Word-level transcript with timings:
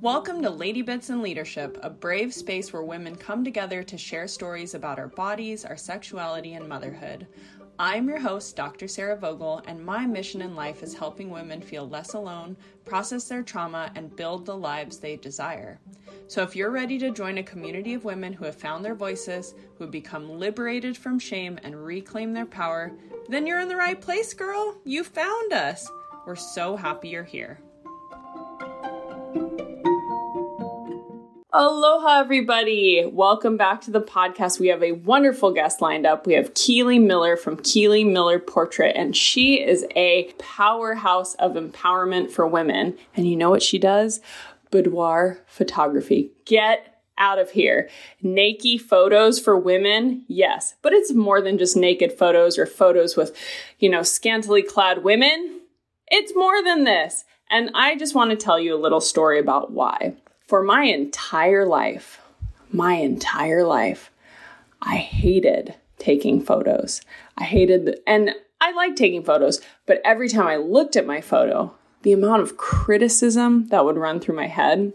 Welcome 0.00 0.42
to 0.42 0.48
Ladybits 0.48 1.10
and 1.10 1.22
Leadership, 1.22 1.76
a 1.82 1.90
brave 1.90 2.32
space 2.32 2.72
where 2.72 2.84
women 2.84 3.16
come 3.16 3.42
together 3.42 3.82
to 3.82 3.98
share 3.98 4.28
stories 4.28 4.74
about 4.74 5.00
our 5.00 5.08
bodies, 5.08 5.64
our 5.64 5.76
sexuality, 5.76 6.54
and 6.54 6.68
motherhood. 6.68 7.26
I'm 7.80 8.08
your 8.08 8.20
host, 8.20 8.54
Dr. 8.54 8.86
Sarah 8.86 9.16
Vogel, 9.16 9.60
and 9.66 9.84
my 9.84 10.06
mission 10.06 10.40
in 10.40 10.54
life 10.54 10.84
is 10.84 10.94
helping 10.94 11.30
women 11.30 11.60
feel 11.60 11.88
less 11.88 12.14
alone, 12.14 12.56
process 12.84 13.24
their 13.24 13.42
trauma, 13.42 13.90
and 13.96 14.14
build 14.14 14.46
the 14.46 14.56
lives 14.56 14.98
they 14.98 15.16
desire. 15.16 15.80
So, 16.28 16.44
if 16.44 16.54
you're 16.54 16.70
ready 16.70 17.00
to 17.00 17.10
join 17.10 17.38
a 17.38 17.42
community 17.42 17.94
of 17.94 18.04
women 18.04 18.32
who 18.32 18.44
have 18.44 18.54
found 18.54 18.84
their 18.84 18.94
voices, 18.94 19.56
who 19.78 19.82
have 19.82 19.90
become 19.90 20.30
liberated 20.30 20.96
from 20.96 21.18
shame 21.18 21.58
and 21.64 21.74
reclaim 21.84 22.32
their 22.32 22.46
power, 22.46 22.92
then 23.28 23.48
you're 23.48 23.58
in 23.58 23.68
the 23.68 23.74
right 23.74 24.00
place, 24.00 24.32
girl. 24.32 24.78
You 24.84 25.02
found 25.02 25.52
us. 25.52 25.90
We're 26.24 26.36
so 26.36 26.76
happy 26.76 27.08
you're 27.08 27.24
here. 27.24 27.58
Aloha, 31.50 32.20
everybody. 32.20 33.06
Welcome 33.10 33.56
back 33.56 33.80
to 33.80 33.90
the 33.90 34.02
podcast. 34.02 34.60
We 34.60 34.68
have 34.68 34.82
a 34.82 34.92
wonderful 34.92 35.50
guest 35.50 35.80
lined 35.80 36.04
up. 36.04 36.26
We 36.26 36.34
have 36.34 36.52
Keeley 36.52 36.98
Miller 36.98 37.38
from 37.38 37.56
Keeley 37.56 38.04
Miller 38.04 38.38
Portrait, 38.38 38.94
and 38.94 39.16
she 39.16 39.54
is 39.54 39.86
a 39.96 40.30
powerhouse 40.38 41.36
of 41.36 41.52
empowerment 41.52 42.30
for 42.30 42.46
women. 42.46 42.98
And 43.16 43.26
you 43.26 43.34
know 43.34 43.48
what 43.48 43.62
she 43.62 43.78
does? 43.78 44.20
Boudoir 44.70 45.38
photography. 45.46 46.32
Get 46.44 47.00
out 47.16 47.38
of 47.38 47.52
here. 47.52 47.88
Naked 48.20 48.82
photos 48.82 49.40
for 49.40 49.56
women, 49.56 50.24
yes, 50.28 50.74
but 50.82 50.92
it's 50.92 51.14
more 51.14 51.40
than 51.40 51.56
just 51.56 51.78
naked 51.78 52.12
photos 52.12 52.58
or 52.58 52.66
photos 52.66 53.16
with, 53.16 53.34
you 53.78 53.88
know, 53.88 54.02
scantily 54.02 54.62
clad 54.62 55.02
women. 55.02 55.62
It's 56.08 56.36
more 56.36 56.62
than 56.62 56.84
this. 56.84 57.24
And 57.50 57.70
I 57.74 57.96
just 57.96 58.14
want 58.14 58.32
to 58.32 58.36
tell 58.36 58.60
you 58.60 58.74
a 58.74 58.76
little 58.76 59.00
story 59.00 59.40
about 59.40 59.72
why. 59.72 60.14
For 60.48 60.62
my 60.62 60.84
entire 60.84 61.66
life, 61.66 62.22
my 62.72 62.94
entire 62.94 63.64
life, 63.64 64.10
I 64.80 64.96
hated 64.96 65.74
taking 65.98 66.40
photos. 66.40 67.02
I 67.36 67.44
hated, 67.44 67.84
the, 67.84 68.08
and 68.08 68.30
I 68.58 68.72
like 68.72 68.96
taking 68.96 69.22
photos, 69.22 69.60
but 69.84 70.00
every 70.06 70.26
time 70.26 70.46
I 70.46 70.56
looked 70.56 70.96
at 70.96 71.04
my 71.04 71.20
photo, 71.20 71.74
the 72.00 72.14
amount 72.14 72.40
of 72.40 72.56
criticism 72.56 73.66
that 73.68 73.84
would 73.84 73.98
run 73.98 74.20
through 74.20 74.36
my 74.36 74.46
head 74.46 74.94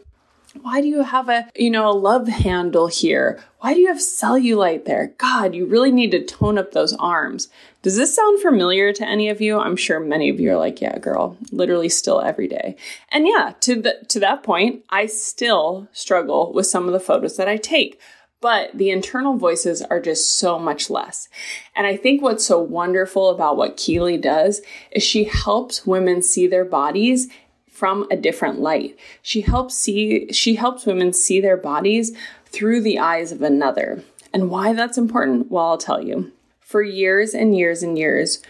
why 0.62 0.82
do 0.82 0.88
you 0.88 1.04
have 1.04 1.30
a 1.30 1.50
you 1.56 1.70
know 1.70 1.90
a 1.90 1.94
love 1.94 2.28
handle 2.28 2.88
here? 2.88 3.40
Why 3.60 3.74
do 3.74 3.80
you 3.80 3.88
have 3.88 3.98
cellulite 3.98 4.86
there? 4.86 5.14
God 5.18 5.56
you 5.56 5.66
really 5.66 5.92
need 5.92 6.12
to 6.12 6.24
tone 6.24 6.58
up 6.58 6.72
those 6.72 6.94
arms. 6.94 7.50
Does 7.82 7.98
this 7.98 8.16
sound 8.16 8.42
familiar 8.42 8.94
to 8.94 9.08
any 9.08 9.30
of 9.30 9.42
you? 9.42 9.60
I'm 9.60 9.76
sure 9.76 10.00
many 10.00 10.30
of 10.30 10.40
you 10.40 10.52
are 10.52 10.58
like 10.58 10.82
yeah 10.82 10.98
girl 11.00 11.38
literally 11.52 11.90
still 11.90 12.22
every 12.22 12.48
day. 12.48 12.76
And 13.12 13.28
yeah 13.28 13.54
to 13.62 13.82
the 13.82 14.06
to 14.10 14.20
that 14.20 14.44
point 14.44 14.84
i 14.90 15.06
still 15.06 15.88
struggle 15.92 16.52
with 16.54 16.68
some 16.68 16.88
of 16.88 16.94
the 16.94 17.00
photos 17.00 17.38
that 17.38 17.48
i 17.48 17.58
take 17.58 18.00
but 18.44 18.78
the 18.78 18.90
internal 18.90 19.38
voices 19.38 19.82
are 19.84 20.02
just 20.02 20.38
so 20.38 20.60
much 20.60 20.90
less. 20.90 21.30
And 21.78 21.88
I 21.88 21.96
think 21.96 22.22
what's 22.22 22.46
so 22.46 22.60
wonderful 22.60 23.30
about 23.30 23.56
what 23.56 23.78
Keeley 23.78 24.18
does 24.18 24.62
is 24.92 25.02
she 25.02 25.24
helps 25.24 25.88
women 25.88 26.22
see 26.22 26.46
their 26.46 26.66
bodies 26.66 27.30
from 27.74 28.08
a 28.12 28.16
different 28.16 28.60
light. 28.60 28.98
She 29.22 29.42
helps 29.42 29.76
see 29.76 30.32
she 30.32 30.56
helps 30.56 30.86
women 30.86 31.12
see 31.12 31.42
their 31.42 31.58
bodies 31.58 32.16
through 32.46 32.82
the 32.82 33.00
eyes 33.00 33.32
of 33.32 33.42
another. 33.42 34.04
And 34.32 34.50
why 34.50 34.74
that's 34.74 34.98
important? 34.98 35.52
Well, 35.52 35.66
I'll 35.66 35.78
tell 35.78 36.02
you. 36.02 36.32
For 36.62 36.82
years 36.82 37.34
and 37.34 37.58
years 37.58 37.84
and 37.84 37.98
years, 37.98 38.42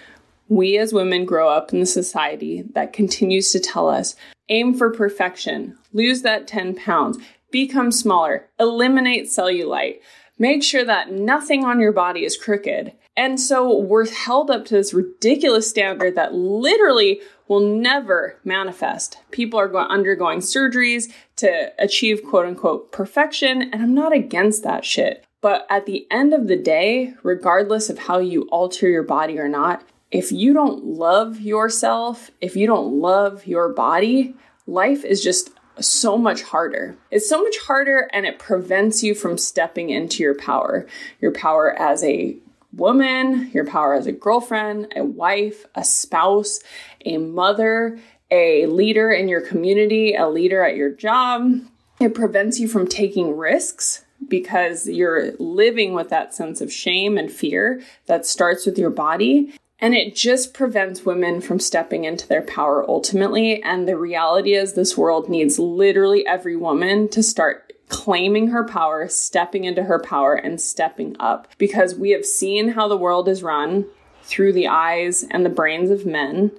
we 0.48 0.78
as 0.78 0.94
women 0.94 1.26
grow 1.26 1.50
up 1.50 1.74
in 1.74 1.82
a 1.82 1.86
society 1.86 2.62
that 2.74 2.94
continues 2.94 3.52
to 3.52 3.60
tell 3.60 3.90
us 3.90 4.16
aim 4.50 4.74
for 4.74 4.92
perfection, 4.92 5.78
lose 5.94 6.22
that 6.22 6.48
10 6.48 6.76
pounds, 6.76 7.18
become 7.50 7.92
smaller, 7.92 8.48
eliminate 8.60 9.26
cellulite, 9.26 10.00
make 10.38 10.64
sure 10.64 10.84
that 10.84 11.12
nothing 11.12 11.64
on 11.64 11.80
your 11.80 11.94
body 11.94 12.26
is 12.26 12.38
crooked. 12.38 12.94
And 13.16 13.40
so 13.40 13.78
we're 13.78 14.10
held 14.10 14.50
up 14.50 14.66
to 14.66 14.76
this 14.76 14.94
ridiculous 14.94 15.70
standard 15.70 16.16
that 16.16 16.34
literally 16.34 17.22
will 17.48 17.60
never 17.60 18.38
manifest. 18.44 19.18
People 19.32 19.60
are 19.60 19.68
going, 19.68 19.88
undergoing 19.88 20.40
surgeries 20.40 21.12
to 21.38 21.72
achieve 21.80 22.24
quote 22.24 22.46
unquote 22.46 22.92
perfection, 22.92 23.62
and 23.62 23.82
I'm 23.82 23.94
not 23.94 24.14
against 24.14 24.64
that 24.64 24.86
shit. 24.86 25.26
But 25.42 25.68
at 25.70 25.86
the 25.86 26.08
end 26.10 26.34
of 26.34 26.48
the 26.48 26.56
day, 26.56 27.14
regardless 27.22 27.90
of 27.90 28.00
how 28.00 28.20
you 28.20 28.44
alter 28.44 28.88
your 28.88 29.04
body 29.04 29.38
or 29.38 29.50
not, 29.50 29.84
if 30.10 30.32
you 30.32 30.54
don't 30.54 30.86
love 30.86 31.42
yourself, 31.42 32.32
if 32.40 32.56
you 32.56 32.68
don't 32.68 32.94
love 33.02 33.46
your 33.46 33.70
body, 33.70 34.36
life 34.68 35.04
is 35.04 35.24
just 35.24 35.50
so 35.80 36.18
much 36.18 36.44
harder. 36.44 36.96
It's 37.10 37.28
so 37.28 37.42
much 37.42 37.58
harder 37.58 38.08
and 38.14 38.26
it 38.26 38.40
prevents 38.40 39.04
you 39.04 39.16
from 39.16 39.38
stepping 39.38 39.90
into 39.90 40.22
your 40.24 40.36
power. 40.36 40.88
Your 41.20 41.32
power 41.32 41.74
as 41.78 42.04
a 42.04 42.38
woman, 42.76 43.50
your 43.54 43.66
power 43.66 43.94
as 43.94 44.08
a 44.08 44.12
girlfriend, 44.12 44.94
a 44.96 45.04
wife, 45.04 45.66
a 45.76 45.84
spouse, 45.84 46.60
a 47.06 47.18
mother, 47.18 48.00
a 48.32 48.66
leader 48.66 49.12
in 49.12 49.28
your 49.28 49.42
community, 49.42 50.16
a 50.16 50.28
leader 50.28 50.64
at 50.64 50.76
your 50.76 50.92
job. 50.92 51.62
It 52.00 52.16
prevents 52.16 52.60
you 52.60 52.68
from 52.68 52.88
taking 52.88 53.38
risks 53.38 54.04
because 54.28 54.88
you're 54.88 55.34
living 55.38 55.94
with 55.94 56.10
that 56.10 56.34
sense 56.34 56.62
of 56.62 56.72
shame 56.72 57.18
and 57.18 57.32
fear 57.32 57.82
that 58.08 58.26
starts 58.26 58.66
with 58.66 58.78
your 58.78 58.90
body. 58.90 59.54
And 59.80 59.94
it 59.94 60.16
just 60.16 60.54
prevents 60.54 61.06
women 61.06 61.42
from 61.42 61.60
stepping 61.60 62.06
into 62.06 62.28
their 62.28 62.42
power 62.42 62.90
ultimately. 62.90 63.62
And 63.62 63.88
the 63.88 63.98
reality 63.98 64.54
is, 64.54 64.74
this 64.74 64.98
world 64.98 65.28
needs 65.28 65.60
literally 65.60 66.26
every 66.26 66.56
woman 66.56 67.10
to 67.10 67.22
start 67.22 67.63
claiming 67.94 68.48
her 68.48 68.64
power, 68.64 69.08
stepping 69.08 69.66
into 69.66 69.84
her 69.84 70.00
power, 70.00 70.34
and 70.34 70.60
stepping 70.60 71.16
up 71.20 71.48
because 71.60 71.94
we 71.94 72.10
have 72.10 72.26
seen 72.26 72.70
how 72.70 72.88
the 72.88 72.98
world 72.98 73.30
is 73.30 73.44
run 73.44 73.86
through 74.24 74.52
the 74.52 74.68
eyes 74.68 75.24
and 75.30 75.46
the 75.46 75.50
brains 75.50 75.92
of 75.92 76.04
men. 76.04 76.52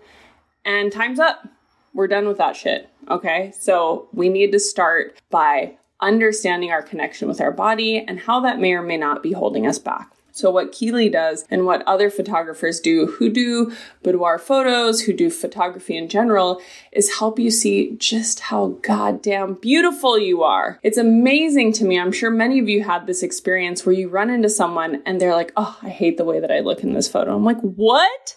And 0.64 0.92
time's 0.92 1.18
up. 1.18 1.48
We're 1.92 2.06
done 2.06 2.28
with 2.28 2.38
that 2.38 2.54
shit. 2.54 2.88
Okay. 3.10 3.52
So 3.58 4.08
we 4.12 4.28
need 4.28 4.52
to 4.52 4.60
start 4.60 5.20
by 5.28 5.76
understanding 6.00 6.70
our 6.70 6.82
connection 6.82 7.26
with 7.26 7.40
our 7.40 7.50
body 7.50 7.98
and 7.98 8.20
how 8.20 8.38
that 8.40 8.60
may 8.60 8.72
or 8.74 8.82
may 8.82 8.96
not 8.96 9.20
be 9.20 9.32
holding 9.32 9.66
us 9.66 9.80
back. 9.80 10.13
So, 10.36 10.50
what 10.50 10.72
Keeley 10.72 11.08
does 11.08 11.44
and 11.48 11.64
what 11.64 11.86
other 11.86 12.10
photographers 12.10 12.80
do 12.80 13.06
who 13.06 13.28
do 13.28 13.72
boudoir 14.02 14.36
photos, 14.36 15.02
who 15.02 15.12
do 15.12 15.30
photography 15.30 15.96
in 15.96 16.08
general, 16.08 16.60
is 16.90 17.18
help 17.20 17.38
you 17.38 17.52
see 17.52 17.94
just 17.98 18.40
how 18.40 18.80
goddamn 18.82 19.54
beautiful 19.54 20.18
you 20.18 20.42
are. 20.42 20.80
It's 20.82 20.98
amazing 20.98 21.72
to 21.74 21.84
me. 21.84 22.00
I'm 22.00 22.10
sure 22.10 22.32
many 22.32 22.58
of 22.58 22.68
you 22.68 22.82
had 22.82 23.06
this 23.06 23.22
experience 23.22 23.86
where 23.86 23.94
you 23.94 24.08
run 24.08 24.28
into 24.28 24.48
someone 24.48 25.04
and 25.06 25.20
they're 25.20 25.36
like, 25.36 25.52
oh, 25.56 25.78
I 25.82 25.88
hate 25.88 26.16
the 26.16 26.24
way 26.24 26.40
that 26.40 26.50
I 26.50 26.58
look 26.58 26.82
in 26.82 26.94
this 26.94 27.06
photo. 27.06 27.32
I'm 27.36 27.44
like, 27.44 27.60
what? 27.60 28.34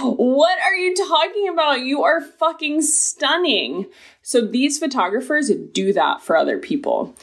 What 0.00 0.58
are 0.60 0.76
you 0.76 0.94
talking 0.94 1.50
about? 1.50 1.80
You 1.80 2.04
are 2.04 2.22
fucking 2.22 2.80
stunning. 2.80 3.84
So, 4.22 4.40
these 4.40 4.78
photographers 4.78 5.52
do 5.72 5.92
that 5.92 6.22
for 6.22 6.38
other 6.38 6.58
people. 6.58 7.14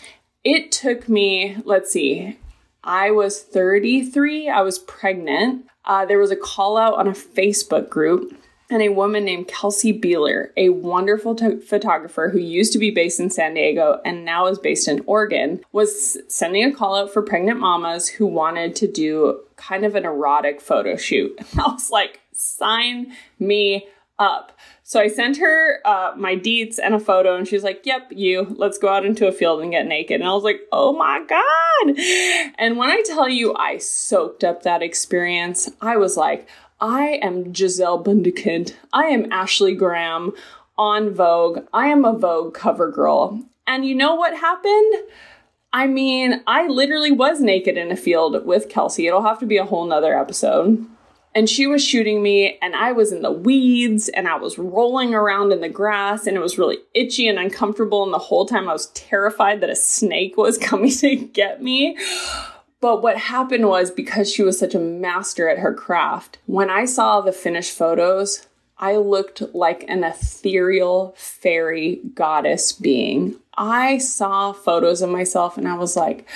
It 0.43 0.71
took 0.71 1.09
me, 1.09 1.57
let's 1.65 1.91
see, 1.91 2.37
I 2.83 3.11
was 3.11 3.41
33, 3.41 4.49
I 4.49 4.61
was 4.61 4.79
pregnant. 4.79 5.65
Uh, 5.85 6.05
there 6.05 6.19
was 6.19 6.31
a 6.31 6.35
call 6.35 6.77
out 6.77 6.95
on 6.95 7.07
a 7.07 7.11
Facebook 7.11 7.89
group 7.89 8.35
and 8.71 8.81
a 8.81 8.89
woman 8.89 9.25
named 9.25 9.49
Kelsey 9.49 9.97
Beeler, 9.99 10.49
a 10.55 10.69
wonderful 10.69 11.35
t- 11.35 11.59
photographer 11.59 12.29
who 12.29 12.39
used 12.39 12.71
to 12.73 12.79
be 12.79 12.89
based 12.89 13.19
in 13.19 13.29
San 13.29 13.53
Diego 13.53 13.99
and 14.05 14.23
now 14.23 14.47
is 14.47 14.57
based 14.57 14.87
in 14.87 15.03
Oregon, 15.05 15.61
was 15.73 16.17
sending 16.29 16.63
a 16.63 16.73
call 16.73 16.95
out 16.95 17.11
for 17.11 17.21
pregnant 17.21 17.59
mamas 17.59 18.07
who 18.07 18.25
wanted 18.25 18.75
to 18.77 18.87
do 18.87 19.41
kind 19.57 19.83
of 19.83 19.95
an 19.95 20.05
erotic 20.05 20.61
photo 20.61 20.95
shoot. 20.95 21.35
And 21.37 21.47
I 21.59 21.67
was 21.67 21.89
like, 21.91 22.21
sign 22.31 23.13
me 23.39 23.87
up. 24.17 24.57
So 24.91 24.99
I 24.99 25.07
sent 25.07 25.37
her 25.37 25.79
uh, 25.85 26.11
my 26.17 26.35
deets 26.35 26.77
and 26.77 26.93
a 26.93 26.99
photo, 26.99 27.37
and 27.37 27.47
she's 27.47 27.63
like, 27.63 27.85
Yep, 27.85 28.11
you, 28.11 28.53
let's 28.57 28.77
go 28.77 28.89
out 28.89 29.05
into 29.05 29.25
a 29.25 29.31
field 29.31 29.61
and 29.61 29.71
get 29.71 29.87
naked. 29.87 30.19
And 30.19 30.29
I 30.29 30.33
was 30.33 30.43
like, 30.43 30.59
Oh 30.69 30.91
my 30.91 31.23
God. 31.25 31.97
And 32.59 32.75
when 32.77 32.89
I 32.89 33.01
tell 33.05 33.29
you 33.29 33.55
I 33.55 33.77
soaked 33.77 34.43
up 34.43 34.63
that 34.63 34.81
experience, 34.81 35.69
I 35.79 35.95
was 35.95 36.17
like, 36.17 36.45
I 36.81 37.21
am 37.21 37.53
Gisele 37.53 38.03
Bündchen. 38.03 38.73
I 38.91 39.05
am 39.05 39.31
Ashley 39.31 39.75
Graham 39.75 40.33
on 40.77 41.11
Vogue. 41.11 41.59
I 41.71 41.87
am 41.87 42.03
a 42.03 42.11
Vogue 42.11 42.53
cover 42.53 42.91
girl. 42.91 43.41
And 43.65 43.85
you 43.85 43.95
know 43.95 44.15
what 44.15 44.37
happened? 44.37 44.93
I 45.71 45.87
mean, 45.87 46.43
I 46.47 46.67
literally 46.67 47.13
was 47.13 47.39
naked 47.39 47.77
in 47.77 47.93
a 47.93 47.95
field 47.95 48.45
with 48.45 48.67
Kelsey. 48.67 49.07
It'll 49.07 49.23
have 49.23 49.39
to 49.39 49.45
be 49.45 49.55
a 49.55 49.63
whole 49.63 49.85
nother 49.85 50.19
episode 50.19 50.85
and 51.33 51.49
she 51.49 51.65
was 51.67 51.83
shooting 51.83 52.21
me 52.21 52.57
and 52.61 52.75
I 52.75 52.91
was 52.91 53.11
in 53.11 53.21
the 53.21 53.31
weeds 53.31 54.09
and 54.09 54.27
I 54.27 54.35
was 54.35 54.57
rolling 54.57 55.13
around 55.13 55.53
in 55.53 55.61
the 55.61 55.69
grass 55.69 56.27
and 56.27 56.35
it 56.35 56.41
was 56.41 56.57
really 56.57 56.79
itchy 56.93 57.27
and 57.27 57.39
uncomfortable 57.39 58.03
and 58.03 58.13
the 58.13 58.19
whole 58.19 58.45
time 58.45 58.67
I 58.67 58.73
was 58.73 58.87
terrified 58.87 59.61
that 59.61 59.69
a 59.69 59.75
snake 59.75 60.35
was 60.35 60.57
coming 60.57 60.91
to 60.91 61.15
get 61.15 61.61
me. 61.61 61.97
But 62.81 63.03
what 63.03 63.17
happened 63.17 63.67
was 63.67 63.91
because 63.91 64.31
she 64.31 64.41
was 64.41 64.57
such 64.59 64.73
a 64.73 64.79
master 64.79 65.47
at 65.47 65.59
her 65.59 65.73
craft, 65.73 66.39
when 66.47 66.69
I 66.69 66.85
saw 66.85 67.21
the 67.21 67.31
finished 67.31 67.77
photos, 67.77 68.47
I 68.77 68.95
looked 68.95 69.43
like 69.53 69.85
an 69.87 70.03
ethereal 70.03 71.13
fairy 71.15 72.01
goddess 72.15 72.73
being. 72.73 73.35
I 73.55 73.99
saw 73.99 74.51
photos 74.53 75.03
of 75.03 75.11
myself 75.11 75.57
and 75.57 75.67
I 75.67 75.75
was 75.75 75.95
like, 75.95 76.27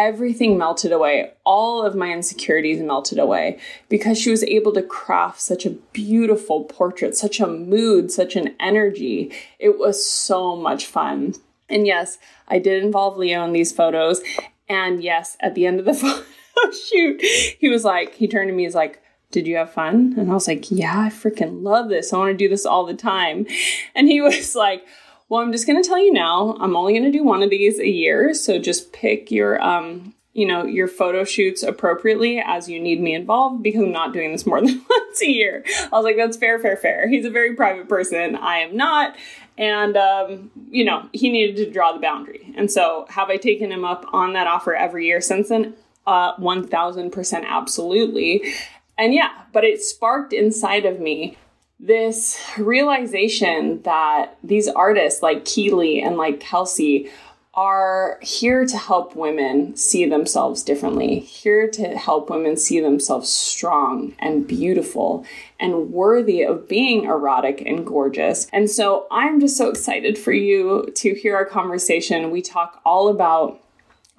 everything 0.00 0.56
melted 0.56 0.92
away. 0.92 1.32
All 1.44 1.84
of 1.84 1.94
my 1.94 2.10
insecurities 2.10 2.80
melted 2.80 3.18
away 3.18 3.58
because 3.90 4.18
she 4.18 4.30
was 4.30 4.42
able 4.44 4.72
to 4.72 4.82
craft 4.82 5.42
such 5.42 5.66
a 5.66 5.76
beautiful 5.92 6.64
portrait, 6.64 7.16
such 7.16 7.38
a 7.38 7.46
mood, 7.46 8.10
such 8.10 8.34
an 8.34 8.54
energy. 8.58 9.30
It 9.58 9.78
was 9.78 10.04
so 10.04 10.56
much 10.56 10.86
fun. 10.86 11.34
And 11.68 11.86
yes, 11.86 12.18
I 12.48 12.58
did 12.58 12.82
involve 12.82 13.18
Leo 13.18 13.44
in 13.44 13.52
these 13.52 13.72
photos. 13.72 14.22
And 14.70 15.02
yes, 15.02 15.36
at 15.40 15.54
the 15.54 15.66
end 15.66 15.78
of 15.78 15.84
the 15.84 15.94
photo 15.94 16.24
shoot, 16.72 17.20
he 17.20 17.68
was 17.68 17.84
like, 17.84 18.14
he 18.14 18.26
turned 18.26 18.48
to 18.48 18.54
me, 18.54 18.64
he's 18.64 18.74
like, 18.74 19.02
did 19.30 19.46
you 19.46 19.56
have 19.56 19.72
fun? 19.72 20.14
And 20.16 20.30
I 20.30 20.34
was 20.34 20.48
like, 20.48 20.70
yeah, 20.70 20.98
I 20.98 21.08
freaking 21.10 21.62
love 21.62 21.88
this. 21.88 22.12
I 22.12 22.16
want 22.16 22.30
to 22.30 22.36
do 22.36 22.48
this 22.48 22.66
all 22.66 22.86
the 22.86 22.94
time. 22.94 23.46
And 23.94 24.08
he 24.08 24.20
was 24.22 24.56
like, 24.56 24.82
well, 25.30 25.40
I'm 25.40 25.52
just 25.52 25.66
going 25.66 25.80
to 25.80 25.88
tell 25.88 25.98
you 25.98 26.12
now, 26.12 26.56
I'm 26.58 26.76
only 26.76 26.92
going 26.92 27.10
to 27.10 27.16
do 27.16 27.22
one 27.22 27.42
of 27.44 27.50
these 27.50 27.78
a 27.78 27.88
year. 27.88 28.34
So 28.34 28.58
just 28.58 28.92
pick 28.92 29.30
your, 29.30 29.62
um, 29.62 30.12
you 30.32 30.44
know, 30.44 30.64
your 30.64 30.88
photo 30.88 31.22
shoots 31.22 31.62
appropriately 31.62 32.40
as 32.44 32.68
you 32.68 32.80
need 32.80 33.00
me 33.00 33.14
involved 33.14 33.62
because 33.62 33.82
I'm 33.82 33.92
not 33.92 34.12
doing 34.12 34.32
this 34.32 34.44
more 34.44 34.60
than 34.66 34.84
once 34.90 35.22
a 35.22 35.30
year. 35.30 35.64
I 35.84 35.88
was 35.92 36.02
like, 36.02 36.16
that's 36.16 36.36
fair, 36.36 36.58
fair, 36.58 36.76
fair. 36.76 37.08
He's 37.08 37.24
a 37.24 37.30
very 37.30 37.54
private 37.54 37.88
person. 37.88 38.34
I 38.34 38.58
am 38.58 38.76
not. 38.76 39.16
And, 39.56 39.96
um, 39.96 40.50
you 40.68 40.84
know, 40.84 41.08
he 41.12 41.30
needed 41.30 41.56
to 41.58 41.70
draw 41.70 41.92
the 41.92 42.00
boundary. 42.00 42.52
And 42.56 42.68
so 42.68 43.06
have 43.08 43.30
I 43.30 43.36
taken 43.36 43.70
him 43.70 43.84
up 43.84 44.06
on 44.12 44.32
that 44.32 44.48
offer 44.48 44.74
every 44.74 45.06
year 45.06 45.20
since 45.20 45.48
then? 45.48 45.74
Uh, 46.08 46.34
1000% 46.38 47.46
absolutely. 47.46 48.52
And 48.98 49.14
yeah, 49.14 49.30
but 49.52 49.62
it 49.62 49.80
sparked 49.80 50.32
inside 50.32 50.86
of 50.86 50.98
me 50.98 51.36
this 51.82 52.38
realization 52.58 53.80
that 53.82 54.36
these 54.44 54.68
artists 54.68 55.22
like 55.22 55.44
Keeley 55.46 56.02
and 56.02 56.16
like 56.16 56.38
Kelsey 56.38 57.10
are 57.54 58.18
here 58.22 58.64
to 58.64 58.78
help 58.78 59.16
women 59.16 59.74
see 59.74 60.06
themselves 60.06 60.62
differently, 60.62 61.18
here 61.18 61.68
to 61.68 61.96
help 61.96 62.30
women 62.30 62.56
see 62.56 62.80
themselves 62.80 63.28
strong 63.28 64.14
and 64.20 64.46
beautiful 64.46 65.26
and 65.58 65.90
worthy 65.90 66.42
of 66.42 66.68
being 66.68 67.04
erotic 67.04 67.62
and 67.66 67.84
gorgeous. 67.84 68.46
And 68.52 68.70
so 68.70 69.06
I'm 69.10 69.40
just 69.40 69.56
so 69.56 69.68
excited 69.68 70.16
for 70.16 70.32
you 70.32 70.92
to 70.96 71.14
hear 71.14 71.34
our 71.34 71.44
conversation. 71.44 72.30
We 72.30 72.42
talk 72.42 72.80
all 72.84 73.08
about 73.08 73.60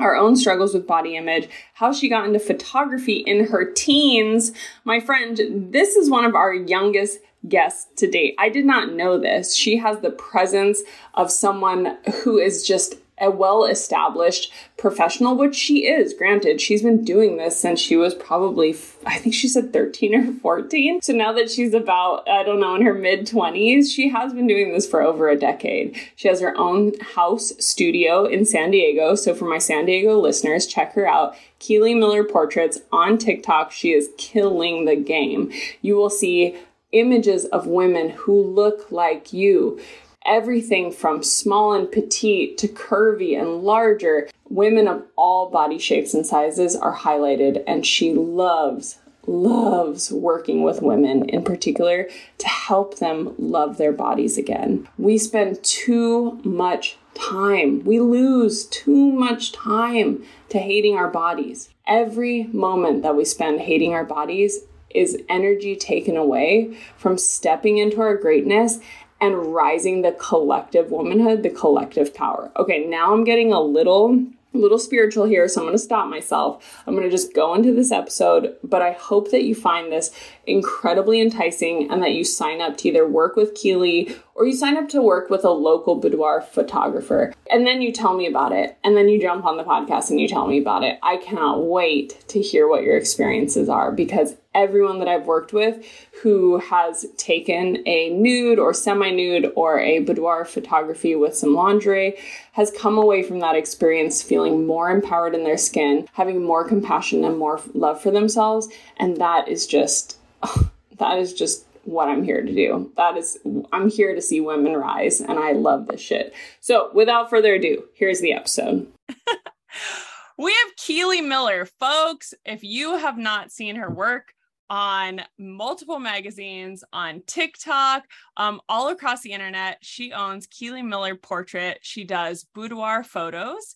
our 0.01 0.15
own 0.15 0.35
struggles 0.35 0.73
with 0.73 0.87
body 0.87 1.15
image, 1.15 1.49
how 1.73 1.93
she 1.93 2.09
got 2.09 2.25
into 2.25 2.39
photography 2.39 3.17
in 3.17 3.45
her 3.47 3.71
teens. 3.71 4.51
My 4.83 4.99
friend, 4.99 5.39
this 5.71 5.95
is 5.95 6.09
one 6.09 6.25
of 6.25 6.35
our 6.35 6.53
youngest 6.53 7.19
guests 7.47 7.87
to 7.97 8.09
date. 8.09 8.35
I 8.37 8.49
did 8.49 8.65
not 8.65 8.93
know 8.93 9.17
this. 9.17 9.55
She 9.55 9.77
has 9.77 9.99
the 9.99 10.11
presence 10.11 10.81
of 11.15 11.31
someone 11.31 11.97
who 12.23 12.37
is 12.37 12.65
just 12.67 12.95
a 13.21 13.31
well 13.31 13.65
established 13.65 14.51
professional, 14.77 15.37
which 15.37 15.55
she 15.55 15.85
is. 15.85 16.13
Granted, 16.13 16.59
she's 16.59 16.81
been 16.81 17.05
doing 17.05 17.37
this 17.37 17.59
since 17.59 17.79
she 17.79 17.95
was 17.95 18.15
probably, 18.15 18.71
I 19.05 19.17
think 19.19 19.35
she 19.35 19.47
said 19.47 19.71
13 19.71 20.15
or 20.15 20.33
14. 20.33 21.01
So 21.01 21.13
now 21.13 21.31
that 21.33 21.49
she's 21.49 21.73
about, 21.73 22.27
I 22.27 22.43
don't 22.43 22.59
know, 22.59 22.75
in 22.75 22.81
her 22.81 22.93
mid 22.93 23.27
20s, 23.27 23.91
she 23.93 24.09
has 24.09 24.33
been 24.33 24.47
doing 24.47 24.73
this 24.73 24.87
for 24.87 25.01
over 25.01 25.29
a 25.29 25.37
decade. 25.37 25.95
She 26.15 26.27
has 26.27 26.41
her 26.41 26.57
own 26.57 26.99
house 26.99 27.53
studio 27.59 28.25
in 28.25 28.43
San 28.45 28.71
Diego. 28.71 29.15
So 29.15 29.35
for 29.35 29.45
my 29.45 29.59
San 29.59 29.85
Diego 29.85 30.19
listeners, 30.19 30.67
check 30.67 30.93
her 30.93 31.07
out. 31.07 31.35
Keeley 31.59 31.93
Miller 31.93 32.23
Portraits 32.23 32.79
on 32.91 33.19
TikTok. 33.19 33.71
She 33.71 33.91
is 33.91 34.09
killing 34.17 34.85
the 34.85 34.95
game. 34.95 35.51
You 35.81 35.95
will 35.95 36.09
see 36.09 36.57
images 36.91 37.45
of 37.45 37.67
women 37.67 38.09
who 38.09 38.41
look 38.41 38.91
like 38.91 39.31
you 39.31 39.79
everything 40.25 40.91
from 40.91 41.23
small 41.23 41.73
and 41.73 41.91
petite 41.91 42.57
to 42.59 42.67
curvy 42.67 43.39
and 43.39 43.61
larger. 43.63 44.29
Women 44.49 44.87
of 44.87 45.03
all 45.15 45.49
body 45.49 45.79
shapes 45.79 46.13
and 46.13 46.25
sizes 46.25 46.75
are 46.75 46.95
highlighted, 46.95 47.63
and 47.65 47.85
she 47.85 48.13
loves, 48.13 48.99
loves 49.25 50.11
working 50.11 50.63
with 50.63 50.81
women 50.81 51.29
in 51.29 51.43
particular 51.43 52.09
to 52.37 52.47
help 52.47 52.99
them 52.99 53.33
love 53.37 53.77
their 53.77 53.93
bodies 53.93 54.37
again. 54.37 54.87
We 54.97 55.17
spend 55.17 55.63
too 55.63 56.39
much 56.43 56.97
time, 57.13 57.83
we 57.83 57.99
lose 57.99 58.65
too 58.65 59.11
much 59.11 59.51
time 59.51 60.23
to 60.49 60.59
hating 60.59 60.95
our 60.95 61.09
bodies. 61.09 61.69
Every 61.87 62.43
moment 62.43 63.03
that 63.03 63.15
we 63.15 63.25
spend 63.25 63.61
hating 63.61 63.93
our 63.93 64.05
bodies 64.05 64.61
is 64.89 65.17
energy 65.29 65.75
taken 65.75 66.17
away 66.17 66.77
from 66.97 67.17
stepping 67.17 67.77
into 67.77 68.01
our 68.01 68.15
greatness 68.15 68.79
and 69.21 69.53
rising 69.53 70.01
the 70.01 70.11
collective 70.13 70.91
womanhood, 70.91 71.43
the 71.43 71.49
collective 71.49 72.13
power. 72.13 72.51
Okay, 72.57 72.85
now 72.85 73.13
I'm 73.13 73.23
getting 73.23 73.53
a 73.53 73.61
little 73.61 74.25
little 74.53 74.79
spiritual 74.79 75.25
here, 75.25 75.47
so 75.47 75.61
I'm 75.61 75.65
going 75.65 75.77
to 75.77 75.81
stop 75.81 76.09
myself. 76.09 76.83
I'm 76.85 76.93
going 76.93 77.09
to 77.09 77.15
just 77.15 77.33
go 77.33 77.53
into 77.53 77.73
this 77.73 77.91
episode, 77.91 78.57
but 78.63 78.81
I 78.81 78.91
hope 78.91 79.31
that 79.31 79.43
you 79.43 79.55
find 79.55 79.91
this 79.91 80.11
incredibly 80.45 81.21
enticing 81.21 81.89
and 81.89 82.03
that 82.03 82.11
you 82.11 82.25
sign 82.25 82.59
up 82.59 82.75
to 82.77 82.89
either 82.89 83.07
work 83.07 83.37
with 83.37 83.55
Keeley 83.55 84.13
or 84.41 84.47
you 84.47 84.55
sign 84.55 84.75
up 84.75 84.89
to 84.89 85.03
work 85.03 85.29
with 85.29 85.45
a 85.45 85.51
local 85.51 85.93
boudoir 85.93 86.41
photographer. 86.41 87.31
And 87.51 87.67
then 87.67 87.79
you 87.79 87.91
tell 87.91 88.17
me 88.17 88.25
about 88.25 88.51
it. 88.51 88.75
And 88.83 88.97
then 88.97 89.07
you 89.07 89.21
jump 89.21 89.45
on 89.45 89.55
the 89.55 89.63
podcast 89.63 90.09
and 90.09 90.19
you 90.19 90.27
tell 90.27 90.47
me 90.47 90.59
about 90.59 90.83
it. 90.83 90.97
I 91.03 91.17
cannot 91.17 91.63
wait 91.63 92.27
to 92.29 92.41
hear 92.41 92.67
what 92.67 92.81
your 92.81 92.97
experiences 92.97 93.69
are 93.69 93.91
because 93.91 94.37
everyone 94.55 94.97
that 94.97 95.07
I've 95.07 95.27
worked 95.27 95.53
with 95.53 95.85
who 96.23 96.57
has 96.57 97.05
taken 97.17 97.87
a 97.87 98.09
nude 98.09 98.57
or 98.57 98.73
semi 98.73 99.11
nude 99.11 99.51
or 99.55 99.79
a 99.79 99.99
boudoir 99.99 100.43
photography 100.43 101.15
with 101.15 101.35
some 101.35 101.53
lingerie 101.53 102.17
has 102.53 102.71
come 102.71 102.97
away 102.97 103.21
from 103.21 103.41
that 103.41 103.55
experience 103.55 104.23
feeling 104.23 104.65
more 104.65 104.89
empowered 104.89 105.35
in 105.35 105.43
their 105.43 105.55
skin, 105.55 106.07
having 106.13 106.43
more 106.43 106.67
compassion 106.67 107.23
and 107.23 107.37
more 107.37 107.61
love 107.75 108.01
for 108.01 108.09
themselves. 108.09 108.69
And 108.97 109.17
that 109.17 109.47
is 109.47 109.67
just, 109.67 110.17
that 110.97 111.19
is 111.19 111.31
just 111.31 111.67
what 111.83 112.09
I'm 112.09 112.23
here 112.23 112.41
to 112.41 112.53
do. 112.53 112.91
That 112.97 113.17
is, 113.17 113.37
I'm 113.71 113.89
here 113.89 114.15
to 114.15 114.21
see 114.21 114.41
women 114.41 114.73
rise, 114.73 115.21
and 115.21 115.39
I 115.39 115.53
love 115.53 115.87
this 115.87 116.01
shit. 116.01 116.33
So, 116.59 116.89
without 116.93 117.29
further 117.29 117.55
ado, 117.55 117.85
here's 117.93 118.19
the 118.19 118.33
episode. 118.33 118.87
we 120.37 120.51
have 120.51 120.75
Keeley 120.77 121.21
Miller. 121.21 121.67
Folks, 121.79 122.33
if 122.45 122.63
you 122.63 122.97
have 122.97 123.17
not 123.17 123.51
seen 123.51 123.75
her 123.75 123.89
work, 123.89 124.33
on 124.71 125.21
multiple 125.37 125.99
magazines, 125.99 126.81
on 126.93 127.21
TikTok, 127.27 128.05
um, 128.37 128.61
all 128.69 128.87
across 128.87 129.21
the 129.21 129.33
internet. 129.33 129.77
She 129.81 130.13
owns 130.13 130.47
Keeley 130.47 130.81
Miller 130.81 131.15
Portrait. 131.15 131.79
She 131.81 132.05
does 132.05 132.45
boudoir 132.55 133.03
photos 133.03 133.75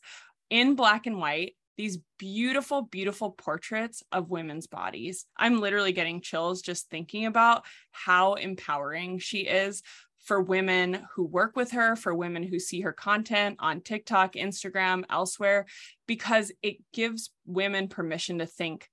in 0.50 0.75
black 0.75 1.06
and 1.06 1.18
white 1.18 1.56
these 1.77 2.00
beautiful, 2.17 2.84
beautiful 2.84 3.32
portraits 3.32 4.03
of 4.12 4.29
women's 4.29 4.67
bodies. 4.67 5.25
I'm 5.36 5.60
literally 5.60 5.91
getting 5.91 6.22
chills 6.22 6.62
just 6.62 6.89
thinking 6.89 7.25
about 7.25 7.65
how 7.91 8.34
empowering 8.36 9.20
she 9.20 9.39
is 9.39 9.84
for 10.24 10.41
women 10.41 11.05
who 11.13 11.24
work 11.24 11.55
with 11.55 11.72
her, 11.72 11.96
for 11.96 12.15
women 12.15 12.44
who 12.44 12.60
see 12.60 12.82
her 12.82 12.94
content 12.94 13.58
on 13.60 13.82
TikTok, 13.82 14.34
Instagram, 14.34 15.03
elsewhere, 15.10 15.65
because 16.08 16.51
it 16.63 16.77
gives 16.94 17.32
women 17.46 17.88
permission 17.88 18.39
to 18.39 18.48
think 18.48 18.89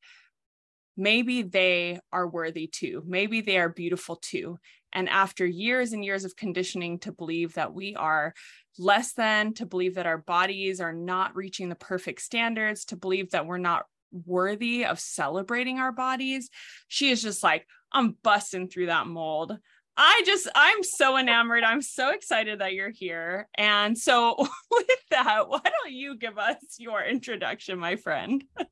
maybe 0.97 1.43
they 1.43 2.01
are 2.13 2.29
worthy 2.29 2.67
too. 2.67 3.03
Maybe 3.07 3.41
they 3.41 3.59
are 3.59 3.71
beautiful 3.71 4.17
too. 4.17 4.59
And 4.93 5.09
after 5.09 5.47
years 5.47 5.93
and 5.93 6.05
years 6.05 6.25
of 6.25 6.37
conditioning 6.37 6.99
to 7.01 7.13
believe 7.13 7.55
that 7.55 7.73
we 7.73 7.95
are 7.95 8.35
less 8.79 9.13
than, 9.13 9.55
to 9.55 9.67
believe 9.67 9.95
that 9.95 10.07
our 10.07 10.19
bodies 10.19 10.81
are 10.81 10.93
not 10.93 11.37
reaching 11.37 11.69
the 11.69 11.75
perfect 11.75 12.23
standards, 12.23 12.85
to 12.87 12.97
believe 12.97 13.31
that 13.31 13.47
we're 13.47 13.59
not 13.59 13.87
worthy 14.27 14.85
of 14.85 15.01
celebrating 15.01 15.79
our 15.79 15.93
bodies, 15.93 16.51
she 16.89 17.11
is 17.11 17.23
just 17.23 17.43
like, 17.43 17.67
I'm 17.93 18.17
busting 18.23 18.69
through 18.69 18.87
that 18.87 19.07
mold. 19.07 19.57
I 19.97 20.23
just, 20.25 20.49
I'm 20.55 20.83
so 20.83 21.19
enamored. 21.19 21.65
I'm 21.65 21.83
so 21.83 22.11
excited 22.13 22.61
that 22.61 22.73
you're 22.73 22.91
here. 22.91 23.49
And 23.57 23.97
so, 23.97 24.37
with 24.71 25.09
that, 25.11 25.49
why 25.49 25.61
don't 25.61 25.93
you 25.93 26.17
give 26.17 26.39
us 26.39 26.57
your 26.79 27.05
introduction, 27.05 27.79
my 27.79 27.97
friend? 27.97 28.43
that 28.57 28.67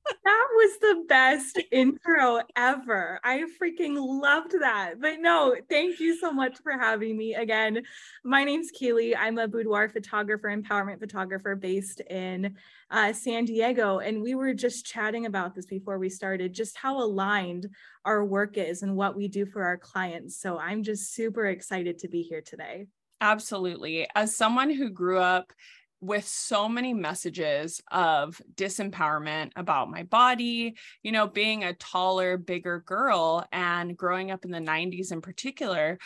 was 0.55 0.79
the 0.81 1.05
best 1.09 1.61
intro 1.71 2.41
ever. 2.57 3.21
I 3.23 3.45
freaking 3.61 3.97
loved 3.97 4.53
that. 4.61 4.95
But 5.01 5.21
no, 5.21 5.55
thank 5.69 6.01
you 6.01 6.17
so 6.17 6.33
much 6.33 6.59
for 6.63 6.73
having 6.73 7.19
me 7.19 7.35
again. 7.35 7.83
My 8.25 8.45
name's 8.45 8.71
Keeley. 8.71 9.15
I'm 9.15 9.39
a 9.39 9.47
boudoir 9.47 9.91
photographer, 9.91 10.49
empowerment 10.49 11.01
photographer 11.01 11.55
based 11.55 12.01
in 12.01 12.57
uh, 12.91 13.13
San 13.13 13.45
Diego. 13.45 13.99
And 13.99 14.23
we 14.23 14.35
were 14.35 14.55
just 14.55 14.87
chatting 14.87 15.27
about 15.27 15.55
this 15.55 15.67
before 15.67 15.99
we 15.99 16.09
started, 16.09 16.53
just 16.53 16.77
how 16.77 16.99
aligned 16.99 17.69
our 18.05 18.25
work 18.25 18.59
is 18.59 18.83
and 18.83 18.97
what 18.97 19.17
we 19.17 19.29
do 19.29 19.47
for 19.47 19.65
our 19.65 19.79
clients. 19.79 20.41
So 20.41 20.59
I'm 20.59 20.83
just 20.83 21.15
super 21.15 21.47
excited 21.47 21.99
to 21.99 22.09
be 22.09 22.23
here 22.23 22.43
today. 22.43 22.87
Absolutely. 23.21 24.09
As 24.15 24.35
someone 24.35 24.71
who 24.71 24.91
grew 24.91 25.19
up 25.19 25.53
with 26.01 26.27
so 26.27 26.67
many 26.69 26.95
messages 26.95 27.83
of 27.91 28.41
disempowerment 28.55 29.51
about 29.55 29.91
my 29.91 30.03
body, 30.05 30.75
you 31.03 31.13
know, 31.13 31.27
being 31.27 31.63
a 31.63 31.75
taller, 31.75 32.39
bigger 32.39 32.81
girl 32.87 33.47
and 33.53 33.97
growing 33.97 34.31
up 34.31 34.45
in 34.47 34.51
the 34.51 34.59
90s 34.59 35.13
in 35.13 35.21
particular, 35.21 35.99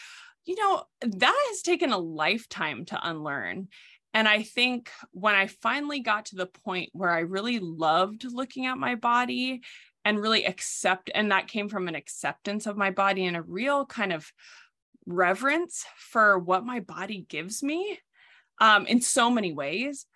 you 0.44 0.56
know, 0.56 0.82
that 1.00 1.46
has 1.48 1.62
taken 1.62 1.92
a 1.92 1.98
lifetime 1.98 2.84
to 2.86 3.08
unlearn. 3.08 3.68
And 4.14 4.28
I 4.28 4.42
think 4.42 4.90
when 5.10 5.34
I 5.34 5.48
finally 5.48 6.00
got 6.00 6.26
to 6.26 6.36
the 6.36 6.46
point 6.46 6.90
where 6.92 7.10
I 7.10 7.20
really 7.20 7.58
loved 7.58 8.24
looking 8.24 8.66
at 8.66 8.78
my 8.78 8.94
body 8.94 9.62
and 10.04 10.20
really 10.20 10.44
accept, 10.44 11.10
and 11.12 11.32
that 11.32 11.48
came 11.48 11.68
from 11.68 11.88
an 11.88 11.96
acceptance 11.96 12.66
of 12.66 12.76
my 12.76 12.90
body 12.90 13.26
and 13.26 13.36
a 13.36 13.42
real 13.42 13.84
kind 13.84 14.12
of 14.12 14.30
reverence 15.04 15.84
for 15.98 16.38
what 16.38 16.64
my 16.64 16.80
body 16.80 17.26
gives 17.28 17.62
me 17.62 17.98
um, 18.60 18.86
in 18.86 19.00
so 19.00 19.30
many 19.30 19.52
ways, 19.52 20.06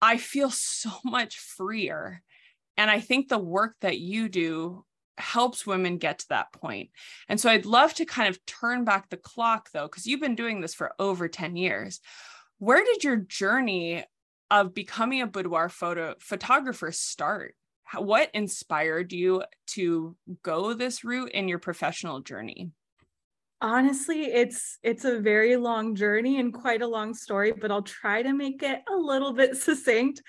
I 0.00 0.16
feel 0.16 0.50
so 0.50 0.90
much 1.04 1.38
freer. 1.38 2.22
And 2.76 2.90
I 2.90 3.00
think 3.00 3.28
the 3.28 3.38
work 3.38 3.76
that 3.82 3.98
you 3.98 4.28
do 4.28 4.84
helps 5.18 5.66
women 5.66 5.98
get 5.98 6.20
to 6.20 6.28
that 6.30 6.52
point. 6.52 6.88
And 7.28 7.38
so 7.38 7.50
I'd 7.50 7.66
love 7.66 7.92
to 7.94 8.06
kind 8.06 8.28
of 8.28 8.44
turn 8.46 8.84
back 8.84 9.10
the 9.10 9.18
clock 9.18 9.68
though, 9.72 9.86
because 9.86 10.06
you've 10.06 10.20
been 10.20 10.34
doing 10.34 10.62
this 10.62 10.72
for 10.72 10.94
over 10.98 11.28
10 11.28 11.56
years. 11.56 12.00
Where 12.60 12.84
did 12.84 13.02
your 13.02 13.16
journey 13.16 14.04
of 14.50 14.74
becoming 14.74 15.22
a 15.22 15.26
boudoir 15.26 15.70
photo 15.70 16.14
photographer 16.20 16.92
start? 16.92 17.54
what 17.96 18.30
inspired 18.34 19.12
you 19.12 19.42
to 19.66 20.14
go 20.44 20.74
this 20.74 21.02
route 21.02 21.32
in 21.32 21.48
your 21.48 21.58
professional 21.58 22.20
journey? 22.20 22.70
honestly 23.62 24.22
it's 24.22 24.78
it's 24.82 25.04
a 25.04 25.20
very 25.20 25.56
long 25.56 25.94
journey 25.94 26.40
and 26.40 26.54
quite 26.54 26.80
a 26.80 26.86
long 26.86 27.12
story 27.12 27.52
but 27.52 27.70
i'll 27.70 27.82
try 27.82 28.22
to 28.22 28.32
make 28.32 28.62
it 28.62 28.80
a 28.90 28.96
little 28.96 29.34
bit 29.34 29.54
succinct 29.66 30.22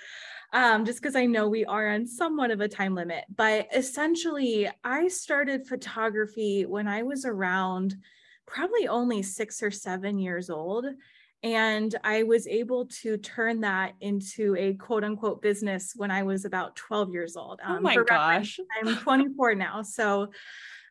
um, 0.51 0.83
just 0.83 1.01
because 1.01 1.15
i 1.15 1.25
know 1.25 1.47
we 1.47 1.63
are 1.63 1.87
on 1.87 2.05
somewhat 2.05 2.51
of 2.51 2.59
a 2.59 2.67
time 2.67 2.93
limit 2.93 3.23
but 3.33 3.67
essentially 3.73 4.69
i 4.83 5.07
started 5.07 5.65
photography 5.65 6.65
when 6.65 6.89
i 6.89 7.03
was 7.03 7.23
around 7.23 7.95
probably 8.45 8.89
only 8.89 9.21
six 9.21 9.63
or 9.63 9.71
seven 9.71 10.19
years 10.19 10.49
old 10.49 10.85
and 11.43 11.95
I 12.03 12.23
was 12.23 12.47
able 12.47 12.85
to 13.01 13.17
turn 13.17 13.61
that 13.61 13.93
into 13.99 14.55
a 14.57 14.75
quote 14.75 15.03
unquote 15.03 15.41
business 15.41 15.93
when 15.95 16.11
I 16.11 16.23
was 16.23 16.45
about 16.45 16.75
12 16.75 17.11
years 17.13 17.35
old. 17.35 17.59
Oh 17.65 17.71
um, 17.71 17.77
oh 17.77 17.81
my 17.81 17.95
gosh. 17.95 18.59
I'm 18.83 18.95
24 18.97 19.55
now. 19.55 19.81
So 19.81 20.29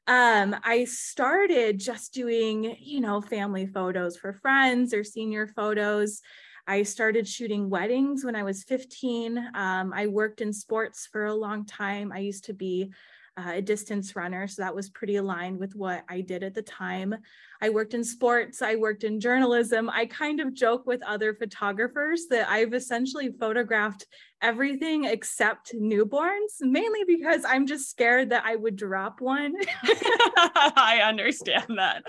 um, 0.06 0.56
I 0.64 0.84
started 0.84 1.78
just 1.78 2.12
doing, 2.12 2.76
you 2.80 3.00
know, 3.00 3.20
family 3.20 3.66
photos 3.66 4.16
for 4.16 4.32
friends 4.32 4.92
or 4.92 5.04
senior 5.04 5.46
photos. 5.46 6.20
I 6.66 6.82
started 6.82 7.28
shooting 7.28 7.70
weddings 7.70 8.24
when 8.24 8.34
I 8.34 8.42
was 8.42 8.64
15. 8.64 9.38
Um, 9.54 9.92
I 9.94 10.08
worked 10.08 10.40
in 10.40 10.52
sports 10.52 11.08
for 11.10 11.26
a 11.26 11.34
long 11.34 11.64
time. 11.64 12.12
I 12.12 12.18
used 12.18 12.44
to 12.46 12.54
be 12.54 12.92
uh, 13.40 13.52
a 13.54 13.62
distance 13.62 14.14
runner. 14.16 14.46
So 14.46 14.62
that 14.62 14.74
was 14.74 14.90
pretty 14.90 15.16
aligned 15.16 15.58
with 15.58 15.74
what 15.74 16.04
I 16.08 16.20
did 16.20 16.42
at 16.42 16.54
the 16.54 16.62
time. 16.62 17.14
I 17.62 17.70
worked 17.70 17.94
in 17.94 18.04
sports, 18.04 18.62
I 18.62 18.76
worked 18.76 19.04
in 19.04 19.20
journalism. 19.20 19.88
I 19.90 20.06
kind 20.06 20.40
of 20.40 20.54
joke 20.54 20.86
with 20.86 21.02
other 21.02 21.34
photographers 21.34 22.26
that 22.30 22.48
I've 22.48 22.74
essentially 22.74 23.32
photographed 23.38 24.06
everything 24.42 25.04
except 25.04 25.74
newborns, 25.74 26.60
mainly 26.60 27.04
because 27.06 27.44
I'm 27.46 27.66
just 27.66 27.90
scared 27.90 28.30
that 28.30 28.44
I 28.44 28.56
would 28.56 28.76
drop 28.76 29.20
one. 29.20 29.54
I 29.84 31.00
understand 31.04 31.78
that. 31.78 32.04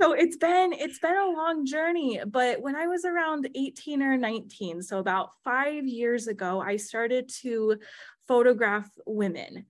so 0.00 0.12
it's 0.12 0.36
been 0.36 0.72
it's 0.72 0.98
been 0.98 1.16
a 1.16 1.30
long 1.30 1.64
journey 1.64 2.20
but 2.26 2.60
when 2.60 2.74
i 2.74 2.86
was 2.86 3.04
around 3.04 3.48
18 3.54 4.02
or 4.02 4.16
19 4.16 4.82
so 4.82 4.98
about 4.98 5.30
5 5.44 5.86
years 5.86 6.26
ago 6.26 6.60
i 6.60 6.76
started 6.76 7.30
to 7.42 7.76
photograph 8.26 8.88
women 9.06 9.66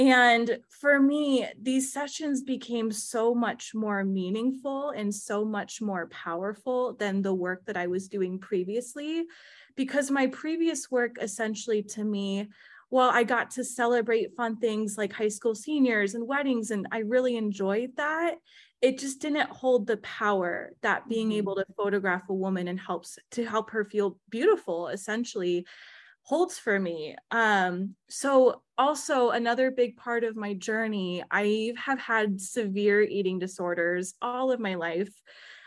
and 0.00 0.60
for 0.70 0.98
me, 0.98 1.46
these 1.60 1.92
sessions 1.92 2.42
became 2.42 2.90
so 2.90 3.34
much 3.34 3.74
more 3.74 4.02
meaningful 4.02 4.90
and 4.96 5.14
so 5.14 5.44
much 5.44 5.82
more 5.82 6.06
powerful 6.06 6.94
than 6.94 7.20
the 7.20 7.34
work 7.34 7.66
that 7.66 7.76
I 7.76 7.86
was 7.86 8.08
doing 8.08 8.38
previously. 8.38 9.26
Because 9.76 10.10
my 10.10 10.28
previous 10.28 10.90
work, 10.90 11.16
essentially, 11.20 11.82
to 11.82 12.02
me, 12.02 12.48
well, 12.88 13.10
I 13.10 13.24
got 13.24 13.50
to 13.52 13.64
celebrate 13.64 14.34
fun 14.38 14.56
things 14.56 14.96
like 14.96 15.12
high 15.12 15.28
school 15.28 15.54
seniors 15.54 16.14
and 16.14 16.26
weddings, 16.26 16.70
and 16.70 16.86
I 16.90 17.00
really 17.00 17.36
enjoyed 17.36 17.90
that. 17.98 18.36
It 18.80 18.98
just 18.98 19.20
didn't 19.20 19.50
hold 19.50 19.86
the 19.86 19.98
power 19.98 20.72
that 20.80 21.10
being 21.10 21.28
mm-hmm. 21.28 21.36
able 21.36 21.56
to 21.56 21.66
photograph 21.76 22.22
a 22.30 22.34
woman 22.34 22.68
and 22.68 22.80
helps 22.80 23.18
to 23.32 23.44
help 23.44 23.70
her 23.72 23.84
feel 23.84 24.16
beautiful, 24.30 24.88
essentially 24.88 25.66
holds 26.30 26.60
for 26.60 26.78
me. 26.78 27.16
Um, 27.32 27.96
so 28.08 28.62
also 28.78 29.30
another 29.30 29.72
big 29.72 29.96
part 29.96 30.22
of 30.22 30.36
my 30.36 30.54
journey, 30.54 31.24
I 31.28 31.72
have 31.76 31.98
had 31.98 32.40
severe 32.40 33.02
eating 33.02 33.40
disorders 33.40 34.14
all 34.22 34.52
of 34.52 34.60
my 34.60 34.76
life. 34.76 35.10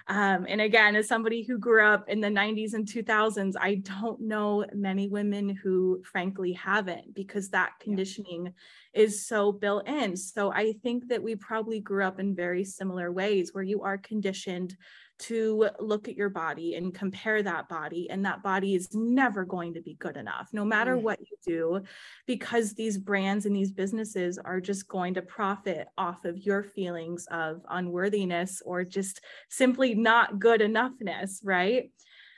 Um, 0.07 0.45
and 0.47 0.61
again, 0.61 0.95
as 0.95 1.09
somebody 1.09 1.43
who 1.43 1.57
grew 1.57 1.85
up 1.85 2.07
in 2.07 2.21
the 2.21 2.29
90s 2.29 2.75
and 2.75 2.87
2000s, 2.87 3.55
I 3.59 3.75
don't 3.75 4.21
know 4.21 4.65
many 4.73 5.09
women 5.09 5.49
who 5.49 6.01
frankly 6.09 6.53
haven't 6.53 7.13
because 7.13 7.49
that 7.49 7.71
conditioning 7.81 8.45
yeah. 8.45 9.01
is 9.01 9.27
so 9.27 9.51
built 9.51 9.85
in. 9.85 10.15
So 10.15 10.49
I 10.53 10.75
think 10.81 11.09
that 11.09 11.21
we 11.21 11.35
probably 11.35 11.81
grew 11.81 12.05
up 12.05 12.21
in 12.21 12.35
very 12.35 12.63
similar 12.63 13.11
ways 13.11 13.49
where 13.51 13.65
you 13.65 13.81
are 13.81 13.97
conditioned 13.97 14.77
to 15.19 15.69
look 15.79 16.07
at 16.07 16.15
your 16.15 16.29
body 16.29 16.75
and 16.75 16.93
compare 16.93 17.43
that 17.43 17.69
body 17.69 18.09
and 18.09 18.25
that 18.25 18.43
body 18.43 18.75
is 18.75 18.93
never 18.93 19.45
going 19.45 19.73
to 19.73 19.81
be 19.81 19.95
good 19.95 20.17
enough 20.17 20.49
no 20.51 20.65
matter 20.65 20.97
what 20.97 21.19
you 21.19 21.37
do 21.45 21.81
because 22.25 22.73
these 22.73 22.97
brands 22.97 23.45
and 23.45 23.55
these 23.55 23.71
businesses 23.71 24.37
are 24.37 24.59
just 24.59 24.87
going 24.87 25.13
to 25.13 25.21
profit 25.21 25.87
off 25.97 26.25
of 26.25 26.37
your 26.39 26.63
feelings 26.63 27.27
of 27.31 27.61
unworthiness 27.69 28.61
or 28.65 28.83
just 28.83 29.21
simply 29.49 29.93
not 29.93 30.39
good 30.39 30.61
enoughness 30.61 31.39
right 31.43 31.91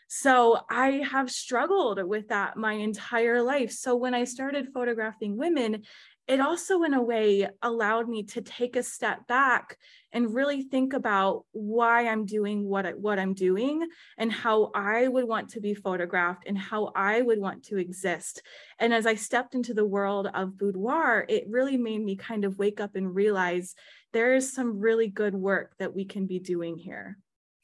so 0.07 0.59
I 0.69 1.03
have 1.11 1.31
struggled 1.31 2.03
with 2.03 2.27
that 2.27 2.57
my 2.57 2.73
entire 2.73 3.41
life. 3.41 3.71
So 3.71 3.95
when 3.95 4.13
I 4.13 4.25
started 4.25 4.67
photographing 4.73 5.35
women, 5.35 5.83
it 6.27 6.39
also 6.39 6.83
in 6.83 6.93
a 6.93 7.01
way 7.01 7.47
allowed 7.61 8.09
me 8.09 8.23
to 8.23 8.41
take 8.41 8.75
a 8.75 8.83
step 8.83 9.27
back 9.27 9.77
and 10.11 10.33
really 10.33 10.63
think 10.63 10.93
about 10.93 11.45
why 11.51 12.07
i'm 12.07 12.25
doing 12.25 12.63
what 12.63 12.85
I, 12.85 12.91
what 12.91 13.19
i'm 13.19 13.33
doing 13.33 13.87
and 14.17 14.31
how 14.31 14.71
i 14.73 15.07
would 15.07 15.27
want 15.27 15.49
to 15.49 15.59
be 15.59 15.73
photographed 15.73 16.43
and 16.47 16.57
how 16.57 16.91
i 16.95 17.21
would 17.21 17.39
want 17.39 17.63
to 17.65 17.77
exist 17.77 18.41
and 18.79 18.93
as 18.93 19.05
i 19.05 19.15
stepped 19.15 19.55
into 19.55 19.73
the 19.73 19.85
world 19.85 20.27
of 20.33 20.57
boudoir 20.57 21.25
it 21.29 21.45
really 21.49 21.77
made 21.77 22.03
me 22.03 22.15
kind 22.15 22.45
of 22.45 22.57
wake 22.57 22.79
up 22.79 22.95
and 22.95 23.15
realize 23.15 23.75
there 24.13 24.35
is 24.35 24.53
some 24.53 24.79
really 24.79 25.07
good 25.07 25.35
work 25.35 25.73
that 25.77 25.93
we 25.93 26.05
can 26.05 26.25
be 26.25 26.39
doing 26.39 26.77
here 26.77 27.17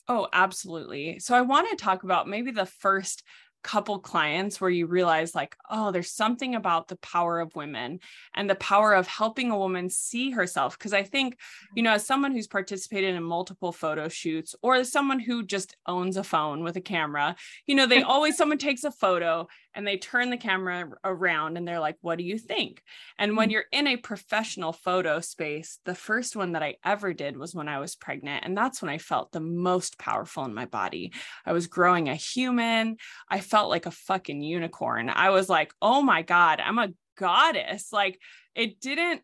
Oh, 0.07 0.27
absolutely. 0.33 1.19
So 1.19 1.35
I 1.35 1.41
want 1.41 1.69
to 1.69 1.75
talk 1.77 2.03
about 2.03 2.27
maybe 2.27 2.51
the 2.51 2.65
first 2.65 3.23
couple 3.63 3.99
clients 3.99 4.59
where 4.59 4.69
you 4.69 4.87
realize 4.87 5.35
like 5.35 5.55
oh 5.69 5.91
there's 5.91 6.11
something 6.11 6.55
about 6.55 6.87
the 6.87 6.95
power 6.97 7.39
of 7.39 7.55
women 7.55 7.99
and 8.35 8.49
the 8.49 8.55
power 8.55 8.93
of 8.93 9.07
helping 9.07 9.51
a 9.51 9.57
woman 9.57 9.89
see 9.89 10.31
herself. 10.31 10.77
Because 10.77 10.93
i 10.93 11.03
think 11.03 11.35
mm-hmm. 11.35 11.77
you 11.77 11.83
know 11.83 11.93
as 11.93 12.05
someone 12.05 12.31
who's 12.31 12.47
participated 12.47 13.15
in 13.15 13.23
multiple 13.23 13.71
photo 13.71 14.07
shoots 14.07 14.55
or 14.61 14.75
as 14.75 14.91
someone 14.91 15.19
who 15.19 15.43
just 15.43 15.75
owns 15.85 16.17
a 16.17 16.23
phone 16.23 16.63
with 16.63 16.75
a 16.75 16.81
camera 16.81 17.35
you 17.65 17.75
know 17.75 17.85
they 17.85 18.01
always 18.11 18.37
someone 18.37 18.57
takes 18.57 18.83
a 18.83 18.91
photo 18.91 19.47
and 19.73 19.87
they 19.87 19.97
turn 19.97 20.29
the 20.29 20.37
camera 20.37 20.89
around 21.03 21.57
and 21.57 21.67
they're 21.67 21.79
like, 21.79 21.97
What 22.01 22.17
do 22.17 22.23
you 22.23 22.37
think? 22.37 22.81
And 23.17 23.37
when 23.37 23.49
mm. 23.49 23.53
you're 23.53 23.65
in 23.71 23.87
a 23.87 23.97
professional 23.97 24.73
photo 24.73 25.19
space, 25.19 25.79
the 25.85 25.95
first 25.95 26.35
one 26.35 26.53
that 26.53 26.63
I 26.63 26.75
ever 26.83 27.13
did 27.13 27.37
was 27.37 27.55
when 27.55 27.67
I 27.67 27.79
was 27.79 27.95
pregnant. 27.95 28.45
And 28.45 28.57
that's 28.57 28.81
when 28.81 28.89
I 28.89 28.97
felt 28.97 29.31
the 29.31 29.39
most 29.39 29.97
powerful 29.97 30.45
in 30.45 30.53
my 30.53 30.65
body. 30.65 31.13
I 31.45 31.53
was 31.53 31.67
growing 31.67 32.09
a 32.09 32.15
human. 32.15 32.97
I 33.29 33.39
felt 33.39 33.69
like 33.69 33.85
a 33.85 33.91
fucking 33.91 34.41
unicorn. 34.41 35.09
I 35.09 35.29
was 35.29 35.49
like, 35.49 35.73
Oh 35.81 36.01
my 36.01 36.21
God, 36.21 36.59
I'm 36.59 36.79
a 36.79 36.93
goddess. 37.17 37.91
Like 37.91 38.19
it 38.55 38.79
didn't, 38.79 39.21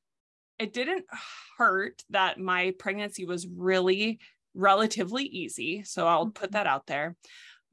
it 0.59 0.73
didn't 0.73 1.05
hurt 1.57 2.03
that 2.09 2.39
my 2.39 2.73
pregnancy 2.79 3.25
was 3.25 3.47
really 3.47 4.19
relatively 4.53 5.23
easy. 5.23 5.83
So 5.83 6.07
I'll 6.07 6.27
put 6.27 6.49
mm-hmm. 6.49 6.53
that 6.53 6.67
out 6.67 6.87
there 6.87 7.15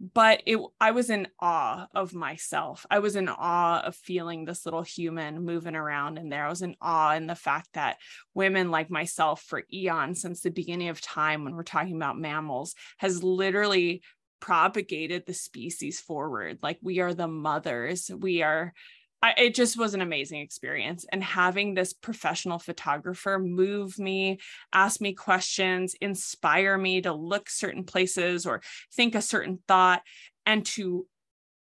but 0.00 0.42
it 0.46 0.58
i 0.80 0.90
was 0.90 1.10
in 1.10 1.28
awe 1.40 1.86
of 1.94 2.14
myself. 2.14 2.84
I 2.90 2.98
was 2.98 3.16
in 3.16 3.28
awe 3.28 3.82
of 3.84 3.94
feeling 3.94 4.44
this 4.44 4.64
little 4.64 4.82
human 4.82 5.44
moving 5.44 5.76
around 5.76 6.18
in 6.18 6.28
there. 6.28 6.46
I 6.46 6.50
was 6.50 6.62
in 6.62 6.76
awe 6.80 7.14
in 7.14 7.26
the 7.26 7.34
fact 7.34 7.70
that 7.74 7.98
women 8.34 8.70
like 8.70 8.90
myself 8.90 9.42
for 9.42 9.62
eons 9.72 10.20
since 10.20 10.40
the 10.40 10.50
beginning 10.50 10.88
of 10.88 11.00
time 11.00 11.44
when 11.44 11.54
we're 11.54 11.62
talking 11.62 11.96
about 11.96 12.18
mammals 12.18 12.74
has 12.98 13.22
literally 13.22 14.02
propagated 14.40 15.24
the 15.26 15.34
species 15.34 16.00
forward. 16.00 16.58
Like 16.62 16.78
we 16.82 17.00
are 17.00 17.14
the 17.14 17.28
mothers. 17.28 18.10
We 18.14 18.42
are 18.42 18.74
I, 19.24 19.32
it 19.38 19.54
just 19.54 19.78
was 19.78 19.94
an 19.94 20.02
amazing 20.02 20.42
experience. 20.42 21.06
And 21.10 21.24
having 21.24 21.72
this 21.72 21.94
professional 21.94 22.58
photographer 22.58 23.38
move 23.38 23.98
me, 23.98 24.38
ask 24.70 25.00
me 25.00 25.14
questions, 25.14 25.94
inspire 25.98 26.76
me 26.76 27.00
to 27.00 27.14
look 27.14 27.48
certain 27.48 27.84
places 27.84 28.44
or 28.44 28.60
think 28.92 29.14
a 29.14 29.22
certain 29.22 29.60
thought, 29.66 30.02
and 30.44 30.66
to 30.66 31.06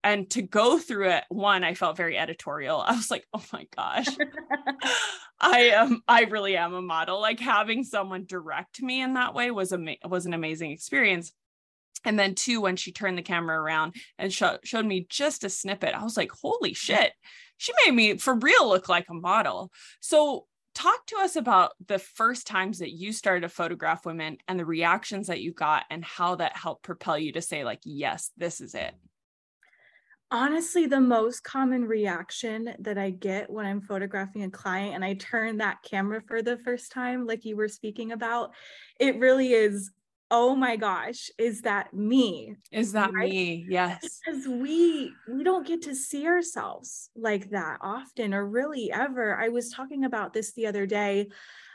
and 0.03 0.29
to 0.31 0.41
go 0.41 0.77
through 0.77 1.09
it 1.09 1.23
one 1.29 1.63
i 1.63 1.75
felt 1.75 1.95
very 1.95 2.17
editorial. 2.17 2.81
I 2.85 2.93
was 2.93 3.09
like 3.09 3.25
oh 3.33 3.43
my 3.53 3.65
gosh. 3.73 4.07
I 5.39 5.59
am 5.75 6.01
i 6.09 6.23
really 6.23 6.57
am 6.57 6.73
a 6.73 6.81
model. 6.81 7.21
Like 7.21 7.39
having 7.39 7.85
someone 7.85 8.25
direct 8.25 8.81
me 8.81 9.01
in 9.01 9.13
that 9.13 9.33
way 9.33 9.49
was 9.49 9.71
a 9.71 9.97
was 10.03 10.25
an 10.25 10.33
amazing 10.33 10.71
experience. 10.71 11.31
And 12.03 12.19
then 12.19 12.35
two 12.35 12.59
when 12.59 12.75
she 12.75 12.91
turned 12.91 13.17
the 13.17 13.23
camera 13.23 13.57
around 13.57 13.95
and 14.19 14.31
sh- 14.31 14.43
showed 14.65 14.85
me 14.85 15.07
just 15.09 15.45
a 15.45 15.49
snippet 15.49 15.95
i 15.95 16.03
was 16.03 16.17
like 16.17 16.31
holy 16.31 16.73
shit 16.73 17.13
she 17.57 17.73
made 17.85 17.93
me 17.93 18.17
for 18.17 18.35
real 18.35 18.67
look 18.67 18.89
like 18.89 19.07
a 19.09 19.13
model. 19.13 19.71
So 19.99 20.45
talk 20.75 21.05
to 21.07 21.17
us 21.17 21.35
about 21.35 21.71
the 21.87 21.97
first 21.97 22.45
times 22.45 22.79
that 22.79 22.91
you 22.91 23.13
started 23.13 23.41
to 23.41 23.49
photograph 23.49 24.05
women 24.05 24.37
and 24.47 24.59
the 24.59 24.65
reactions 24.65 25.27
that 25.27 25.41
you 25.41 25.53
got 25.53 25.85
and 25.89 26.03
how 26.03 26.35
that 26.35 26.55
helped 26.55 26.83
propel 26.83 27.17
you 27.17 27.31
to 27.31 27.41
say 27.41 27.63
like 27.63 27.79
yes 27.85 28.31
this 28.37 28.61
is 28.61 28.75
it. 28.75 28.93
Honestly 30.31 30.85
the 30.85 30.99
most 30.99 31.43
common 31.43 31.85
reaction 31.85 32.73
that 32.79 32.97
i 32.97 33.09
get 33.09 33.49
when 33.49 33.65
i'm 33.65 33.79
photographing 33.79 34.43
a 34.43 34.49
client 34.49 34.95
and 34.95 35.05
i 35.05 35.13
turn 35.13 35.57
that 35.57 35.81
camera 35.81 36.21
for 36.27 36.41
the 36.41 36.57
first 36.57 36.91
time 36.91 37.25
like 37.25 37.45
you 37.45 37.55
were 37.55 37.69
speaking 37.69 38.11
about 38.11 38.51
it 38.99 39.17
really 39.19 39.53
is 39.53 39.91
oh 40.31 40.55
my 40.55 40.75
gosh 40.75 41.29
is 41.37 41.61
that 41.61 41.93
me 41.93 42.55
is 42.71 42.91
that 42.93 43.11
right? 43.13 43.29
me 43.29 43.65
yes 43.69 44.19
because 44.25 44.47
we 44.47 45.13
we 45.27 45.43
don't 45.43 45.67
get 45.67 45.83
to 45.83 45.93
see 45.93 46.25
ourselves 46.25 47.09
like 47.15 47.49
that 47.51 47.77
often 47.81 48.33
or 48.33 48.47
really 48.47 48.91
ever 48.91 49.37
i 49.37 49.49
was 49.49 49.69
talking 49.69 50.03
about 50.03 50.33
this 50.33 50.53
the 50.53 50.65
other 50.65 50.87
day 50.87 51.27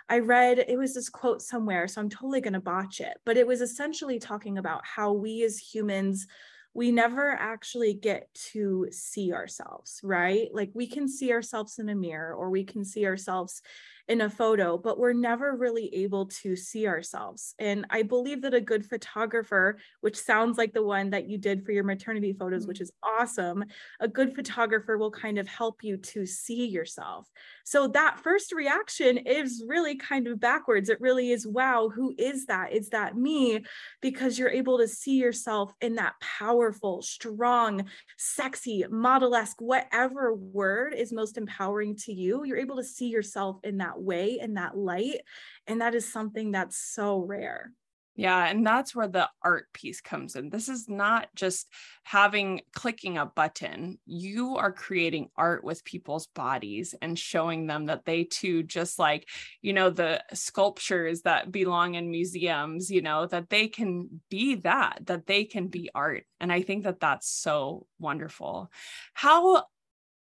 i 0.08 0.18
read 0.18 0.58
it 0.58 0.76
was 0.76 0.94
this 0.94 1.08
quote 1.08 1.40
somewhere 1.40 1.86
so 1.86 2.00
i'm 2.00 2.10
totally 2.10 2.40
going 2.40 2.52
to 2.52 2.60
botch 2.60 3.00
it 3.00 3.16
but 3.24 3.36
it 3.36 3.46
was 3.46 3.60
essentially 3.60 4.18
talking 4.18 4.58
about 4.58 4.82
how 4.84 5.12
we 5.12 5.44
as 5.44 5.58
humans 5.58 6.26
we 6.72 6.92
never 6.92 7.32
actually 7.32 7.94
get 7.94 8.32
to 8.32 8.86
see 8.92 9.32
ourselves, 9.32 10.00
right? 10.04 10.48
Like 10.52 10.70
we 10.72 10.86
can 10.86 11.08
see 11.08 11.32
ourselves 11.32 11.78
in 11.78 11.88
a 11.88 11.94
mirror 11.94 12.32
or 12.34 12.48
we 12.48 12.64
can 12.64 12.84
see 12.84 13.06
ourselves 13.06 13.62
in 14.08 14.22
a 14.22 14.30
photo, 14.30 14.76
but 14.76 14.98
we're 14.98 15.12
never 15.12 15.56
really 15.56 15.94
able 15.94 16.26
to 16.26 16.56
see 16.56 16.86
ourselves. 16.86 17.54
And 17.58 17.86
I 17.90 18.02
believe 18.02 18.42
that 18.42 18.54
a 18.54 18.60
good 18.60 18.84
photographer, 18.84 19.78
which 20.00 20.16
sounds 20.16 20.58
like 20.58 20.72
the 20.72 20.82
one 20.82 21.10
that 21.10 21.28
you 21.28 21.38
did 21.38 21.64
for 21.64 21.72
your 21.72 21.84
maternity 21.84 22.32
photos, 22.32 22.66
which 22.66 22.78
mm-hmm. 22.78 22.84
is 22.84 22.92
awesome, 23.02 23.64
a 24.00 24.08
good 24.08 24.34
photographer 24.34 24.98
will 24.98 25.10
kind 25.10 25.38
of 25.38 25.46
help 25.46 25.82
you 25.82 25.96
to 25.96 26.26
see 26.26 26.66
yourself. 26.66 27.28
So 27.64 27.88
that 27.88 28.18
first 28.20 28.52
reaction 28.52 29.18
is 29.18 29.64
really 29.66 29.96
kind 29.96 30.26
of 30.26 30.40
backwards. 30.40 30.88
It 30.88 31.00
really 31.00 31.30
is, 31.30 31.46
wow, 31.46 31.88
who 31.88 32.14
is 32.18 32.46
that? 32.46 32.72
Is 32.72 32.88
that 32.90 33.16
me? 33.16 33.64
Because 34.00 34.38
you're 34.38 34.50
able 34.50 34.78
to 34.78 34.88
see 34.88 35.16
yourself 35.18 35.72
in 35.80 35.94
that 35.96 36.14
powerful, 36.20 37.02
strong, 37.02 37.84
sexy, 38.18 38.84
model 38.90 39.34
esque, 39.34 39.60
whatever 39.60 40.34
word 40.34 40.94
is 40.94 41.12
most 41.12 41.38
empowering 41.38 41.96
to 41.96 42.12
you. 42.12 42.44
You're 42.44 42.58
able 42.58 42.76
to 42.76 42.84
see 42.84 43.08
yourself 43.08 43.58
in 43.62 43.78
that 43.78 43.99
way 44.00 44.38
in 44.40 44.54
that 44.54 44.76
light 44.76 45.20
and 45.66 45.80
that 45.80 45.94
is 45.94 46.10
something 46.10 46.50
that's 46.50 46.76
so 46.76 47.18
rare 47.18 47.72
yeah, 48.20 48.48
and 48.48 48.66
that's 48.66 48.94
where 48.94 49.08
the 49.08 49.30
art 49.42 49.72
piece 49.72 50.02
comes 50.02 50.36
in. 50.36 50.50
This 50.50 50.68
is 50.68 50.90
not 50.90 51.28
just 51.34 51.66
having 52.02 52.60
clicking 52.74 53.16
a 53.16 53.24
button. 53.24 53.98
You 54.04 54.56
are 54.56 54.72
creating 54.72 55.30
art 55.36 55.64
with 55.64 55.86
people's 55.86 56.26
bodies 56.26 56.94
and 57.00 57.18
showing 57.18 57.66
them 57.66 57.86
that 57.86 58.04
they 58.04 58.24
too, 58.24 58.62
just 58.62 58.98
like, 58.98 59.26
you 59.62 59.72
know, 59.72 59.88
the 59.88 60.22
sculptures 60.34 61.22
that 61.22 61.50
belong 61.50 61.94
in 61.94 62.10
museums, 62.10 62.90
you 62.90 63.00
know, 63.00 63.24
that 63.24 63.48
they 63.48 63.68
can 63.68 64.20
be 64.28 64.56
that, 64.56 64.98
that 65.06 65.26
they 65.26 65.44
can 65.46 65.68
be 65.68 65.88
art. 65.94 66.24
And 66.40 66.52
I 66.52 66.60
think 66.60 66.84
that 66.84 67.00
that's 67.00 67.26
so 67.26 67.86
wonderful. 67.98 68.70
How 69.14 69.64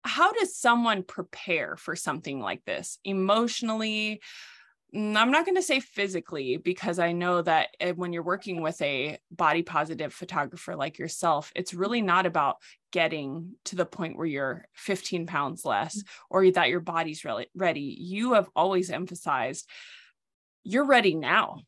how 0.03 0.32
does 0.32 0.56
someone 0.56 1.03
prepare 1.03 1.75
for 1.75 1.96
something 1.96 2.39
like 2.39 2.63
this 2.65 3.00
emotionally? 3.03 4.22
Mm, 4.96 5.15
i'm 5.15 5.29
not 5.29 5.46
going 5.46 5.56
to 5.56 5.62
say 5.62 5.79
physically 5.79 6.58
because 6.58 6.98
i 6.98 7.12
know 7.12 7.44
that 7.44 7.68
eh, 7.79 7.91
when 7.91 8.12
you're 8.12 8.24
working 8.24 8.60
with 8.60 8.82
a 8.82 9.20
body 9.29 9.62
positive 9.62 10.12
photographer 10.12 10.75
like 10.75 10.98
yourself 10.98 11.51
it's 11.56 11.75
really 11.75 12.01
not 12.01 12.25
about 12.25 12.56
getting 12.91 13.53
to 13.65 13.75
the 13.75 13.85
point 13.85 14.18
where 14.18 14.25
you're 14.25 14.66
15 14.74 15.27
pounds 15.27 15.66
less 15.66 16.01
or 16.29 16.50
that 16.51 16.70
your 16.70 16.79
body's 16.79 17.24
really 17.24 17.48
ready. 17.55 17.96
You 18.00 18.33
have 18.33 18.50
always 18.55 18.90
emphasized 18.90 19.70
you're 20.64 20.85
ready 20.85 21.16
now. 21.16 21.62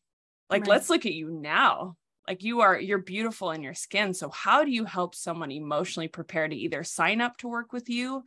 Like 0.50 0.62
right. 0.62 0.70
let's 0.70 0.90
look 0.90 1.06
at 1.06 1.14
you 1.14 1.30
now 1.30 1.96
like 2.28 2.42
you 2.42 2.60
are 2.60 2.78
you're 2.78 2.98
beautiful 2.98 3.50
in 3.50 3.62
your 3.62 3.74
skin 3.74 4.14
so 4.14 4.28
how 4.30 4.64
do 4.64 4.70
you 4.70 4.84
help 4.84 5.14
someone 5.14 5.50
emotionally 5.50 6.08
prepare 6.08 6.48
to 6.48 6.56
either 6.56 6.84
sign 6.84 7.20
up 7.20 7.36
to 7.36 7.48
work 7.48 7.72
with 7.72 7.88
you 7.88 8.24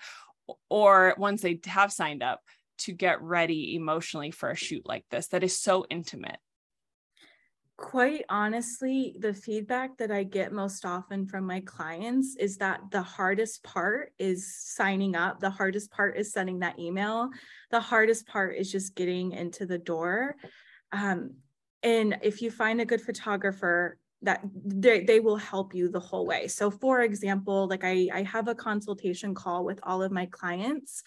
or 0.70 1.16
once 1.18 1.42
they 1.42 1.60
have 1.66 1.92
signed 1.92 2.24
up 2.24 2.42
to 2.78 2.92
get 2.92 3.22
ready 3.22 3.76
emotionally 3.76 4.32
for 4.32 4.50
a 4.50 4.56
shoot 4.56 4.86
like 4.86 5.06
this 5.10 5.28
that 5.28 5.44
is 5.44 5.58
so 5.58 5.86
intimate? 5.90 6.38
Quite 7.78 8.24
honestly 8.30 9.18
the 9.20 9.34
feedback 9.34 9.98
that 9.98 10.10
i 10.10 10.24
get 10.24 10.54
most 10.54 10.86
often 10.86 11.28
from 11.28 11.46
my 11.46 11.60
clients 11.60 12.38
is 12.38 12.56
that 12.58 12.80
the 12.90 13.02
hardest 13.02 13.64
part 13.64 14.14
is 14.18 14.56
signing 14.56 15.14
up 15.16 15.42
the 15.42 15.50
hardest 15.50 15.92
part 15.92 16.16
is 16.16 16.32
sending 16.32 16.60
that 16.60 16.80
email 16.80 17.30
the 17.72 17.82
hardest 17.82 18.28
part 18.28 18.56
is 18.56 18.72
just 18.72 18.96
getting 18.96 19.34
into 19.34 19.66
the 19.66 19.78
door. 19.78 20.38
Um, 20.94 21.36
and 21.86 22.18
if 22.22 22.42
you 22.42 22.50
find 22.52 22.82
a 22.82 22.86
good 22.86 23.00
photographer 23.00 23.98
that 24.24 24.42
they, 24.66 25.04
they 25.04 25.20
will 25.20 25.38
help 25.38 25.76
you 25.76 25.88
the 25.88 26.00
whole 26.00 26.26
way. 26.26 26.48
So 26.48 26.72
for 26.72 27.02
example 27.02 27.68
like 27.68 27.84
I, 27.84 28.10
I 28.12 28.24
have 28.24 28.48
a 28.48 28.56
consultation 28.56 29.36
call 29.36 29.64
with 29.64 29.80
all 29.84 30.02
of 30.02 30.12
my 30.12 30.26
clients 30.26 31.04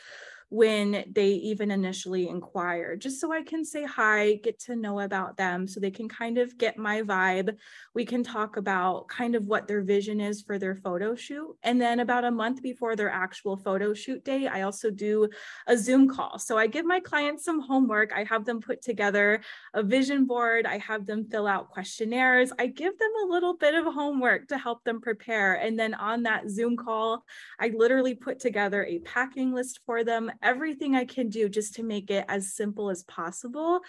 when 0.50 1.04
they 1.12 1.28
even 1.28 1.70
initially 1.70 2.28
inquire, 2.28 2.96
just 2.96 3.20
so 3.20 3.32
I 3.32 3.42
can 3.42 3.64
say 3.64 3.84
hi, 3.84 4.34
get 4.36 4.58
to 4.60 4.76
know 4.76 5.00
about 5.00 5.36
them, 5.36 5.66
so 5.66 5.78
they 5.78 5.90
can 5.90 6.08
kind 6.08 6.38
of 6.38 6.56
get 6.56 6.78
my 6.78 7.02
vibe. 7.02 7.56
We 7.94 8.06
can 8.06 8.22
talk 8.22 8.56
about 8.56 9.08
kind 9.08 9.34
of 9.34 9.44
what 9.44 9.66
their 9.66 9.82
vision 9.82 10.20
is 10.20 10.40
for 10.40 10.58
their 10.58 10.74
photo 10.74 11.14
shoot. 11.14 11.54
And 11.62 11.78
then 11.78 12.00
about 12.00 12.24
a 12.24 12.30
month 12.30 12.62
before 12.62 12.96
their 12.96 13.10
actual 13.10 13.58
photo 13.58 13.92
shoot 13.92 14.24
day, 14.24 14.46
I 14.46 14.62
also 14.62 14.90
do 14.90 15.28
a 15.66 15.76
Zoom 15.76 16.08
call. 16.08 16.38
So 16.38 16.56
I 16.56 16.66
give 16.66 16.86
my 16.86 17.00
clients 17.00 17.44
some 17.44 17.60
homework. 17.60 18.12
I 18.14 18.24
have 18.24 18.46
them 18.46 18.60
put 18.60 18.80
together 18.80 19.42
a 19.74 19.82
vision 19.82 20.24
board, 20.24 20.64
I 20.64 20.78
have 20.78 21.04
them 21.04 21.26
fill 21.30 21.46
out 21.46 21.68
questionnaires. 21.70 22.52
I 22.58 22.68
give 22.68 22.98
them 22.98 23.10
a 23.24 23.26
little 23.26 23.56
bit 23.56 23.74
of 23.74 23.84
homework 23.84 24.48
to 24.48 24.56
help 24.56 24.82
them 24.84 25.00
prepare. 25.00 25.54
And 25.54 25.78
then 25.78 25.92
on 25.92 26.22
that 26.22 26.48
Zoom 26.48 26.76
call, 26.76 27.24
I 27.60 27.68
literally 27.68 28.14
put 28.14 28.38
together 28.38 28.84
a 28.84 29.00
packing 29.00 29.52
list 29.52 29.80
for 29.84 30.04
them 30.04 30.30
everything 30.42 30.94
I 30.94 31.04
can 31.04 31.28
do 31.28 31.48
just 31.48 31.74
to 31.74 31.82
make 31.82 32.10
it 32.10 32.24
as 32.28 32.54
simple 32.54 32.90
as 32.90 33.02
possible. 33.04 33.80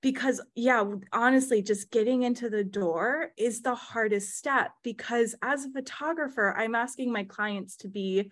Because, 0.00 0.40
yeah, 0.54 0.84
honestly, 1.12 1.62
just 1.62 1.90
getting 1.90 2.22
into 2.22 2.50
the 2.50 2.64
door 2.64 3.30
is 3.36 3.62
the 3.62 3.74
hardest 3.74 4.36
step. 4.36 4.72
Because 4.82 5.34
as 5.42 5.64
a 5.64 5.70
photographer, 5.70 6.54
I'm 6.56 6.74
asking 6.74 7.12
my 7.12 7.24
clients 7.24 7.76
to 7.78 7.88
be 7.88 8.30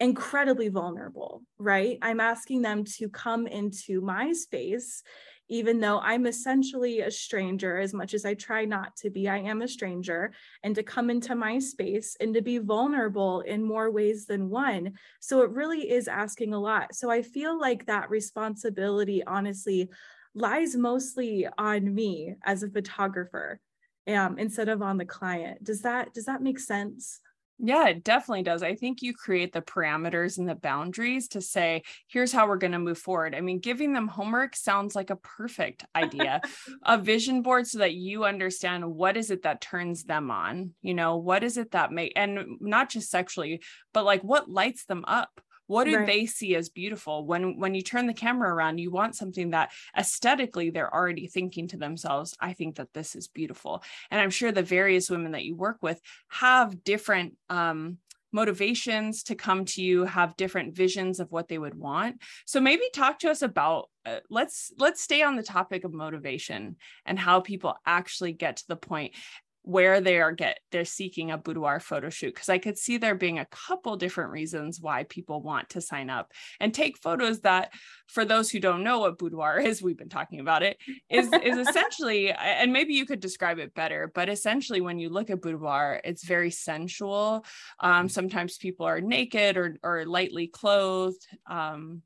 incredibly 0.00 0.68
vulnerable, 0.68 1.42
right? 1.58 1.98
I'm 2.02 2.20
asking 2.20 2.62
them 2.62 2.84
to 2.98 3.08
come 3.08 3.46
into 3.46 4.00
my 4.00 4.32
space 4.32 5.02
even 5.48 5.80
though 5.80 5.98
I'm 6.00 6.26
essentially 6.26 7.00
a 7.00 7.10
stranger, 7.10 7.78
as 7.78 7.94
much 7.94 8.14
as 8.14 8.24
I 8.24 8.34
try 8.34 8.64
not 8.64 8.96
to 8.96 9.10
be, 9.10 9.28
I 9.28 9.38
am 9.38 9.62
a 9.62 9.68
stranger, 9.68 10.32
and 10.62 10.74
to 10.74 10.82
come 10.82 11.10
into 11.10 11.34
my 11.34 11.58
space 11.58 12.16
and 12.20 12.34
to 12.34 12.42
be 12.42 12.58
vulnerable 12.58 13.40
in 13.40 13.62
more 13.62 13.90
ways 13.90 14.26
than 14.26 14.50
one. 14.50 14.94
So 15.20 15.42
it 15.42 15.50
really 15.50 15.90
is 15.90 16.08
asking 16.08 16.54
a 16.54 16.60
lot. 16.60 16.94
So 16.94 17.10
I 17.10 17.22
feel 17.22 17.58
like 17.58 17.86
that 17.86 18.10
responsibility, 18.10 19.24
honestly, 19.24 19.90
lies 20.34 20.76
mostly 20.76 21.48
on 21.56 21.94
me 21.94 22.34
as 22.44 22.62
a 22.62 22.70
photographer 22.70 23.60
um, 24.06 24.38
instead 24.38 24.68
of 24.68 24.82
on 24.82 24.98
the 24.98 25.04
client. 25.04 25.64
Does 25.64 25.82
that 25.82 26.14
does 26.14 26.24
that 26.26 26.42
make 26.42 26.58
sense? 26.58 27.20
Yeah, 27.60 27.88
it 27.88 28.04
definitely 28.04 28.44
does. 28.44 28.62
I 28.62 28.76
think 28.76 29.02
you 29.02 29.12
create 29.12 29.52
the 29.52 29.60
parameters 29.60 30.38
and 30.38 30.48
the 30.48 30.54
boundaries 30.54 31.26
to 31.28 31.40
say, 31.40 31.82
here's 32.06 32.32
how 32.32 32.46
we're 32.46 32.56
going 32.56 32.72
to 32.72 32.78
move 32.78 32.98
forward. 32.98 33.34
I 33.34 33.40
mean, 33.40 33.58
giving 33.58 33.92
them 33.92 34.06
homework 34.06 34.54
sounds 34.54 34.94
like 34.94 35.10
a 35.10 35.16
perfect 35.16 35.84
idea. 35.96 36.40
a 36.84 36.98
vision 36.98 37.42
board 37.42 37.66
so 37.66 37.78
that 37.78 37.94
you 37.94 38.24
understand 38.24 38.84
what 38.86 39.16
is 39.16 39.32
it 39.32 39.42
that 39.42 39.60
turns 39.60 40.04
them 40.04 40.30
on, 40.30 40.70
you 40.82 40.94
know, 40.94 41.16
what 41.16 41.42
is 41.42 41.56
it 41.56 41.72
that 41.72 41.90
make 41.90 42.12
and 42.14 42.58
not 42.60 42.90
just 42.90 43.10
sexually, 43.10 43.60
but 43.92 44.04
like 44.04 44.22
what 44.22 44.48
lights 44.48 44.84
them 44.84 45.04
up 45.08 45.40
what 45.68 45.84
do 45.84 45.96
right. 45.96 46.06
they 46.06 46.26
see 46.26 46.56
as 46.56 46.68
beautiful? 46.68 47.24
When 47.24 47.58
when 47.58 47.74
you 47.74 47.82
turn 47.82 48.06
the 48.06 48.14
camera 48.14 48.52
around 48.52 48.78
you 48.78 48.90
want 48.90 49.14
something 49.14 49.50
that 49.50 49.70
aesthetically 49.96 50.70
they're 50.70 50.92
already 50.92 51.26
thinking 51.26 51.68
to 51.68 51.76
themselves 51.76 52.34
i 52.40 52.52
think 52.52 52.76
that 52.76 52.92
this 52.92 53.14
is 53.14 53.28
beautiful. 53.28 53.82
And 54.10 54.20
i'm 54.20 54.30
sure 54.30 54.50
the 54.50 54.62
various 54.62 55.08
women 55.08 55.32
that 55.32 55.44
you 55.44 55.54
work 55.54 55.78
with 55.80 56.00
have 56.28 56.82
different 56.82 57.34
um, 57.48 57.98
motivations 58.32 59.22
to 59.24 59.34
come 59.34 59.64
to 59.64 59.82
you 59.82 60.04
have 60.04 60.36
different 60.36 60.74
visions 60.74 61.20
of 61.20 61.30
what 61.32 61.48
they 61.48 61.58
would 61.58 61.74
want. 61.74 62.20
So 62.46 62.60
maybe 62.60 62.82
talk 62.92 63.20
to 63.20 63.30
us 63.30 63.42
about 63.42 63.88
uh, 64.04 64.20
let's 64.30 64.72
let's 64.78 65.00
stay 65.00 65.22
on 65.22 65.36
the 65.36 65.42
topic 65.42 65.84
of 65.84 65.92
motivation 65.92 66.76
and 67.04 67.18
how 67.18 67.40
people 67.40 67.74
actually 67.86 68.32
get 68.32 68.56
to 68.56 68.68
the 68.68 68.76
point 68.76 69.14
where 69.68 70.00
they 70.00 70.18
are 70.18 70.32
get 70.32 70.60
they're 70.72 70.86
seeking 70.86 71.30
a 71.30 71.36
boudoir 71.36 71.78
photo 71.78 72.08
shoot 72.08 72.34
because 72.34 72.48
I 72.48 72.56
could 72.56 72.78
see 72.78 72.96
there 72.96 73.14
being 73.14 73.38
a 73.38 73.44
couple 73.46 73.96
different 73.96 74.30
reasons 74.30 74.80
why 74.80 75.04
people 75.04 75.42
want 75.42 75.68
to 75.70 75.82
sign 75.82 76.08
up 76.08 76.32
and 76.58 76.72
take 76.72 76.96
photos 76.96 77.40
that 77.40 77.74
for 78.06 78.24
those 78.24 78.50
who 78.50 78.60
don't 78.60 78.82
know 78.82 79.00
what 79.00 79.18
boudoir 79.18 79.58
is 79.68 79.82
we've 79.82 79.98
been 79.98 80.08
talking 80.08 80.40
about 80.40 80.62
it 80.62 80.78
is 81.10 81.30
is 81.44 81.58
essentially 81.68 82.32
and 82.32 82.72
maybe 82.72 82.94
you 82.94 83.04
could 83.04 83.20
describe 83.20 83.58
it 83.58 83.74
better 83.74 84.10
but 84.14 84.30
essentially 84.30 84.80
when 84.80 84.98
you 84.98 85.10
look 85.10 85.28
at 85.28 85.42
boudoir 85.42 86.00
it's 86.02 86.24
very 86.24 86.50
sensual. 86.50 87.44
Um, 87.80 88.08
sometimes 88.08 88.56
people 88.56 88.86
are 88.86 89.00
naked 89.00 89.56
or 89.56 89.76
or 89.82 90.06
lightly 90.06 90.46
clothed. 90.46 91.26
Um, 91.46 92.02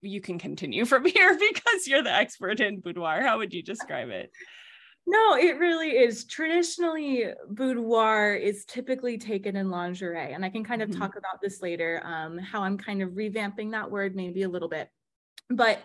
you 0.00 0.20
can 0.20 0.38
continue 0.38 0.84
from 0.92 1.04
here 1.04 1.38
because 1.38 1.86
you're 1.86 2.02
the 2.02 2.12
expert 2.12 2.60
in 2.60 2.80
boudoir. 2.80 3.20
How 3.22 3.38
would 3.38 3.52
you 3.52 3.62
describe 3.62 4.08
it 4.08 4.30
no, 5.06 5.36
it 5.36 5.58
really 5.58 5.90
is. 5.90 6.24
Traditionally, 6.24 7.26
boudoir 7.48 8.34
is 8.34 8.64
typically 8.64 9.18
taken 9.18 9.54
in 9.54 9.70
lingerie. 9.70 10.32
And 10.32 10.44
I 10.44 10.50
can 10.50 10.64
kind 10.64 10.82
of 10.82 10.90
mm-hmm. 10.90 11.00
talk 11.00 11.16
about 11.16 11.40
this 11.40 11.62
later, 11.62 12.02
um, 12.04 12.38
how 12.38 12.62
I'm 12.62 12.76
kind 12.76 13.02
of 13.02 13.10
revamping 13.10 13.70
that 13.70 13.90
word 13.90 14.16
maybe 14.16 14.42
a 14.42 14.48
little 14.48 14.68
bit. 14.68 14.90
But 15.48 15.80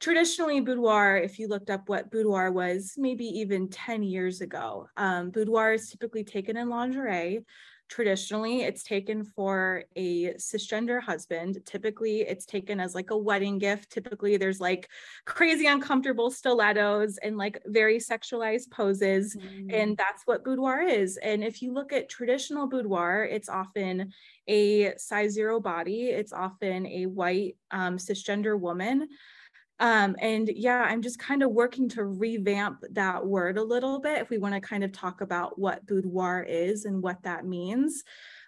traditionally, 0.00 0.60
boudoir, 0.60 1.16
if 1.16 1.38
you 1.38 1.46
looked 1.46 1.70
up 1.70 1.88
what 1.88 2.10
boudoir 2.10 2.50
was, 2.50 2.94
maybe 2.96 3.24
even 3.24 3.68
10 3.68 4.02
years 4.02 4.40
ago, 4.40 4.88
um, 4.96 5.30
boudoir 5.30 5.74
is 5.74 5.88
typically 5.88 6.24
taken 6.24 6.56
in 6.56 6.68
lingerie. 6.68 7.44
Traditionally, 7.88 8.62
it's 8.62 8.82
taken 8.82 9.22
for 9.22 9.84
a 9.94 10.34
cisgender 10.34 11.00
husband. 11.00 11.58
Typically, 11.64 12.22
it's 12.22 12.44
taken 12.44 12.80
as 12.80 12.94
like 12.94 13.10
a 13.10 13.16
wedding 13.16 13.58
gift. 13.58 13.90
Typically, 13.90 14.36
there's 14.36 14.60
like 14.60 14.88
crazy 15.24 15.66
uncomfortable 15.66 16.30
stilettos 16.30 17.16
and 17.18 17.36
like 17.36 17.62
very 17.66 17.98
sexualized 17.98 18.70
poses. 18.70 19.36
Mm. 19.36 19.72
And 19.72 19.96
that's 19.96 20.22
what 20.24 20.44
boudoir 20.44 20.82
is. 20.82 21.16
And 21.18 21.44
if 21.44 21.62
you 21.62 21.72
look 21.72 21.92
at 21.92 22.08
traditional 22.08 22.66
boudoir, 22.66 23.24
it's 23.24 23.48
often 23.48 24.12
a 24.48 24.96
size 24.96 25.32
zero 25.32 25.60
body, 25.60 26.08
it's 26.08 26.32
often 26.32 26.86
a 26.86 27.06
white 27.06 27.56
um, 27.70 27.98
cisgender 27.98 28.58
woman. 28.58 29.08
Um, 29.78 30.16
and 30.20 30.48
yeah, 30.48 30.86
I'm 30.88 31.02
just 31.02 31.18
kind 31.18 31.42
of 31.42 31.50
working 31.50 31.88
to 31.90 32.04
revamp 32.04 32.82
that 32.92 33.26
word 33.26 33.58
a 33.58 33.62
little 33.62 34.00
bit 34.00 34.22
if 34.22 34.30
we 34.30 34.38
want 34.38 34.54
to 34.54 34.60
kind 34.60 34.82
of 34.82 34.92
talk 34.92 35.20
about 35.20 35.58
what 35.58 35.86
boudoir 35.86 36.42
is 36.42 36.84
and 36.84 37.02
what 37.02 37.22
that 37.24 37.44
means. 37.44 38.02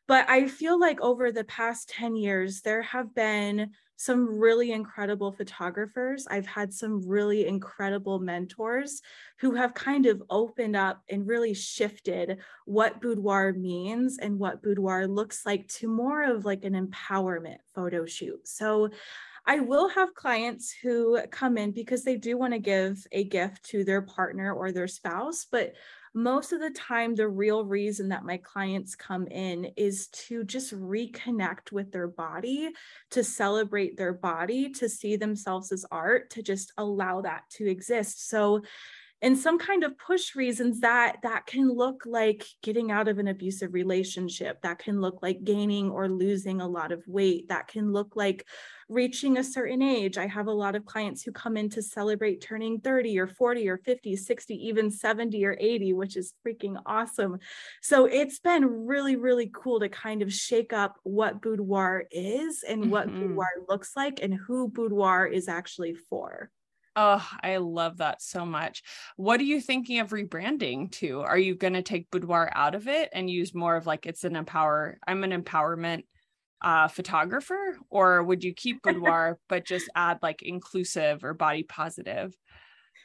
But 0.06 0.28
I 0.30 0.48
feel 0.48 0.80
like 0.80 1.00
over 1.02 1.30
the 1.30 1.44
past 1.44 1.90
10 1.90 2.16
years, 2.16 2.62
there 2.62 2.80
have 2.80 3.14
been 3.14 3.72
some 3.98 4.38
really 4.38 4.70
incredible 4.70 5.32
photographers. 5.32 6.26
I've 6.30 6.46
had 6.46 6.72
some 6.72 7.06
really 7.06 7.46
incredible 7.46 8.20
mentors 8.20 9.02
who 9.40 9.54
have 9.56 9.74
kind 9.74 10.06
of 10.06 10.22
opened 10.30 10.76
up 10.76 11.02
and 11.10 11.26
really 11.26 11.52
shifted 11.52 12.38
what 12.64 13.00
boudoir 13.02 13.52
means 13.52 14.18
and 14.18 14.38
what 14.38 14.62
boudoir 14.62 15.08
looks 15.08 15.44
like 15.44 15.66
to 15.68 15.88
more 15.88 16.22
of 16.22 16.44
like 16.44 16.64
an 16.64 16.74
empowerment 16.74 17.58
photo 17.74 18.06
shoot. 18.06 18.46
So 18.46 18.90
I 19.48 19.60
will 19.60 19.88
have 19.88 20.14
clients 20.14 20.70
who 20.70 21.18
come 21.30 21.56
in 21.56 21.72
because 21.72 22.04
they 22.04 22.16
do 22.16 22.36
want 22.36 22.52
to 22.52 22.58
give 22.58 23.02
a 23.12 23.24
gift 23.24 23.64
to 23.70 23.82
their 23.82 24.02
partner 24.02 24.52
or 24.52 24.72
their 24.72 24.86
spouse, 24.86 25.46
but 25.50 25.72
most 26.14 26.52
of 26.52 26.60
the 26.60 26.70
time, 26.70 27.14
the 27.14 27.28
real 27.28 27.64
reason 27.64 28.10
that 28.10 28.24
my 28.24 28.36
clients 28.38 28.94
come 28.94 29.26
in 29.28 29.66
is 29.76 30.08
to 30.08 30.44
just 30.44 30.74
reconnect 30.74 31.72
with 31.72 31.92
their 31.92 32.08
body, 32.08 32.70
to 33.10 33.24
celebrate 33.24 33.96
their 33.96 34.12
body, 34.12 34.68
to 34.70 34.88
see 34.88 35.16
themselves 35.16 35.72
as 35.72 35.86
art, 35.90 36.28
to 36.30 36.42
just 36.42 36.72
allow 36.76 37.22
that 37.22 37.44
to 37.52 37.70
exist. 37.70 38.28
So, 38.28 38.62
and 39.20 39.36
some 39.36 39.58
kind 39.58 39.82
of 39.82 39.98
push 39.98 40.36
reasons 40.36 40.80
that 40.80 41.16
that 41.22 41.46
can 41.46 41.68
look 41.72 42.04
like 42.06 42.44
getting 42.62 42.90
out 42.90 43.08
of 43.08 43.18
an 43.18 43.28
abusive 43.28 43.74
relationship 43.74 44.62
that 44.62 44.78
can 44.78 45.00
look 45.00 45.20
like 45.22 45.42
gaining 45.42 45.90
or 45.90 46.08
losing 46.08 46.60
a 46.60 46.68
lot 46.68 46.92
of 46.92 47.02
weight 47.06 47.48
that 47.48 47.66
can 47.66 47.92
look 47.92 48.14
like 48.14 48.46
reaching 48.88 49.36
a 49.36 49.44
certain 49.44 49.82
age. 49.82 50.16
I 50.16 50.26
have 50.26 50.46
a 50.46 50.52
lot 50.52 50.74
of 50.74 50.86
clients 50.86 51.22
who 51.22 51.32
come 51.32 51.56
in 51.56 51.68
to 51.70 51.82
celebrate 51.82 52.40
turning 52.40 52.80
30 52.80 53.18
or 53.18 53.26
40 53.26 53.68
or 53.68 53.78
50 53.78 54.16
60 54.16 54.54
even 54.54 54.90
70 54.90 55.44
or 55.44 55.56
80 55.58 55.92
which 55.94 56.16
is 56.16 56.34
freaking 56.46 56.80
awesome. 56.86 57.38
So 57.82 58.04
it's 58.06 58.38
been 58.38 58.86
really 58.86 59.16
really 59.16 59.50
cool 59.52 59.80
to 59.80 59.88
kind 59.88 60.22
of 60.22 60.32
shake 60.32 60.72
up 60.72 60.96
what 61.02 61.42
boudoir 61.42 62.04
is 62.10 62.62
and 62.62 62.82
mm-hmm. 62.82 62.90
what 62.90 63.12
boudoir 63.12 63.50
looks 63.68 63.96
like 63.96 64.20
and 64.22 64.32
who 64.32 64.68
boudoir 64.68 65.26
is 65.26 65.48
actually 65.48 65.94
for 65.94 66.50
Oh, 67.00 67.24
I 67.44 67.58
love 67.58 67.98
that 67.98 68.20
so 68.20 68.44
much. 68.44 68.82
What 69.16 69.38
are 69.38 69.44
you 69.44 69.60
thinking 69.60 70.00
of 70.00 70.10
rebranding 70.10 70.90
to? 70.94 71.20
Are 71.20 71.38
you 71.38 71.54
going 71.54 71.74
to 71.74 71.82
take 71.82 72.10
boudoir 72.10 72.50
out 72.52 72.74
of 72.74 72.88
it 72.88 73.08
and 73.12 73.30
use 73.30 73.54
more 73.54 73.76
of 73.76 73.86
like 73.86 74.04
it's 74.04 74.24
an 74.24 74.34
empower, 74.34 74.98
I'm 75.06 75.22
an 75.22 75.30
empowerment 75.30 76.02
uh, 76.60 76.88
photographer, 76.88 77.78
or 77.88 78.24
would 78.24 78.42
you 78.42 78.52
keep 78.52 78.82
boudoir 78.84 79.38
but 79.48 79.64
just 79.64 79.88
add 79.94 80.18
like 80.22 80.42
inclusive 80.42 81.22
or 81.22 81.34
body 81.34 81.62
positive? 81.62 82.34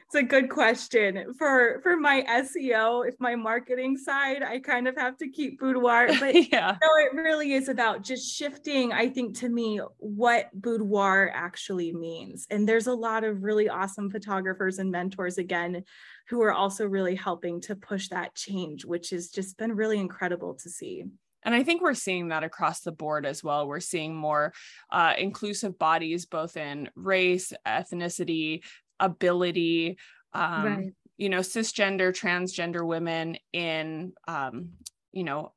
It's 0.06 0.16
a 0.16 0.24
good 0.24 0.50
question. 0.50 1.34
For 1.38 1.80
for 1.82 1.98
my 1.98 2.24
seo 2.30 3.08
if 3.08 3.16
my 3.20 3.36
marketing 3.36 3.98
side 3.98 4.44
i 4.44 4.60
kind 4.60 4.88
of 4.88 4.96
have 4.96 5.18
to 5.18 5.30
keep 5.30 5.60
boudoir 5.60 6.08
but 6.20 6.36
yeah. 6.52 6.78
no 6.82 6.88
it 6.98 7.16
really 7.16 7.54
is 7.54 7.70
about 7.70 8.04
just 8.04 8.36
shifting 8.36 8.92
i 8.92 9.08
think 9.08 9.38
to 9.39 9.50
me 9.50 9.80
what 10.00 10.50
boudoir 10.54 11.32
actually 11.34 11.94
means. 11.94 12.48
And 12.50 12.68
there's 12.68 12.88
a 12.88 12.94
lot 12.94 13.24
of 13.24 13.44
really 13.44 13.70
awesome 13.70 14.10
photographers 14.10 14.80
and 14.80 14.92
mentors 14.92 15.38
again 15.38 15.84
who 16.30 16.42
are 16.42 16.54
also 16.54 16.88
really 16.88 17.16
helping 17.16 17.62
to 17.62 17.76
push 17.76 18.10
that 18.10 18.36
change 18.36 18.86
which 18.86 19.10
has 19.12 19.30
just 19.30 19.58
been 19.58 19.76
really 19.76 20.00
incredible 20.00 20.56
to 20.56 20.70
see. 20.70 21.04
And 21.46 21.54
I 21.54 21.63
think 21.63 21.82
we're 21.82 21.94
seeing 21.94 22.30
that 22.30 22.44
across 22.44 22.82
the 22.82 22.92
board 22.92 23.26
as 23.26 23.44
well. 23.44 23.68
We're 23.68 23.82
seeing 23.82 24.16
more 24.16 24.54
uh, 24.89 25.13
inclusive 25.18 25.78
bodies, 25.78 26.26
both 26.26 26.56
in 26.56 26.89
race, 26.96 27.52
ethnicity, 27.68 28.63
ability 28.99 29.97
um, 30.34 30.65
right. 30.65 30.93
you 31.17 31.29
know 31.29 31.39
cisgender 31.39 32.12
transgender 32.12 32.86
women 32.86 33.38
in 33.51 34.13
um, 34.27 34.69
you 35.12 35.23
know 35.23 35.53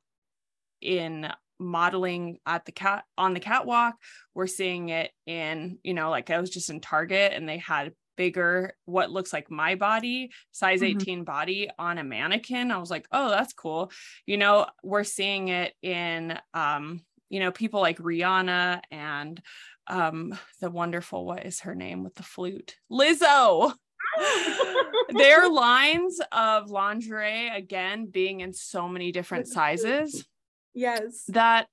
in 0.81 1.31
modeling 1.59 2.37
at 2.45 2.65
the 2.65 2.71
cat 2.71 3.03
on 3.17 3.33
the 3.33 3.39
catwalk 3.39 3.95
we're 4.35 4.45
seeing 4.45 4.89
it 4.89 5.11
in 5.25 5.79
you 5.81 5.93
know 5.93 6.11
like 6.11 6.29
i 6.29 6.39
was 6.39 6.51
just 6.51 6.69
in 6.69 6.79
target 6.79 7.33
and 7.33 7.49
they 7.49 7.57
had 7.57 7.93
bigger 8.15 8.73
what 8.85 9.11
looks 9.11 9.33
like 9.33 9.49
my 9.49 9.75
body 9.75 10.29
size 10.51 10.81
mm-hmm. 10.81 10.99
18 10.99 11.23
body 11.23 11.69
on 11.79 11.97
a 11.97 12.03
mannequin 12.03 12.71
i 12.71 12.77
was 12.77 12.91
like 12.91 13.07
oh 13.11 13.29
that's 13.29 13.53
cool 13.53 13.91
you 14.25 14.37
know 14.37 14.67
we're 14.83 15.03
seeing 15.03 15.47
it 15.47 15.73
in 15.81 16.37
um 16.53 17.01
you 17.29 17.39
know 17.39 17.51
people 17.51 17.81
like 17.81 17.97
rihanna 17.97 18.81
and 18.91 19.41
um 19.89 20.37
the 20.59 20.69
wonderful 20.69 21.25
what 21.25 21.45
is 21.45 21.61
her 21.61 21.75
name 21.75 22.03
with 22.03 22.15
the 22.15 22.23
flute? 22.23 22.77
Lizzo. 22.91 23.73
Their 25.09 25.47
lines 25.49 26.19
of 26.31 26.69
lingerie 26.69 27.49
again 27.49 28.07
being 28.07 28.39
in 28.39 28.53
so 28.53 28.87
many 28.87 29.11
different 29.11 29.47
sizes 29.47 30.25
yes. 30.73 31.23
that 31.27 31.67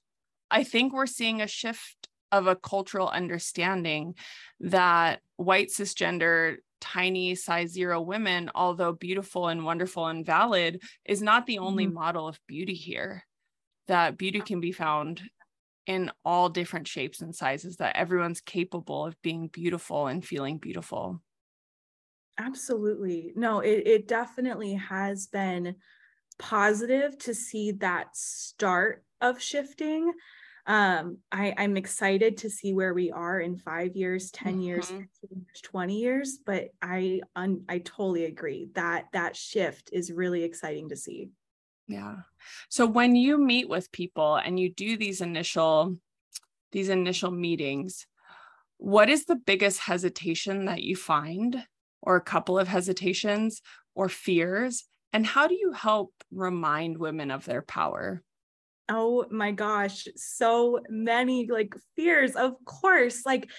i 0.51 0.63
think 0.63 0.93
we're 0.93 1.07
seeing 1.07 1.41
a 1.41 1.47
shift 1.47 2.09
of 2.33 2.47
a 2.47 2.57
cultural 2.57 3.09
understanding 3.09 4.15
that 4.61 5.21
white 5.37 5.69
cisgender 5.69 6.57
tiny 6.85 7.35
size 7.35 7.71
zero 7.71 7.99
women 7.99 8.51
although 8.55 8.93
beautiful 8.93 9.49
and 9.49 9.65
wonderful 9.65 10.07
and 10.07 10.27
valid 10.27 10.83
is 11.07 11.23
not 11.23 11.47
the 11.47 11.59
only 11.59 11.87
mm-hmm. 11.87 11.95
model 11.95 12.29
of 12.29 12.39
beauty 12.47 12.75
here. 12.75 13.25
That 13.87 14.19
beauty 14.19 14.41
can 14.41 14.61
be 14.61 14.71
found 14.71 15.23
in 15.87 16.11
all 16.25 16.49
different 16.49 16.89
shapes 16.89 17.21
and 17.21 17.35
sizes 17.35 17.77
that 17.77 17.97
everyone's 17.97 18.41
capable 18.41 19.07
of 19.07 19.21
being 19.23 19.49
beautiful 19.49 20.07
and 20.07 20.25
feeling 20.25 20.59
beautiful. 20.59 21.23
Absolutely. 22.39 23.33
No 23.37 23.61
it, 23.61 23.87
it 23.87 24.09
definitely 24.09 24.75
has 24.75 25.27
been 25.27 25.77
positive 26.39 27.17
to 27.19 27.35
see 27.35 27.73
that 27.73 28.17
start 28.17 29.05
of 29.21 29.41
shifting. 29.41 30.13
Um 30.67 31.19
i 31.31 31.53
i'm 31.59 31.77
excited 31.77 32.39
to 32.39 32.49
see 32.49 32.73
where 32.73 32.95
we 32.95 33.11
are 33.11 33.39
in 33.39 33.59
five 33.59 33.95
years 33.97 34.31
10 34.31 34.63
years 34.63 34.91
mm-hmm. 34.91 35.41
20 35.63 36.01
years 36.01 36.39
but 36.47 36.71
i 36.81 37.21
un, 37.37 37.65
i 37.69 37.81
totally 37.81 38.25
agree 38.25 38.71
that 38.75 39.05
that 39.13 39.37
shift 39.37 39.91
is 39.93 40.11
really 40.11 40.43
exciting 40.43 40.89
to 40.89 40.97
see 40.97 41.29
yeah. 41.87 42.17
So 42.69 42.87
when 42.87 43.15
you 43.15 43.39
meet 43.39 43.69
with 43.69 43.93
people 43.93 44.37
and 44.37 44.59
you 44.59 44.73
do 44.73 44.97
these 44.97 45.21
initial 45.21 45.97
these 46.73 46.89
initial 46.89 47.31
meetings, 47.31 48.07
what 48.79 49.09
is 49.09 49.27
the 49.27 49.37
biggest 49.37 49.81
hesitation 49.81 50.65
that 50.65 50.83
you 50.83 50.97
find 50.97 51.65
or 52.03 52.17
a 52.17 52.21
couple 52.21 52.59
of 52.59 52.67
hesitations 52.67 53.63
or 53.95 54.09
fears 54.09 54.85
and 55.13 55.25
how 55.25 55.47
do 55.47 55.55
you 55.55 55.71
help 55.71 56.13
remind 56.33 56.99
women 56.99 57.31
of 57.31 57.45
their 57.45 57.63
power? 57.63 58.21
Oh 58.89 59.25
my 59.31 59.53
gosh, 59.53 60.07
so 60.15 60.81
many 60.91 61.47
like 61.47 61.75
fears. 61.97 62.37
Of 62.37 62.53
course, 62.65 63.25
like 63.25 63.51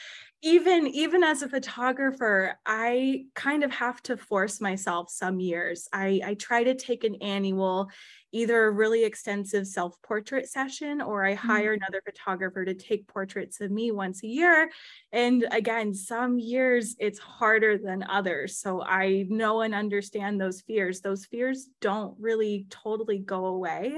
even 0.43 0.85
even 0.85 1.23
as 1.23 1.41
a 1.41 1.49
photographer, 1.49 2.59
I 2.65 3.25
kind 3.33 3.63
of 3.63 3.71
have 3.71 4.03
to 4.03 4.17
force 4.17 4.61
myself 4.61 5.09
some 5.09 5.39
years. 5.39 5.87
I 5.91 6.21
I 6.23 6.33
try 6.35 6.63
to 6.63 6.75
take 6.75 7.03
an 7.03 7.15
annual 7.15 7.89
either 8.31 8.65
a 8.65 8.71
really 8.71 9.05
extensive 9.05 9.65
self-portrait 9.65 10.47
session 10.47 11.01
or 11.01 11.25
I 11.25 11.35
hire 11.35 11.73
mm-hmm. 11.73 11.83
another 11.83 12.01
photographer 12.05 12.65
to 12.65 12.73
take 12.73 13.07
portraits 13.07 13.61
of 13.61 13.71
me 13.71 13.91
once 13.91 14.23
a 14.23 14.27
year. 14.27 14.69
And 15.13 15.47
again, 15.51 15.93
some 15.93 16.37
years 16.37 16.95
it's 16.99 17.17
harder 17.17 17.77
than 17.77 18.03
others. 18.03 18.59
So 18.59 18.83
I 18.83 19.25
know 19.29 19.61
and 19.61 19.73
understand 19.73 20.39
those 20.39 20.61
fears. 20.61 20.99
Those 20.99 21.25
fears 21.25 21.69
don't 21.79 22.13
really 22.19 22.67
totally 22.69 23.19
go 23.19 23.45
away 23.45 23.97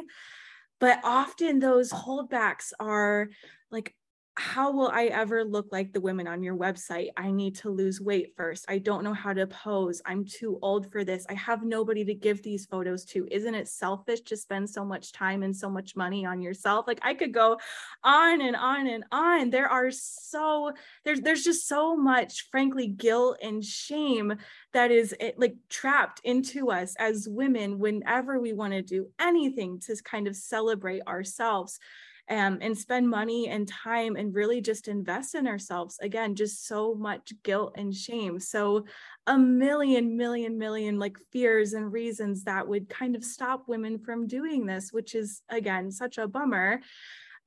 but 0.79 0.99
often 1.03 1.59
those 1.59 1.91
holdbacks 1.91 2.71
are 2.79 3.29
like 3.71 3.95
how 4.37 4.71
will 4.71 4.89
I 4.89 5.05
ever 5.05 5.43
look 5.43 5.67
like 5.71 5.91
the 5.91 5.99
women 5.99 6.27
on 6.27 6.43
your 6.43 6.55
website? 6.55 7.09
I 7.17 7.31
need 7.31 7.55
to 7.57 7.71
lose 7.71 7.99
weight 7.99 8.33
first. 8.37 8.65
I 8.69 8.77
don't 8.77 9.03
know 9.03 9.13
how 9.13 9.33
to 9.33 9.47
pose. 9.47 9.99
I'm 10.05 10.25
too 10.25 10.59
old 10.61 10.91
for 10.91 11.03
this. 11.03 11.25
I 11.27 11.33
have 11.33 11.63
nobody 11.63 12.05
to 12.05 12.13
give 12.13 12.43
these 12.43 12.67
photos 12.67 13.03
to. 13.05 13.27
Isn't 13.31 13.55
it 13.55 13.67
selfish 13.67 14.21
to 14.21 14.37
spend 14.37 14.69
so 14.69 14.85
much 14.85 15.11
time 15.11 15.41
and 15.41 15.55
so 15.55 15.71
much 15.71 15.95
money 15.95 16.23
on 16.23 16.39
yourself? 16.39 16.85
Like 16.87 16.99
I 17.01 17.15
could 17.15 17.33
go 17.33 17.57
on 18.03 18.41
and 18.41 18.55
on 18.55 18.87
and 18.87 19.03
on. 19.11 19.49
There 19.49 19.69
are 19.69 19.89
so 19.89 20.71
there's 21.03 21.21
there's 21.21 21.43
just 21.43 21.67
so 21.67 21.97
much 21.97 22.47
frankly 22.51 22.87
guilt 22.87 23.39
and 23.41 23.65
shame 23.65 24.35
that 24.71 24.91
is 24.91 25.15
eh, 25.19 25.31
like 25.37 25.55
trapped 25.67 26.21
into 26.23 26.69
us 26.69 26.95
as 26.99 27.27
women 27.27 27.79
whenever 27.79 28.39
we 28.39 28.53
want 28.53 28.73
to 28.73 28.83
do 28.83 29.07
anything 29.19 29.79
to 29.79 29.95
kind 30.03 30.27
of 30.27 30.35
celebrate 30.35 31.01
ourselves 31.07 31.79
um, 32.29 32.57
and 32.61 32.77
spend 32.77 33.09
money 33.09 33.47
and 33.47 33.67
time 33.67 34.15
and 34.15 34.33
really 34.33 34.61
just 34.61 34.87
invest 34.87 35.35
in 35.35 35.47
ourselves. 35.47 35.97
Again, 36.01 36.35
just 36.35 36.67
so 36.67 36.93
much 36.95 37.33
guilt 37.43 37.73
and 37.75 37.93
shame. 37.93 38.39
So, 38.39 38.85
a 39.27 39.37
million, 39.37 40.17
million, 40.17 40.57
million 40.57 40.99
like 40.99 41.17
fears 41.31 41.73
and 41.73 41.91
reasons 41.91 42.43
that 42.43 42.67
would 42.67 42.89
kind 42.89 43.15
of 43.15 43.23
stop 43.23 43.67
women 43.67 43.99
from 43.99 44.27
doing 44.27 44.65
this, 44.65 44.91
which 44.91 45.15
is 45.15 45.41
again 45.49 45.91
such 45.91 46.17
a 46.17 46.27
bummer. 46.27 46.81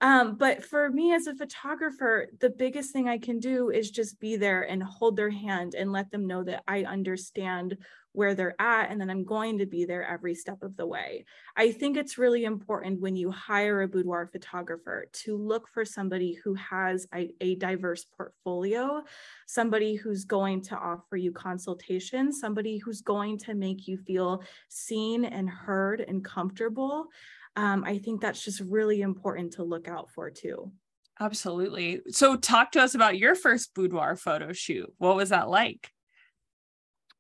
Um, 0.01 0.37
but 0.37 0.65
for 0.65 0.89
me 0.91 1.13
as 1.13 1.27
a 1.27 1.35
photographer, 1.35 2.29
the 2.41 2.51
biggest 2.51 2.93
thing 2.93 3.09
I 3.09 3.19
can 3.19 3.39
do 3.39 3.71
is 3.71 3.91
just 3.91 4.19
be 4.19 4.37
there 4.37 4.63
and 4.63 4.83
hold 4.83 5.17
their 5.17 5.31
hand 5.31 5.75
and 5.75 5.93
let 5.93 6.11
them 6.11 6.27
know 6.27 6.43
that 6.45 6.63
I 6.67 6.85
understand 6.85 7.77
where 8.13 8.35
they're 8.35 8.61
at 8.61 8.91
and 8.91 9.01
then 9.01 9.09
I'm 9.09 9.25
going 9.25 9.59
to 9.59 9.67
be 9.67 9.85
there 9.85 10.05
every 10.05 10.35
step 10.35 10.63
of 10.63 10.77
the 10.77 10.87
way. 10.87 11.25
I 11.57 11.71
think 11.71 11.97
it's 11.97 12.19
really 12.19 12.45
important 12.45 13.01
when 13.01 13.15
you 13.15 13.31
hire 13.31 13.83
a 13.83 13.89
boudoir 13.89 14.29
photographer 14.33 15.07
to 15.13 15.37
look 15.37 15.69
for 15.69 15.85
somebody 15.85 16.35
who 16.35 16.55
has 16.55 17.07
a, 17.15 17.31
a 17.41 17.55
diverse 17.57 18.05
portfolio, 18.05 19.03
somebody 19.47 19.95
who's 19.95 20.25
going 20.25 20.63
to 20.63 20.77
offer 20.77 21.17
you 21.17 21.31
consultation, 21.31 22.33
somebody 22.33 22.79
who's 22.79 23.01
going 23.01 23.39
to 23.39 23.55
make 23.55 23.87
you 23.87 23.97
feel 23.97 24.43
seen 24.69 25.25
and 25.25 25.49
heard 25.49 26.01
and 26.01 26.25
comfortable. 26.25 27.07
Um, 27.57 27.85
I 27.85 27.99
think 27.99 28.21
that's 28.21 28.45
just 28.45 28.61
really 28.61 29.03
important 29.03 29.55
to 29.55 29.65
look 29.65 29.89
out 29.89 30.11
for 30.11 30.31
too. 30.31 30.73
Absolutely. 31.19 32.01
So, 32.09 32.37
talk 32.37 32.73
to 32.73 32.81
us 32.81 32.95
about 32.95 33.19
your 33.19 33.35
first 33.35 33.75
boudoir 33.75 34.17
photo 34.17 34.53
shoot. 34.53 34.91
What 34.99 35.17
was 35.17 35.29
that 35.29 35.49
like? 35.51 35.91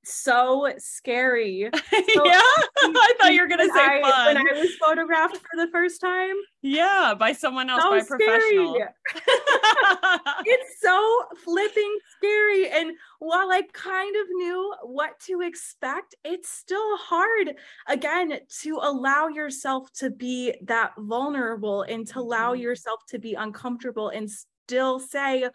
So 0.04 0.72
scary. 0.78 1.70
So, 2.14 2.24
yeah, 2.24 2.40
I 2.82 3.14
thought 3.20 3.32
you 3.32 3.42
were 3.42 3.48
gonna 3.48 3.66
say 3.66 3.72
I, 3.74 4.00
fun. 4.00 4.34
When 4.34 4.38
I 4.38 4.60
was 4.60 4.74
photographed 4.76 5.36
for 5.36 5.64
the 5.64 5.70
first 5.70 6.00
time. 6.00 6.34
Yeah, 6.62 7.14
by 7.16 7.32
someone 7.32 7.70
else, 7.70 7.82
so 7.82 7.90
by 7.90 8.02
professional. 8.02 8.76
it's 10.44 10.80
so 10.80 11.24
flipping 11.44 11.98
scary. 12.16 12.68
And 12.68 12.92
while 13.20 13.50
I 13.52 13.62
kind 13.72 14.16
of 14.16 14.26
knew 14.30 14.74
what 14.82 15.20
to 15.26 15.42
expect, 15.42 16.14
it's 16.24 16.48
still 16.48 16.96
hard 16.96 17.54
again 17.86 18.40
to 18.62 18.78
allow 18.82 19.28
yourself 19.28 19.92
to 19.94 20.10
be 20.10 20.54
that 20.62 20.92
vulnerable 20.98 21.82
and 21.82 22.06
to 22.08 22.18
allow 22.18 22.52
mm-hmm. 22.52 22.62
yourself 22.62 23.00
to 23.10 23.18
be 23.18 23.34
uncomfortable 23.34 24.08
and 24.08 24.28
still 24.30 24.98
say, 24.98 25.48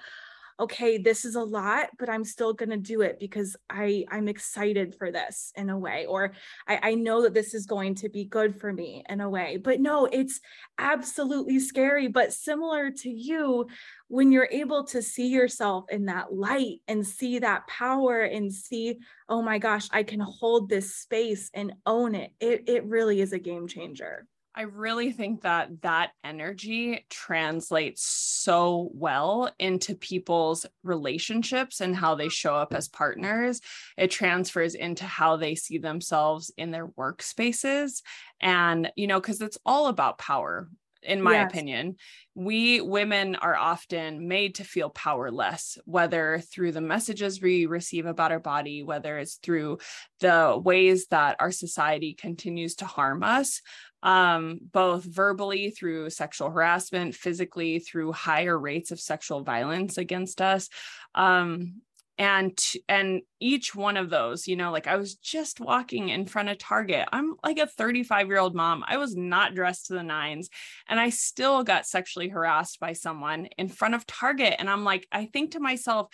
okay 0.60 0.98
this 0.98 1.26
is 1.26 1.36
a 1.36 1.44
lot 1.44 1.88
but 2.00 2.10
i'm 2.10 2.24
still 2.24 2.54
going 2.54 2.70
to 2.70 2.78
do 2.78 3.02
it 3.02 3.18
because 3.20 3.56
i 3.70 4.06
i'm 4.12 4.28
excited 4.28 4.96
for 4.96 5.12
this 5.12 5.52
in 5.56 5.70
a 5.70 5.78
way 5.78 6.06
or 6.06 6.32
I, 6.68 6.80
I 6.82 6.96
know 6.96 7.22
that 7.24 7.34
this 7.34 7.54
is 7.54 7.66
going 7.66 7.96
to 7.96 8.10
be 8.10 8.26
good 8.26 8.60
for 8.60 8.72
me 8.72 9.04
in 9.10 9.22
a 9.22 9.30
way. 9.30 9.58
But 9.58 9.80
no 9.80 10.06
it's 10.06 10.40
absolutely 10.78 11.60
scary. 11.60 12.08
But 12.08 12.34
similar 12.34 12.92
to 12.92 13.10
you 13.10 13.68
when 14.08 14.32
you're 14.32 14.50
able 14.52 14.84
to 14.86 15.02
see 15.02 15.28
yourself 15.28 15.86
in 15.90 16.06
that 16.06 16.34
light 16.34 16.82
and 16.88 17.06
see 17.06 17.40
that 17.40 17.68
power 17.68 18.22
and 18.22 18.54
see 18.54 19.00
oh 19.28 19.42
my 19.42 19.58
gosh 19.58 19.88
i 19.92 20.04
can 20.04 20.20
hold 20.20 20.70
this 20.70 20.96
space 20.96 21.50
and 21.56 21.74
own 21.88 22.14
it 22.14 22.32
it, 22.40 22.70
it 22.70 22.86
really 22.86 23.20
is 23.20 23.34
a 23.34 23.40
game 23.40 23.68
changer 23.68 24.28
I 24.58 24.62
really 24.62 25.12
think 25.12 25.42
that 25.42 25.82
that 25.82 26.12
energy 26.24 27.06
translates 27.10 28.04
so 28.04 28.90
well 28.94 29.52
into 29.60 29.96
people's 29.96 30.66
relationships 30.82 31.82
and 31.82 31.94
how 31.94 32.16
they 32.16 32.30
show 32.30 32.56
up 32.56 32.74
as 32.74 32.88
partners. 32.88 33.60
It 33.98 34.12
transfers 34.12 34.74
into 34.74 35.04
how 35.04 35.36
they 35.36 35.56
see 35.56 35.78
themselves 35.78 36.54
in 36.58 36.72
their 36.72 36.88
workspaces. 36.88 38.02
And, 38.40 38.92
you 38.96 39.08
know, 39.08 39.20
because 39.20 39.42
it's 39.42 39.58
all 39.66 39.88
about 39.88 40.20
power, 40.20 40.70
in 41.06 41.22
my 41.22 41.34
yes. 41.34 41.52
opinion. 41.52 41.96
We 42.34 42.82
women 42.82 43.36
are 43.36 43.56
often 43.56 44.28
made 44.28 44.56
to 44.56 44.64
feel 44.64 44.90
powerless, 44.90 45.78
whether 45.86 46.40
through 46.40 46.72
the 46.74 46.82
messages 46.82 47.42
we 47.42 47.66
receive 47.66 48.06
about 48.06 48.32
our 48.32 48.40
body, 48.40 48.84
whether 48.84 49.18
it's 49.18 49.36
through 49.36 49.80
the 50.20 50.60
ways 50.64 51.08
that 51.12 51.38
our 51.40 51.52
society 51.52 52.14
continues 52.14 52.76
to 52.76 52.86
harm 52.86 53.24
us 53.24 53.62
um, 54.06 54.60
both 54.72 55.04
verbally 55.04 55.72
through 55.72 56.12
sexual 56.12 56.52
harassment, 56.52 57.16
physically 57.16 57.80
through 57.80 58.14
higher 58.14 58.58
rates 58.58 58.92
of 58.92 59.00
sexual 59.00 59.44
violence 59.44 59.98
against 59.98 60.42
us. 60.42 60.70
Um, 61.16 61.82
and 62.18 62.58
and 62.88 63.24
each 63.42 63.76
one 63.76 63.98
of 63.98 64.10
those 64.10 64.48
you 64.48 64.56
know 64.56 64.72
like 64.72 64.88
i 64.88 64.96
was 64.96 65.16
just 65.16 65.60
walking 65.60 66.08
in 66.08 66.26
front 66.26 66.48
of 66.48 66.58
target. 66.58 67.06
I'm 67.12 67.36
like 67.44 67.58
a 67.58 67.68
35 67.68 68.28
year 68.28 68.38
old 68.38 68.56
mom. 68.56 68.86
I 68.88 68.96
was 68.96 69.18
not 69.18 69.54
dressed 69.54 69.88
to 69.88 69.96
the 69.96 70.04
nines. 70.04 70.50
And 70.88 70.98
i 70.98 71.10
still 71.10 71.64
got 71.66 71.86
sexually 71.86 72.30
harassed 72.30 72.80
by 72.80 72.94
someone 72.94 73.48
in 73.58 73.68
front 73.68 73.96
of 73.96 74.06
target. 74.06 74.56
And 74.60 74.70
i'm 74.70 74.86
like 74.86 75.06
i 75.12 75.26
think 75.26 75.52
to 75.52 75.60
myself 75.60 76.08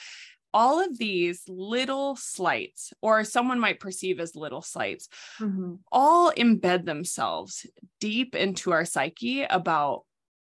all 0.53 0.83
of 0.83 0.97
these 0.97 1.43
little 1.47 2.15
slights, 2.15 2.93
or 3.01 3.23
someone 3.23 3.59
might 3.59 3.79
perceive 3.79 4.19
as 4.19 4.35
little 4.35 4.61
slights, 4.61 5.07
mm-hmm. 5.39 5.75
all 5.91 6.31
embed 6.31 6.85
themselves 6.85 7.65
deep 7.99 8.35
into 8.35 8.71
our 8.71 8.85
psyche 8.85 9.43
about 9.43 10.03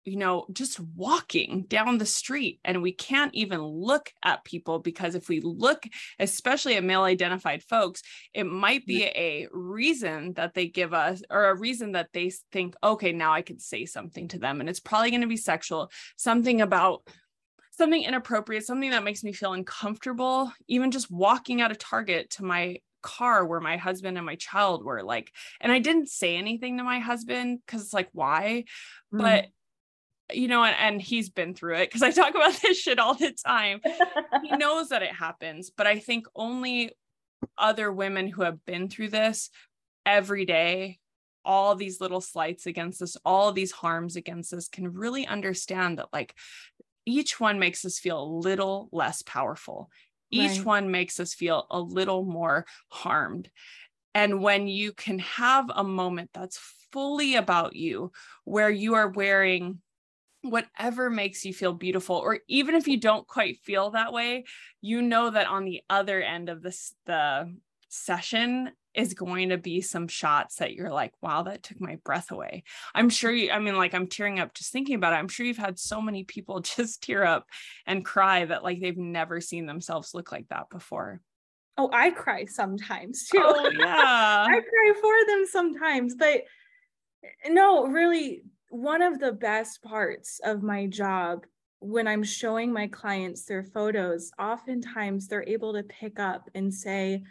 you 0.06 0.18
know, 0.18 0.46
just 0.52 0.80
walking 0.80 1.64
down 1.68 1.98
the 1.98 2.06
street 2.06 2.60
and 2.66 2.82
we 2.82 2.92
can't 2.92 3.34
even 3.34 3.62
look 3.62 4.12
at 4.24 4.44
people 4.44 4.80
because 4.80 5.16
if 5.16 5.30
we 5.30 5.40
look, 5.40 5.86
especially 6.20 6.76
at 6.76 6.84
male 6.84 7.04
identified 7.04 7.64
folks, 7.64 8.02
it 8.34 8.44
might 8.44 8.86
be 8.86 9.04
a 9.04 9.48
reason 9.52 10.34
that 10.34 10.54
they 10.54 10.68
give 10.68 10.94
us 10.94 11.24
or 11.30 11.46
a 11.46 11.58
reason 11.58 11.94
that 11.94 12.10
they 12.14 12.32
think, 12.52 12.76
okay, 12.84 13.14
now 13.14 13.32
I 13.32 13.42
can 13.42 13.60
say 13.60 13.86
something 13.86 14.28
to 14.30 14.40
them. 14.40 14.60
And 14.60 14.70
it's 14.70 14.82
probably 14.82 15.12
going 15.12 15.22
to 15.22 15.28
be 15.28 15.38
sexual, 15.38 15.90
something 16.18 16.62
about 16.62 17.08
something 17.78 18.04
inappropriate, 18.04 18.66
something 18.66 18.92
that 18.92 19.04
makes 19.04 19.24
me 19.24 19.34
feel 19.34 19.54
uncomfortable, 19.54 20.52
even 20.68 20.92
just 20.92 21.12
walking 21.12 21.62
out 21.62 21.72
of 21.72 21.80
Target 21.80 22.30
to 22.32 22.44
my 22.44 22.78
car 23.04 23.46
where 23.46 23.60
my 23.60 23.78
husband 23.78 24.18
and 24.18 24.26
my 24.26 24.36
child 24.36 24.84
were 24.84 25.04
like 25.04 25.32
and 25.60 25.72
I 25.72 25.80
didn't 25.80 26.08
say 26.08 26.38
anything 26.38 26.78
to 26.78 26.86
my 26.86 27.00
husband 27.00 27.60
cuz 27.68 27.82
it's 27.82 27.94
like 27.94 28.08
why 28.14 28.64
mm. 29.14 29.20
but 29.20 29.48
you 30.34 30.48
know 30.48 30.64
and, 30.64 30.76
and 30.80 31.02
he's 31.02 31.30
been 31.30 31.54
through 31.54 31.76
it 31.76 31.92
cuz 31.92 32.02
I 32.02 32.12
talk 32.12 32.34
about 32.34 32.54
this 32.62 32.80
shit 32.80 32.98
all 32.98 33.14
the 33.14 33.34
time 33.34 33.82
he 34.42 34.52
knows 34.56 34.88
that 34.90 35.04
it 35.04 35.12
happens 35.12 35.70
but 35.70 35.86
I 35.86 36.00
think 36.00 36.28
only 36.34 36.92
other 37.58 37.92
women 37.92 38.28
who 38.28 38.44
have 38.44 38.64
been 38.64 38.88
through 38.88 39.10
this 39.10 39.50
every 40.06 40.46
day 40.46 41.00
all 41.44 41.76
these 41.76 42.00
little 42.00 42.22
slights 42.22 42.66
against 42.66 43.02
us 43.02 43.18
all 43.26 43.52
these 43.52 43.74
harms 43.74 44.16
against 44.16 44.54
us 44.54 44.70
can 44.70 44.94
really 44.94 45.28
understand 45.28 46.00
that 46.00 46.08
like 46.14 46.34
each 47.06 47.39
one 47.39 47.60
makes 47.60 47.86
us 47.86 48.00
feel 48.00 48.22
a 48.22 48.26
little 48.26 48.89
less 48.92 49.22
powerful. 49.22 49.89
Each 50.32 50.58
right. 50.58 50.66
one 50.66 50.92
makes 50.92 51.20
us 51.20 51.34
feel 51.34 51.68
a 51.70 51.80
little 51.80 52.24
more 52.24 52.66
harmed. 52.89 53.50
And 54.16 54.42
when 54.42 54.68
you 54.68 54.94
can 54.94 55.20
have 55.20 55.70
a 55.74 55.84
moment 55.84 56.30
that's 56.34 56.60
fully 56.92 57.36
about 57.36 57.76
you, 57.76 58.12
where 58.44 58.70
you 58.70 58.94
are 58.96 59.10
wearing 59.10 59.82
whatever 60.42 61.10
makes 61.10 61.46
you 61.46 61.54
feel 61.54 61.74
beautiful, 61.74 62.18
or 62.18 62.39
even 62.48 62.76
if 62.76 62.88
you 62.88 63.00
don't 63.00 63.28
quite 63.28 63.60
feel 63.63 63.92
that 63.92 64.13
way, 64.13 64.44
you 64.82 65.02
know 65.02 65.30
that 65.30 65.48
on 65.48 65.66
the 65.66 65.82
other 65.89 66.22
end 66.22 66.50
of 66.50 66.62
this, 66.62 66.94
the 67.06 67.56
session, 67.94 68.72
is 68.94 69.14
going 69.14 69.50
to 69.50 69.58
be 69.58 69.82
some 69.82 70.08
shots 70.08 70.58
that 70.58 70.74
you're 70.74 70.92
like, 70.92 71.14
wow, 71.22 71.44
that 71.44 71.64
took 71.64 71.82
my 71.82 71.98
breath 72.04 72.32
away. 72.32 72.64
I'm 72.94 73.10
sure 73.10 73.32
you, 73.32 73.52
I 73.52 73.60
mean, 73.60 73.76
like 73.76 73.94
I'm 73.94 74.08
tearing 74.08 74.40
up 74.40 74.54
just 74.54 74.72
thinking 74.72 74.96
about 74.96 75.14
it. 75.14 75.18
I'm 75.18 75.28
sure 75.28 75.46
you've 75.46 75.58
had 75.58 75.80
so 75.80 76.02
many 76.02 76.24
people 76.24 76.60
just 76.62 77.04
tear 77.04 77.24
up 77.24 77.48
and 77.86 78.06
cry 78.06 78.46
that 78.46 78.64
like 78.64 78.82
they've 78.82 78.98
never 78.98 79.42
seen 79.42 79.66
themselves 79.66 80.14
look 80.14 80.32
like 80.32 80.48
that 80.50 80.70
before. 80.70 81.22
Oh, 81.78 81.90
I 81.92 82.12
cry 82.12 82.46
sometimes 82.46 83.28
too. 83.30 83.40
Oh, 83.42 83.70
yeah. 83.78 84.46
I 84.48 84.62
cry 84.62 84.94
for 85.02 85.28
them 85.28 85.46
sometimes, 85.50 86.16
but 86.16 86.44
no, 87.48 87.88
really, 87.88 88.44
one 88.70 89.02
of 89.02 89.20
the 89.20 89.32
best 89.32 89.82
parts 89.82 90.40
of 90.44 90.62
my 90.62 90.88
job 90.88 91.46
when 91.80 92.08
I'm 92.08 92.24
showing 92.24 92.72
my 92.72 92.88
clients 92.88 93.44
their 93.44 93.64
photos, 93.64 94.32
oftentimes 94.40 95.28
they're 95.28 95.48
able 95.48 95.74
to 95.74 95.84
pick 95.84 96.18
up 96.18 96.50
and 96.56 96.74
say, 96.74 97.24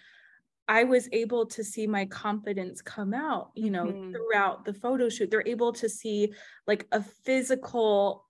I 0.68 0.84
was 0.84 1.08
able 1.12 1.46
to 1.46 1.64
see 1.64 1.86
my 1.86 2.06
confidence 2.06 2.80
come 2.80 3.14
out, 3.14 3.50
you 3.54 3.70
know, 3.70 3.86
mm-hmm. 3.86 4.12
throughout 4.12 4.64
the 4.64 4.74
photo 4.74 5.08
shoot. 5.08 5.30
They're 5.30 5.46
able 5.46 5.72
to 5.74 5.88
see 5.88 6.32
like 6.66 6.86
a 6.92 7.02
physical, 7.02 8.26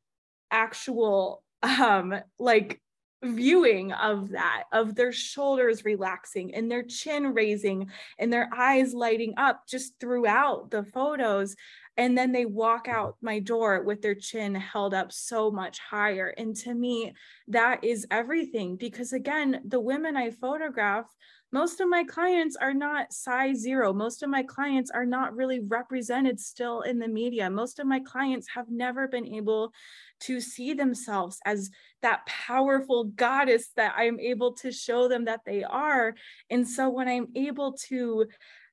actual, 0.50 1.42
um, 1.62 2.14
like 2.38 2.80
viewing 3.22 3.92
of 3.92 4.30
that, 4.30 4.64
of 4.72 4.94
their 4.96 5.12
shoulders 5.12 5.84
relaxing 5.84 6.54
and 6.54 6.70
their 6.70 6.82
chin 6.82 7.32
raising 7.34 7.88
and 8.18 8.32
their 8.32 8.50
eyes 8.56 8.94
lighting 8.94 9.34
up 9.36 9.62
just 9.68 10.00
throughout 10.00 10.70
the 10.70 10.82
photos 10.82 11.54
and 11.96 12.16
then 12.16 12.32
they 12.32 12.46
walk 12.46 12.88
out 12.88 13.16
my 13.20 13.38
door 13.38 13.82
with 13.82 14.00
their 14.02 14.14
chin 14.14 14.54
held 14.54 14.94
up 14.94 15.12
so 15.12 15.50
much 15.50 15.78
higher 15.78 16.34
and 16.38 16.56
to 16.56 16.74
me 16.74 17.12
that 17.48 17.84
is 17.84 18.06
everything 18.10 18.76
because 18.76 19.12
again 19.12 19.60
the 19.66 19.80
women 19.80 20.16
i 20.16 20.30
photograph 20.30 21.06
most 21.52 21.80
of 21.80 21.88
my 21.88 22.02
clients 22.04 22.56
are 22.56 22.74
not 22.74 23.12
size 23.12 23.58
zero 23.58 23.92
most 23.92 24.22
of 24.22 24.30
my 24.30 24.42
clients 24.42 24.90
are 24.90 25.06
not 25.06 25.36
really 25.36 25.60
represented 25.60 26.40
still 26.40 26.82
in 26.82 26.98
the 26.98 27.08
media 27.08 27.48
most 27.50 27.78
of 27.78 27.86
my 27.86 28.00
clients 28.00 28.48
have 28.54 28.70
never 28.70 29.06
been 29.06 29.26
able 29.26 29.72
to 30.20 30.40
see 30.40 30.72
themselves 30.72 31.38
as 31.44 31.70
that 32.00 32.24
powerful 32.26 33.04
goddess 33.04 33.68
that 33.76 33.94
i'm 33.96 34.18
able 34.18 34.52
to 34.52 34.72
show 34.72 35.08
them 35.08 35.24
that 35.24 35.40
they 35.44 35.62
are 35.62 36.14
and 36.50 36.66
so 36.66 36.88
when 36.88 37.08
i'm 37.08 37.28
able 37.34 37.72
to 37.72 38.26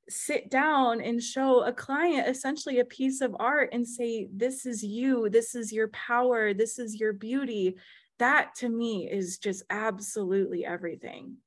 sit 0.09 0.49
down 0.49 1.01
and 1.01 1.21
show 1.21 1.63
a 1.63 1.71
client 1.71 2.27
essentially 2.27 2.79
a 2.79 2.85
piece 2.85 3.21
of 3.21 3.35
art 3.39 3.69
and 3.71 3.87
say, 3.87 4.27
This 4.33 4.65
is 4.65 4.83
you, 4.83 5.29
this 5.29 5.55
is 5.55 5.71
your 5.71 5.89
power, 5.89 6.53
this 6.53 6.79
is 6.79 6.99
your 6.99 7.13
beauty. 7.13 7.75
That 8.17 8.55
to 8.55 8.69
me 8.69 9.09
is 9.09 9.37
just 9.37 9.63
absolutely 9.69 10.65
everything. 10.65 11.37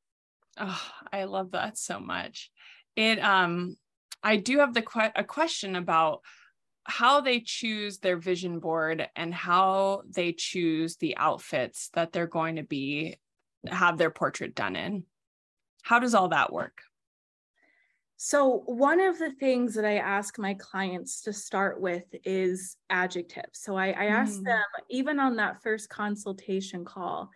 Oh, 0.58 0.82
I 1.12 1.24
love 1.24 1.52
that 1.52 1.78
so 1.78 2.00
much. 2.00 2.50
It 2.96 3.18
um 3.18 3.76
I 4.22 4.36
do 4.36 4.58
have 4.58 4.74
the 4.74 4.82
que- 4.82 5.12
a 5.14 5.24
question 5.24 5.76
about 5.76 6.20
how 6.84 7.20
they 7.20 7.40
choose 7.40 7.98
their 7.98 8.16
vision 8.16 8.58
board 8.58 9.08
and 9.14 9.32
how 9.32 10.02
they 10.08 10.32
choose 10.32 10.96
the 10.96 11.16
outfits 11.16 11.90
that 11.94 12.12
they're 12.12 12.26
going 12.26 12.56
to 12.56 12.64
be 12.64 13.16
have 13.66 13.98
their 13.98 14.10
portrait 14.10 14.54
done 14.54 14.76
in. 14.76 15.04
How 15.82 15.98
does 15.98 16.14
all 16.14 16.28
that 16.28 16.52
work? 16.52 16.82
So, 18.16 18.62
one 18.66 19.00
of 19.00 19.18
the 19.18 19.32
things 19.32 19.74
that 19.74 19.84
I 19.84 19.96
ask 19.96 20.38
my 20.38 20.54
clients 20.54 21.22
to 21.22 21.32
start 21.32 21.80
with 21.80 22.04
is 22.24 22.76
adjectives. 22.88 23.58
So, 23.60 23.76
I, 23.76 23.88
I 23.88 24.04
ask 24.06 24.40
mm. 24.40 24.44
them, 24.44 24.62
even 24.88 25.18
on 25.18 25.36
that 25.36 25.60
first 25.60 25.88
consultation 25.88 26.84
call, 26.84 27.30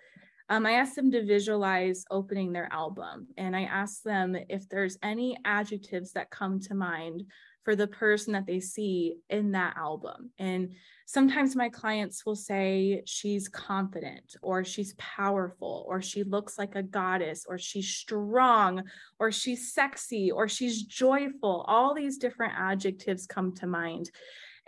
um, 0.49 0.65
I 0.65 0.73
ask 0.73 0.95
them 0.95 1.11
to 1.11 1.25
visualize 1.25 2.05
opening 2.11 2.53
their 2.53 2.69
album 2.73 3.27
and 3.37 3.57
I 3.57 3.63
ask 3.63 4.03
them 4.03 4.37
if 4.49 4.69
there's 4.69 4.97
any 5.03 5.37
adjectives 5.45 6.13
that 6.13 6.31
come 6.31 6.61
to 6.61 6.75
mind 6.75 7.25
for 7.65 7.75
the 7.75 7.89
person 7.89 8.33
that 8.33 8.47
they 8.47 8.61
see 8.61 9.17
in 9.29 9.51
that 9.51 9.77
album. 9.77 10.31
And 10.39 10.77
sometimes 11.05 11.57
my 11.57 11.69
clients 11.69 12.25
will 12.25 12.37
say 12.37 13.03
she's 13.07 13.49
confident 13.49 14.37
or 14.41 14.63
she's 14.63 14.95
powerful 14.99 15.85
or 15.89 16.01
she 16.01 16.23
looks 16.23 16.59
like 16.59 16.77
a 16.77 16.83
goddess 16.85 17.45
or 17.49 17.59
she's 17.59 17.89
strong 17.89 18.85
or 19.19 19.33
she's 19.33 19.75
sexy 19.75 20.31
or 20.31 20.47
she's 20.47 20.85
joyful. 20.85 21.65
All 21.67 21.93
these 21.93 22.19
different 22.19 22.53
adjectives 22.57 23.27
come 23.27 23.53
to 23.57 23.67
mind. 23.67 24.13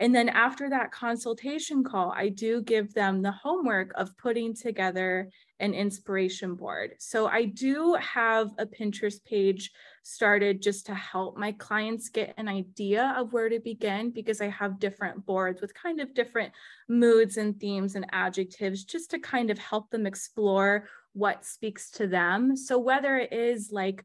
And 0.00 0.12
then 0.12 0.28
after 0.28 0.68
that 0.70 0.90
consultation 0.90 1.84
call, 1.84 2.12
I 2.16 2.28
do 2.30 2.62
give 2.62 2.94
them 2.94 3.22
the 3.22 3.32
homework 3.32 3.92
of 3.94 4.16
putting 4.16 4.54
together 4.54 5.28
an 5.61 5.75
inspiration 5.75 6.55
board. 6.55 6.94
So 6.99 7.27
I 7.27 7.44
do 7.44 7.94
have 7.94 8.51
a 8.59 8.66
Pinterest 8.66 9.25
page 9.25 9.73
started 10.03 10.62
just 10.62 10.87
to 10.87 10.94
help 10.94 11.37
my 11.37 11.53
clients 11.53 12.09
get 12.09 12.35
an 12.38 12.49
idea 12.49 13.14
of 13.16 13.33
where 13.33 13.49
to 13.49 13.59
begin 13.59 14.11
because 14.11 14.40
I 14.40 14.49
have 14.49 14.79
different 14.79 15.27
boards 15.27 15.61
with 15.61 15.75
kind 15.75 16.01
of 16.01 16.14
different 16.14 16.53
moods 16.88 17.37
and 17.37 17.59
themes 17.59 17.94
and 17.94 18.07
adjectives 18.12 18.85
just 18.85 19.11
to 19.11 19.18
kind 19.18 19.51
of 19.51 19.59
help 19.59 19.90
them 19.90 20.07
explore 20.07 20.88
what 21.12 21.44
speaks 21.44 21.90
to 21.90 22.07
them. 22.07 22.57
So 22.57 22.79
whether 22.79 23.16
it 23.16 23.33
is 23.33 23.71
like 23.73 24.05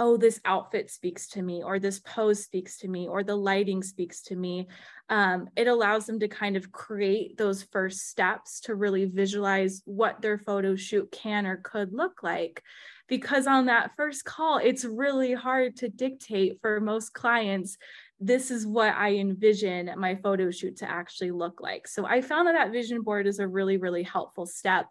oh, 0.00 0.16
this 0.16 0.40
outfit 0.46 0.90
speaks 0.90 1.28
to 1.28 1.42
me, 1.42 1.62
or 1.62 1.78
this 1.78 2.00
pose 2.00 2.42
speaks 2.42 2.78
to 2.78 2.88
me, 2.88 3.06
or 3.06 3.22
the 3.22 3.36
lighting 3.36 3.82
speaks 3.82 4.22
to 4.22 4.34
me. 4.34 4.66
Um, 5.10 5.48
it 5.56 5.68
allows 5.68 6.06
them 6.06 6.18
to 6.20 6.28
kind 6.28 6.56
of 6.56 6.72
create 6.72 7.36
those 7.36 7.62
first 7.64 8.08
steps 8.08 8.60
to 8.62 8.74
really 8.74 9.04
visualize 9.04 9.82
what 9.84 10.22
their 10.22 10.38
photo 10.38 10.74
shoot 10.74 11.12
can 11.12 11.46
or 11.46 11.58
could 11.58 11.92
look 11.92 12.22
like. 12.22 12.62
Because 13.08 13.46
on 13.46 13.66
that 13.66 13.90
first 13.96 14.24
call, 14.24 14.58
it's 14.58 14.86
really 14.86 15.34
hard 15.34 15.76
to 15.76 15.88
dictate 15.90 16.60
for 16.62 16.80
most 16.80 17.12
clients 17.12 17.76
this 18.22 18.50
is 18.50 18.66
what 18.66 18.94
I 18.94 19.14
envision 19.14 19.90
my 19.96 20.14
photo 20.14 20.50
shoot 20.50 20.76
to 20.78 20.90
actually 20.90 21.30
look 21.30 21.62
like. 21.62 21.88
So 21.88 22.04
I 22.04 22.20
found 22.20 22.46
that 22.46 22.52
that 22.52 22.70
vision 22.70 23.00
board 23.00 23.26
is 23.26 23.38
a 23.38 23.48
really, 23.48 23.78
really 23.78 24.02
helpful 24.02 24.44
step 24.44 24.88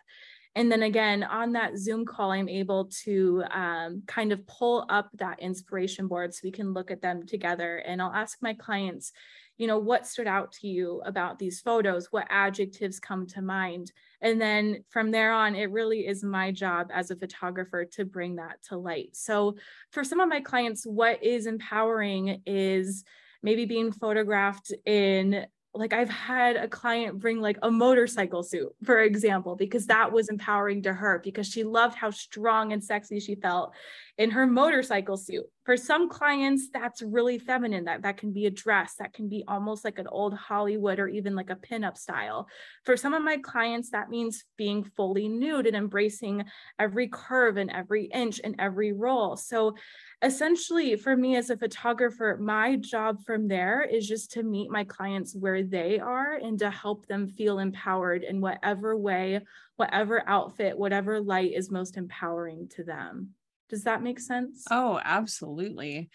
and 0.55 0.71
then 0.71 0.83
again, 0.83 1.23
on 1.23 1.53
that 1.53 1.77
Zoom 1.77 2.05
call, 2.05 2.31
I'm 2.31 2.49
able 2.49 2.89
to 3.03 3.43
um, 3.51 4.03
kind 4.07 4.31
of 4.31 4.45
pull 4.47 4.85
up 4.89 5.09
that 5.13 5.39
inspiration 5.39 6.07
board 6.07 6.33
so 6.33 6.41
we 6.43 6.51
can 6.51 6.73
look 6.73 6.89
at 6.89 7.01
them 7.01 7.25
together. 7.25 7.77
And 7.77 8.01
I'll 8.01 8.13
ask 8.13 8.39
my 8.41 8.55
clients, 8.55 9.11
you 9.57 9.67
know, 9.67 9.77
what 9.77 10.07
stood 10.07 10.25
out 10.25 10.51
to 10.53 10.67
you 10.67 11.01
about 11.05 11.37
these 11.37 11.61
photos? 11.61 12.07
What 12.11 12.27
adjectives 12.29 12.99
come 12.99 13.27
to 13.27 13.41
mind? 13.41 13.91
And 14.21 14.41
then 14.41 14.83
from 14.89 15.11
there 15.11 15.31
on, 15.33 15.55
it 15.55 15.71
really 15.71 16.07
is 16.07 16.23
my 16.23 16.51
job 16.51 16.89
as 16.91 17.11
a 17.11 17.15
photographer 17.15 17.85
to 17.93 18.05
bring 18.05 18.37
that 18.37 18.63
to 18.69 18.77
light. 18.77 19.15
So 19.15 19.55
for 19.91 20.03
some 20.03 20.19
of 20.19 20.29
my 20.29 20.41
clients, 20.41 20.83
what 20.83 21.23
is 21.23 21.45
empowering 21.45 22.41
is 22.45 23.03
maybe 23.43 23.65
being 23.65 23.91
photographed 23.91 24.73
in 24.85 25.45
like 25.73 25.93
I've 25.93 26.09
had 26.09 26.55
a 26.55 26.67
client 26.67 27.19
bring 27.19 27.39
like 27.39 27.59
a 27.61 27.69
motorcycle 27.69 28.41
suit, 28.41 28.69
for 28.83 29.01
example, 29.01 29.55
because 29.55 29.85
that 29.85 30.11
was 30.11 30.29
empowering 30.29 30.81
to 30.83 30.93
her 30.93 31.21
because 31.23 31.47
she 31.47 31.63
loved 31.63 31.95
how 31.95 32.09
strong 32.09 32.73
and 32.73 32.83
sexy 32.83 33.19
she 33.19 33.35
felt 33.35 33.73
in 34.17 34.31
her 34.31 34.47
motorcycle 34.47 35.15
suit. 35.15 35.45
For 35.65 35.77
some 35.77 36.09
clients, 36.09 36.69
that's 36.73 37.03
really 37.03 37.37
feminine. 37.37 37.85
That 37.85 38.01
that 38.01 38.17
can 38.17 38.33
be 38.33 38.47
a 38.47 38.51
dress, 38.51 38.95
that 38.97 39.13
can 39.13 39.29
be 39.29 39.43
almost 39.47 39.85
like 39.85 39.99
an 39.99 40.07
old 40.07 40.33
Hollywood 40.33 40.99
or 40.99 41.07
even 41.07 41.35
like 41.35 41.51
a 41.51 41.55
pinup 41.55 41.97
style. 41.97 42.47
For 42.83 42.97
some 42.97 43.13
of 43.13 43.21
my 43.21 43.37
clients, 43.37 43.91
that 43.91 44.09
means 44.09 44.45
being 44.57 44.83
fully 44.83 45.27
nude 45.27 45.67
and 45.67 45.75
embracing 45.75 46.45
every 46.79 47.07
curve 47.07 47.57
and 47.57 47.69
every 47.69 48.05
inch 48.05 48.41
and 48.43 48.55
every 48.57 48.91
roll. 48.91 49.37
So 49.37 49.75
essentially 50.21 50.97
for 50.97 51.15
me 51.15 51.37
as 51.37 51.49
a 51.49 51.55
photographer 51.55 52.37
my 52.41 52.75
job 52.75 53.23
from 53.25 53.47
there 53.47 53.81
is 53.81 54.05
just 54.05 54.31
to 54.31 54.43
meet 54.43 54.69
my 54.69 54.83
clients 54.83 55.33
where 55.33 55.63
they 55.63 55.97
are 55.97 56.33
and 56.33 56.59
to 56.59 56.69
help 56.69 57.05
them 57.07 57.27
feel 57.27 57.59
empowered 57.59 58.23
in 58.23 58.41
whatever 58.41 58.97
way 58.97 59.39
whatever 59.77 60.21
outfit 60.27 60.77
whatever 60.77 61.21
light 61.21 61.53
is 61.53 61.71
most 61.71 61.95
empowering 61.95 62.67
to 62.67 62.83
them. 62.83 63.29
Does 63.69 63.85
that 63.85 64.03
make 64.03 64.19
sense? 64.19 64.65
Oh 64.69 64.99
absolutely. 65.03 66.09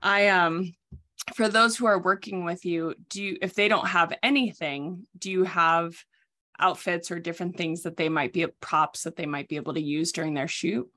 I 0.00 0.28
um 0.28 0.72
for 1.34 1.48
those 1.48 1.76
who 1.76 1.86
are 1.86 2.00
working 2.00 2.44
with 2.44 2.64
you 2.64 2.94
do 3.08 3.20
you 3.20 3.38
if 3.42 3.54
they 3.54 3.66
don't 3.66 3.88
have 3.88 4.12
anything 4.22 5.06
do 5.18 5.32
you 5.32 5.42
have 5.42 5.96
outfits 6.60 7.10
or 7.10 7.18
different 7.18 7.56
things 7.56 7.82
that 7.82 7.96
they 7.96 8.08
might 8.08 8.32
be 8.32 8.46
props 8.60 9.02
that 9.02 9.16
they 9.16 9.26
might 9.26 9.48
be 9.48 9.56
able 9.56 9.74
to 9.74 9.80
use 9.80 10.12
during 10.12 10.34
their 10.34 10.48
shoot 10.48 10.88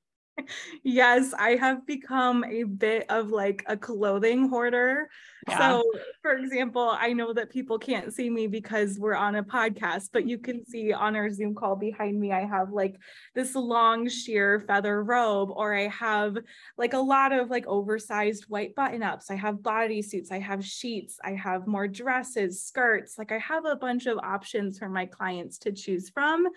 yes, 0.84 1.34
I 1.38 1.56
have 1.56 1.86
become 1.86 2.44
a 2.44 2.64
bit 2.64 3.06
of 3.10 3.30
like 3.30 3.64
a 3.68 3.78
clothing 3.78 4.50
hoarder. 4.50 5.10
Yeah. 5.48 5.58
So, 5.58 5.84
for 6.22 6.34
example, 6.34 6.96
I 7.00 7.14
know 7.14 7.34
that 7.34 7.50
people 7.50 7.80
can't 7.80 8.14
see 8.14 8.30
me 8.30 8.48
because 8.48 9.00
we're 9.00 9.16
on 9.16 9.36
a 9.36 9.44
podcast, 9.44 10.10
but 10.14 10.28
you 10.28 10.38
can 10.38 10.64
see 10.66 10.94
on 10.94 11.16
our 11.16 11.32
Zoom 11.32 11.56
call 11.56 11.76
behind 11.76 12.20
me, 12.20 12.32
I 12.32 12.46
have 12.46 12.72
like 12.72 12.96
this 13.34 13.56
long 13.56 14.08
sheer 14.08 14.64
feather 14.68 15.04
robe, 15.04 15.50
or 15.52 15.74
I 15.74 15.88
have 15.88 16.38
like 16.78 16.94
a 16.94 17.00
lot 17.00 17.32
of 17.32 17.50
like 17.50 17.66
oversized 17.66 18.46
white 18.50 18.76
button 18.76 19.02
ups. 19.02 19.32
I 19.32 19.36
have 19.36 19.56
bodysuits, 19.56 20.32
I 20.32 20.40
have 20.40 20.64
sheets, 20.64 21.18
I 21.24 21.32
have 21.32 21.66
more 21.66 21.88
dresses, 21.88 22.64
skirts. 22.64 23.18
Like, 23.18 23.32
I 23.32 23.40
have 23.40 23.66
a 23.66 23.76
bunch 23.76 24.06
of 24.06 24.20
options 24.20 24.78
for 24.78 24.90
my 24.90 25.06
clients 25.06 25.58
to 25.60 25.72
choose 25.72 26.10
from 26.10 26.48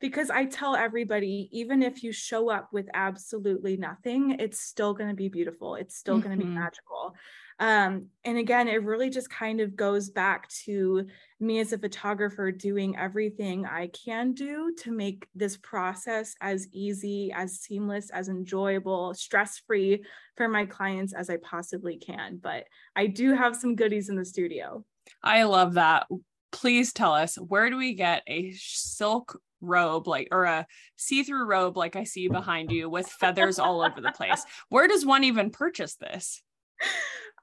because 0.00 0.30
I 0.30 0.44
tell 0.44 0.76
everybody, 0.76 1.48
even 1.52 1.82
if 1.82 2.02
you 2.04 2.12
show 2.12 2.50
up 2.50 2.72
with 2.72 2.86
absolutely 2.94 3.76
nothing, 3.76 4.36
it's 4.38 4.60
still 4.60 4.94
going 4.94 5.10
to 5.10 5.16
be 5.16 5.28
beautiful. 5.28 5.74
It's 5.74 5.96
still 5.96 6.18
mm-hmm. 6.18 6.28
going 6.28 6.38
to 6.38 6.44
be 6.44 6.50
magical. 6.50 7.14
Um, 7.60 8.06
and 8.24 8.38
again, 8.38 8.68
it 8.68 8.84
really 8.84 9.10
just 9.10 9.30
kind 9.30 9.60
of 9.60 9.74
goes 9.74 10.10
back 10.10 10.48
to 10.64 11.06
me 11.40 11.58
as 11.58 11.72
a 11.72 11.78
photographer 11.78 12.52
doing 12.52 12.96
everything 12.96 13.66
I 13.66 13.88
can 13.88 14.32
do 14.32 14.74
to 14.78 14.92
make 14.92 15.26
this 15.34 15.56
process 15.56 16.34
as 16.40 16.68
easy, 16.72 17.32
as 17.34 17.58
seamless, 17.58 18.10
as 18.10 18.28
enjoyable, 18.28 19.12
stress 19.14 19.58
free 19.58 20.04
for 20.36 20.48
my 20.48 20.66
clients 20.66 21.12
as 21.12 21.30
I 21.30 21.38
possibly 21.38 21.96
can. 21.96 22.38
But 22.40 22.64
I 22.94 23.06
do 23.06 23.34
have 23.34 23.56
some 23.56 23.74
goodies 23.74 24.08
in 24.08 24.16
the 24.16 24.24
studio. 24.24 24.84
I 25.22 25.42
love 25.44 25.74
that. 25.74 26.06
Please 26.52 26.92
tell 26.92 27.12
us 27.12 27.36
where 27.36 27.70
do 27.70 27.76
we 27.76 27.94
get 27.94 28.22
a 28.26 28.52
silk 28.52 29.40
robe 29.60 30.06
like 30.06 30.28
or 30.30 30.44
a 30.44 30.66
see-through 30.96 31.44
robe 31.44 31.76
like 31.76 31.96
I 31.96 32.04
see 32.04 32.28
behind 32.28 32.70
you 32.70 32.88
with 32.88 33.08
feathers 33.08 33.58
all 33.58 33.82
over 33.82 34.00
the 34.00 34.12
place. 34.12 34.44
Where 34.68 34.86
does 34.86 35.04
one 35.04 35.24
even 35.24 35.50
purchase 35.50 35.96
this? 35.96 36.42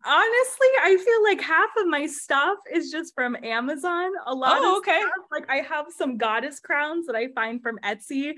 Honestly, 0.05 0.67
I 0.83 0.97
feel 1.03 1.23
like 1.23 1.41
half 1.41 1.69
of 1.77 1.87
my 1.87 2.05
stuff 2.05 2.57
is 2.71 2.91
just 2.91 3.13
from 3.15 3.35
Amazon. 3.43 4.11
A 4.27 4.33
lot 4.33 4.57
oh, 4.59 4.77
okay. 4.77 4.99
Stuff, 4.99 5.25
like 5.31 5.49
I 5.49 5.57
have 5.57 5.87
some 5.95 6.17
goddess 6.17 6.59
crowns 6.59 7.07
that 7.07 7.15
I 7.15 7.29
find 7.33 7.61
from 7.61 7.79
Etsy. 7.79 8.33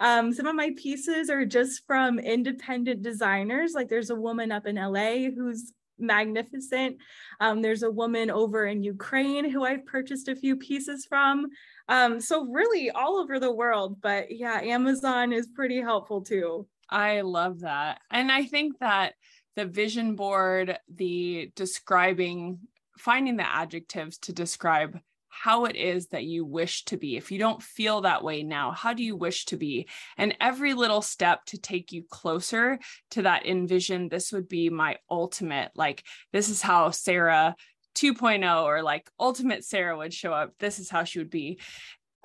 Um, 0.00 0.32
some 0.32 0.46
of 0.46 0.56
my 0.56 0.72
pieces 0.76 1.30
are 1.30 1.44
just 1.44 1.86
from 1.86 2.18
independent 2.18 3.02
designers. 3.02 3.72
Like 3.74 3.88
there's 3.88 4.10
a 4.10 4.16
woman 4.16 4.50
up 4.52 4.66
in 4.66 4.76
LA 4.76 5.30
who's 5.34 5.72
magnificent. 5.98 6.96
Um, 7.40 7.62
there's 7.62 7.82
a 7.82 7.90
woman 7.90 8.30
over 8.30 8.66
in 8.66 8.82
Ukraine 8.82 9.48
who 9.48 9.64
I've 9.64 9.86
purchased 9.86 10.28
a 10.28 10.36
few 10.36 10.56
pieces 10.56 11.06
from. 11.06 11.46
Um, 11.88 12.20
so 12.20 12.46
really 12.46 12.90
all 12.90 13.18
over 13.18 13.38
the 13.38 13.52
world. 13.52 14.00
But 14.00 14.30
yeah, 14.30 14.60
Amazon 14.60 15.32
is 15.32 15.48
pretty 15.54 15.80
helpful 15.80 16.22
too. 16.22 16.66
I 16.90 17.22
love 17.22 17.60
that. 17.60 18.00
And 18.10 18.30
I 18.30 18.44
think 18.44 18.78
that 18.80 19.14
the 19.56 19.66
vision 19.66 20.16
board, 20.16 20.78
the 20.92 21.50
describing, 21.54 22.60
finding 22.98 23.36
the 23.36 23.48
adjectives 23.48 24.18
to 24.18 24.32
describe 24.32 24.98
how 25.28 25.64
it 25.64 25.76
is 25.76 26.08
that 26.08 26.24
you 26.24 26.44
wish 26.44 26.84
to 26.84 26.98
be. 26.98 27.16
If 27.16 27.32
you 27.32 27.38
don't 27.38 27.62
feel 27.62 28.02
that 28.02 28.22
way 28.22 28.42
now, 28.42 28.70
how 28.72 28.92
do 28.92 29.02
you 29.02 29.16
wish 29.16 29.46
to 29.46 29.56
be? 29.56 29.88
And 30.18 30.36
every 30.40 30.74
little 30.74 31.00
step 31.00 31.44
to 31.46 31.58
take 31.58 31.90
you 31.90 32.04
closer 32.08 32.78
to 33.12 33.22
that 33.22 33.46
envision, 33.46 34.08
this 34.08 34.30
would 34.30 34.46
be 34.46 34.68
my 34.68 34.98
ultimate, 35.10 35.70
like, 35.74 36.04
this 36.32 36.50
is 36.50 36.60
how 36.60 36.90
Sarah 36.90 37.56
2.0 37.94 38.62
or 38.62 38.82
like 38.82 39.10
ultimate 39.18 39.64
Sarah 39.64 39.96
would 39.96 40.14
show 40.14 40.32
up. 40.32 40.52
This 40.58 40.78
is 40.78 40.90
how 40.90 41.04
she 41.04 41.18
would 41.18 41.30
be. 41.30 41.58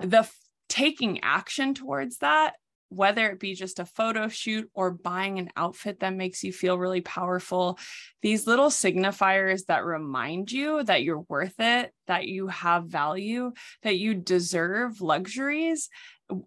The 0.00 0.18
f- 0.18 0.36
taking 0.68 1.20
action 1.22 1.74
towards 1.74 2.18
that 2.18 2.54
whether 2.88 3.28
it 3.30 3.40
be 3.40 3.54
just 3.54 3.78
a 3.78 3.84
photo 3.84 4.28
shoot 4.28 4.70
or 4.74 4.90
buying 4.90 5.38
an 5.38 5.50
outfit 5.56 6.00
that 6.00 6.14
makes 6.14 6.42
you 6.42 6.52
feel 6.52 6.78
really 6.78 7.00
powerful, 7.00 7.78
these 8.22 8.46
little 8.46 8.68
signifiers 8.68 9.66
that 9.66 9.84
remind 9.84 10.50
you 10.50 10.82
that 10.84 11.02
you're 11.02 11.24
worth 11.28 11.58
it, 11.58 11.92
that 12.06 12.26
you 12.26 12.48
have 12.48 12.86
value, 12.86 13.52
that 13.82 13.98
you 13.98 14.14
deserve 14.14 15.00
luxuries, 15.00 15.88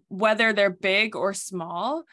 whether 0.08 0.52
they're 0.52 0.70
big 0.70 1.16
or 1.16 1.32
small, 1.34 2.04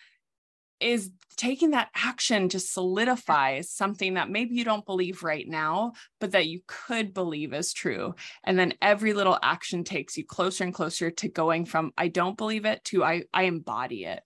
is 0.79 1.11
taking 1.37 1.71
that 1.71 1.89
action 1.95 2.49
to 2.49 2.59
solidify 2.59 3.61
something 3.61 4.15
that 4.15 4.29
maybe 4.29 4.55
you 4.55 4.65
don't 4.65 4.85
believe 4.85 5.23
right 5.23 5.47
now, 5.47 5.93
but 6.19 6.31
that 6.31 6.47
you 6.47 6.59
could 6.67 7.13
believe 7.13 7.53
is 7.53 7.71
true. 7.71 8.13
And 8.43 8.59
then 8.59 8.73
every 8.81 9.13
little 9.13 9.39
action 9.41 9.83
takes 9.83 10.17
you 10.17 10.25
closer 10.25 10.65
and 10.65 10.73
closer 10.73 11.11
to 11.11 11.29
going 11.29 11.65
from 11.65 11.91
I 11.97 12.09
don't 12.09 12.37
believe 12.37 12.65
it 12.65 12.83
to 12.85 13.03
I, 13.03 13.23
I 13.33 13.43
embody 13.43 14.05
it. 14.05 14.21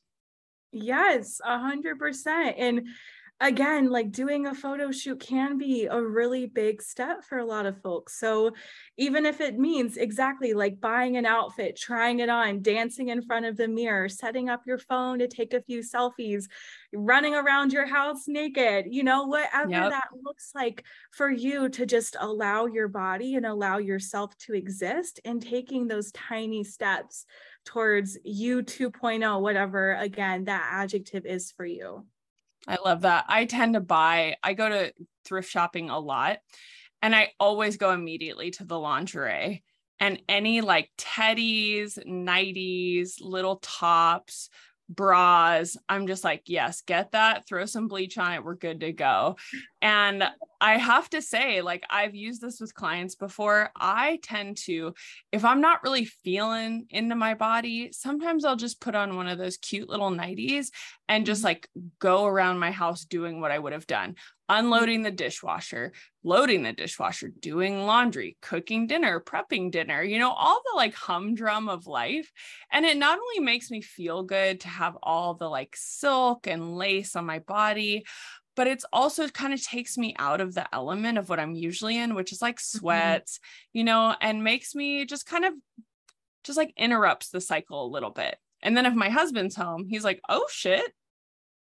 Yes, 0.71 1.39
a 1.45 1.59
hundred 1.59 1.99
percent. 1.99 2.55
And 2.57 2.87
again, 3.43 3.89
like 3.89 4.11
doing 4.11 4.47
a 4.47 4.55
photo 4.55 4.89
shoot 4.91 5.19
can 5.19 5.57
be 5.57 5.85
a 5.85 6.01
really 6.01 6.45
big 6.45 6.81
step 6.81 7.23
for 7.23 7.37
a 7.37 7.45
lot 7.45 7.65
of 7.65 7.81
folks. 7.81 8.17
So, 8.17 8.51
even 8.97 9.25
if 9.25 9.41
it 9.41 9.59
means 9.59 9.97
exactly 9.97 10.53
like 10.53 10.79
buying 10.79 11.17
an 11.17 11.25
outfit, 11.25 11.75
trying 11.75 12.19
it 12.19 12.29
on, 12.29 12.61
dancing 12.61 13.09
in 13.09 13.21
front 13.21 13.45
of 13.45 13.57
the 13.57 13.67
mirror, 13.67 14.07
setting 14.07 14.49
up 14.49 14.61
your 14.65 14.77
phone 14.77 15.19
to 15.19 15.27
take 15.27 15.53
a 15.53 15.61
few 15.61 15.81
selfies, 15.81 16.45
running 16.93 17.35
around 17.35 17.73
your 17.73 17.85
house 17.85 18.27
naked, 18.27 18.85
you 18.89 19.03
know, 19.03 19.25
whatever 19.25 19.71
yep. 19.71 19.89
that 19.89 20.07
looks 20.23 20.51
like 20.55 20.83
for 21.11 21.29
you 21.29 21.67
to 21.69 21.85
just 21.85 22.15
allow 22.19 22.65
your 22.65 22.87
body 22.87 23.35
and 23.35 23.45
allow 23.45 23.77
yourself 23.77 24.37
to 24.37 24.53
exist 24.53 25.19
and 25.25 25.41
taking 25.41 25.87
those 25.87 26.11
tiny 26.13 26.63
steps 26.63 27.25
towards 27.65 28.17
you 28.23 28.63
2.0, 28.63 29.41
whatever, 29.41 29.93
again, 29.95 30.45
that 30.45 30.69
adjective 30.71 31.25
is 31.25 31.51
for 31.51 31.65
you. 31.65 32.05
I 32.67 32.77
love 32.83 33.01
that. 33.01 33.25
I 33.27 33.45
tend 33.45 33.73
to 33.73 33.81
buy, 33.81 34.35
I 34.41 34.53
go 34.53 34.69
to 34.69 34.93
thrift 35.25 35.49
shopping 35.49 35.89
a 35.89 35.99
lot 35.99 36.39
and 37.01 37.15
I 37.15 37.31
always 37.39 37.77
go 37.77 37.91
immediately 37.91 38.51
to 38.51 38.63
the 38.63 38.79
lingerie 38.79 39.63
and 39.99 40.21
any 40.29 40.61
like 40.61 40.89
teddies, 40.97 41.97
nighties, 42.07 43.15
little 43.19 43.57
tops, 43.57 44.49
bras. 44.89 45.77
I'm 45.89 46.07
just 46.07 46.23
like, 46.23 46.43
yes, 46.45 46.81
get 46.81 47.11
that, 47.11 47.47
throw 47.47 47.65
some 47.65 47.87
bleach 47.87 48.17
on 48.17 48.33
it, 48.33 48.43
we're 48.43 48.55
good 48.55 48.81
to 48.81 48.91
go. 48.91 49.37
And 49.83 50.23
I 50.61 50.77
have 50.77 51.09
to 51.09 51.21
say, 51.21 51.61
like, 51.61 51.83
I've 51.89 52.15
used 52.15 52.39
this 52.39 52.61
with 52.61 52.73
clients 52.73 53.15
before. 53.15 53.69
I 53.75 54.17
tend 54.23 54.55
to, 54.59 54.93
if 55.33 55.43
I'm 55.43 55.59
not 55.59 55.83
really 55.83 56.05
feeling 56.05 56.85
into 56.89 57.15
my 57.15 57.33
body, 57.33 57.91
sometimes 57.91 58.45
I'll 58.45 58.55
just 58.55 58.79
put 58.79 58.95
on 58.95 59.17
one 59.17 59.27
of 59.27 59.37
those 59.37 59.57
cute 59.57 59.89
little 59.89 60.09
nighties 60.09 60.67
and 61.09 61.25
just 61.25 61.39
mm-hmm. 61.39 61.47
like 61.47 61.69
go 61.99 62.23
around 62.25 62.59
my 62.59 62.71
house 62.71 63.03
doing 63.03 63.41
what 63.41 63.51
I 63.51 63.59
would 63.59 63.73
have 63.73 63.85
done 63.85 64.15
unloading 64.49 65.01
the 65.01 65.11
dishwasher, 65.11 65.93
loading 66.23 66.63
the 66.63 66.73
dishwasher, 66.73 67.31
doing 67.39 67.85
laundry, 67.85 68.37
cooking 68.41 68.87
dinner, 68.87 69.19
prepping 69.19 69.71
dinner, 69.71 70.03
you 70.03 70.19
know, 70.19 70.31
all 70.31 70.61
the 70.65 70.75
like 70.75 70.93
humdrum 70.93 71.69
of 71.69 71.87
life. 71.87 72.31
And 72.71 72.85
it 72.85 72.97
not 72.97 73.17
only 73.17 73.39
makes 73.39 73.71
me 73.71 73.81
feel 73.81 74.23
good 74.23 74.59
to 74.61 74.67
have 74.67 74.97
all 75.01 75.33
the 75.33 75.49
like 75.49 75.75
silk 75.75 76.45
and 76.45 76.75
lace 76.75 77.15
on 77.15 77.25
my 77.25 77.39
body, 77.39 78.05
but 78.55 78.67
it's 78.67 78.85
also 78.93 79.27
kind 79.27 79.53
of 79.53 79.63
takes 79.63 79.97
me 79.97 80.15
out 80.19 80.41
of 80.41 80.53
the 80.53 80.73
element 80.73 81.17
of 81.17 81.29
what 81.29 81.39
I'm 81.39 81.55
usually 81.55 81.97
in, 81.97 82.15
which 82.15 82.31
is 82.31 82.41
like 82.41 82.57
mm-hmm. 82.57 82.77
sweats, 82.77 83.37
mm-hmm. 83.37 83.77
you 83.77 83.83
know, 83.83 84.15
and 84.21 84.43
makes 84.43 84.75
me 84.75 85.05
just 85.05 85.25
kind 85.25 85.45
of 85.45 85.53
just 86.43 86.57
like 86.57 86.73
interrupts 86.77 87.29
the 87.29 87.41
cycle 87.41 87.85
a 87.85 87.93
little 87.93 88.11
bit. 88.11 88.37
And 88.61 88.77
then 88.77 88.85
if 88.85 88.93
my 88.93 89.09
husband's 89.09 89.55
home, 89.55 89.85
he's 89.87 90.03
like, 90.03 90.21
oh 90.29 90.45
shit, 90.49 90.93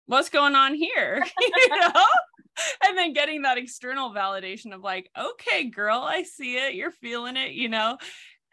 what's 0.05 0.29
going 0.29 0.55
on 0.55 0.73
here? 0.73 1.25
you 1.39 1.69
know? 1.69 2.05
and 2.85 2.97
then 2.97 3.13
getting 3.13 3.41
that 3.41 3.57
external 3.57 4.11
validation 4.11 4.73
of 4.73 4.81
like, 4.81 5.09
okay, 5.17 5.65
girl, 5.65 5.99
I 5.99 6.23
see 6.23 6.55
it. 6.55 6.75
You're 6.75 6.91
feeling 6.91 7.35
it, 7.35 7.51
you 7.51 7.69
know, 7.69 7.97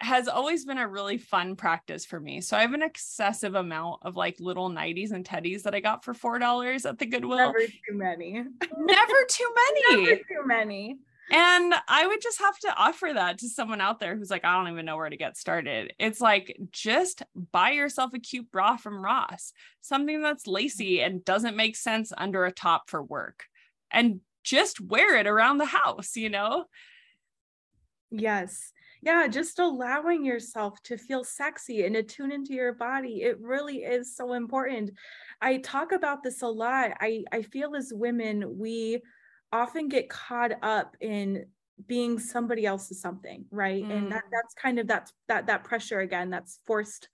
has 0.00 0.28
always 0.28 0.64
been 0.64 0.78
a 0.78 0.88
really 0.88 1.18
fun 1.18 1.56
practice 1.56 2.06
for 2.06 2.18
me. 2.18 2.40
So 2.40 2.56
I 2.56 2.62
have 2.62 2.72
an 2.72 2.82
excessive 2.82 3.54
amount 3.54 4.00
of 4.02 4.16
like 4.16 4.40
little 4.40 4.70
nighties 4.70 5.12
and 5.12 5.24
teddies 5.24 5.62
that 5.62 5.74
I 5.74 5.80
got 5.80 6.04
for 6.04 6.14
$4 6.14 6.88
at 6.88 6.98
the 6.98 7.06
Goodwill. 7.06 7.36
Never 7.36 7.66
too 7.66 7.92
many. 7.92 8.32
Never 8.32 9.14
too 9.28 9.54
many. 9.90 10.04
Never 10.04 10.16
too 10.16 10.46
many. 10.46 10.98
And 11.32 11.74
I 11.86 12.06
would 12.06 12.20
just 12.20 12.40
have 12.40 12.58
to 12.60 12.74
offer 12.76 13.10
that 13.14 13.38
to 13.38 13.48
someone 13.48 13.80
out 13.80 14.00
there 14.00 14.16
who's 14.16 14.30
like, 14.30 14.44
I 14.44 14.56
don't 14.56 14.72
even 14.72 14.84
know 14.84 14.96
where 14.96 15.08
to 15.08 15.16
get 15.16 15.36
started. 15.36 15.92
It's 15.98 16.20
like, 16.20 16.56
just 16.72 17.22
buy 17.52 17.70
yourself 17.70 18.14
a 18.14 18.18
cute 18.18 18.50
bra 18.50 18.76
from 18.76 19.04
Ross, 19.04 19.52
something 19.80 20.22
that's 20.22 20.48
lacy 20.48 21.00
and 21.00 21.24
doesn't 21.24 21.56
make 21.56 21.76
sense 21.76 22.12
under 22.16 22.46
a 22.46 22.52
top 22.52 22.90
for 22.90 23.00
work 23.00 23.44
and 23.92 24.20
just 24.42 24.80
wear 24.80 25.18
it 25.18 25.28
around 25.28 25.58
the 25.58 25.66
house, 25.66 26.16
you 26.16 26.30
know? 26.30 26.64
Yes. 28.10 28.72
Yeah, 29.02 29.26
just 29.28 29.58
allowing 29.58 30.24
yourself 30.24 30.82
to 30.84 30.98
feel 30.98 31.24
sexy 31.24 31.84
and 31.84 31.94
to 31.94 32.02
tune 32.02 32.32
into 32.32 32.52
your 32.52 32.74
body. 32.74 33.22
It 33.22 33.40
really 33.40 33.78
is 33.78 34.14
so 34.14 34.34
important. 34.34 34.90
I 35.40 35.58
talk 35.58 35.92
about 35.92 36.22
this 36.22 36.42
a 36.42 36.46
lot. 36.46 36.92
I, 37.00 37.24
I 37.32 37.42
feel 37.42 37.74
as 37.76 37.92
women, 37.94 38.58
we 38.58 39.00
often 39.52 39.88
get 39.88 40.10
caught 40.10 40.52
up 40.62 40.96
in 41.00 41.46
being 41.86 42.18
somebody 42.18 42.66
else's 42.66 43.00
something, 43.00 43.46
right? 43.50 43.82
Mm. 43.82 43.90
And 43.90 44.12
that 44.12 44.24
mm. 44.24 44.30
that's 44.32 44.54
kind 44.54 44.78
of 44.78 44.86
that's 44.86 45.12
that 45.28 45.46
that 45.46 45.64
pressure 45.64 46.00
again 46.00 46.30
that's 46.30 46.60
forced 46.66 47.08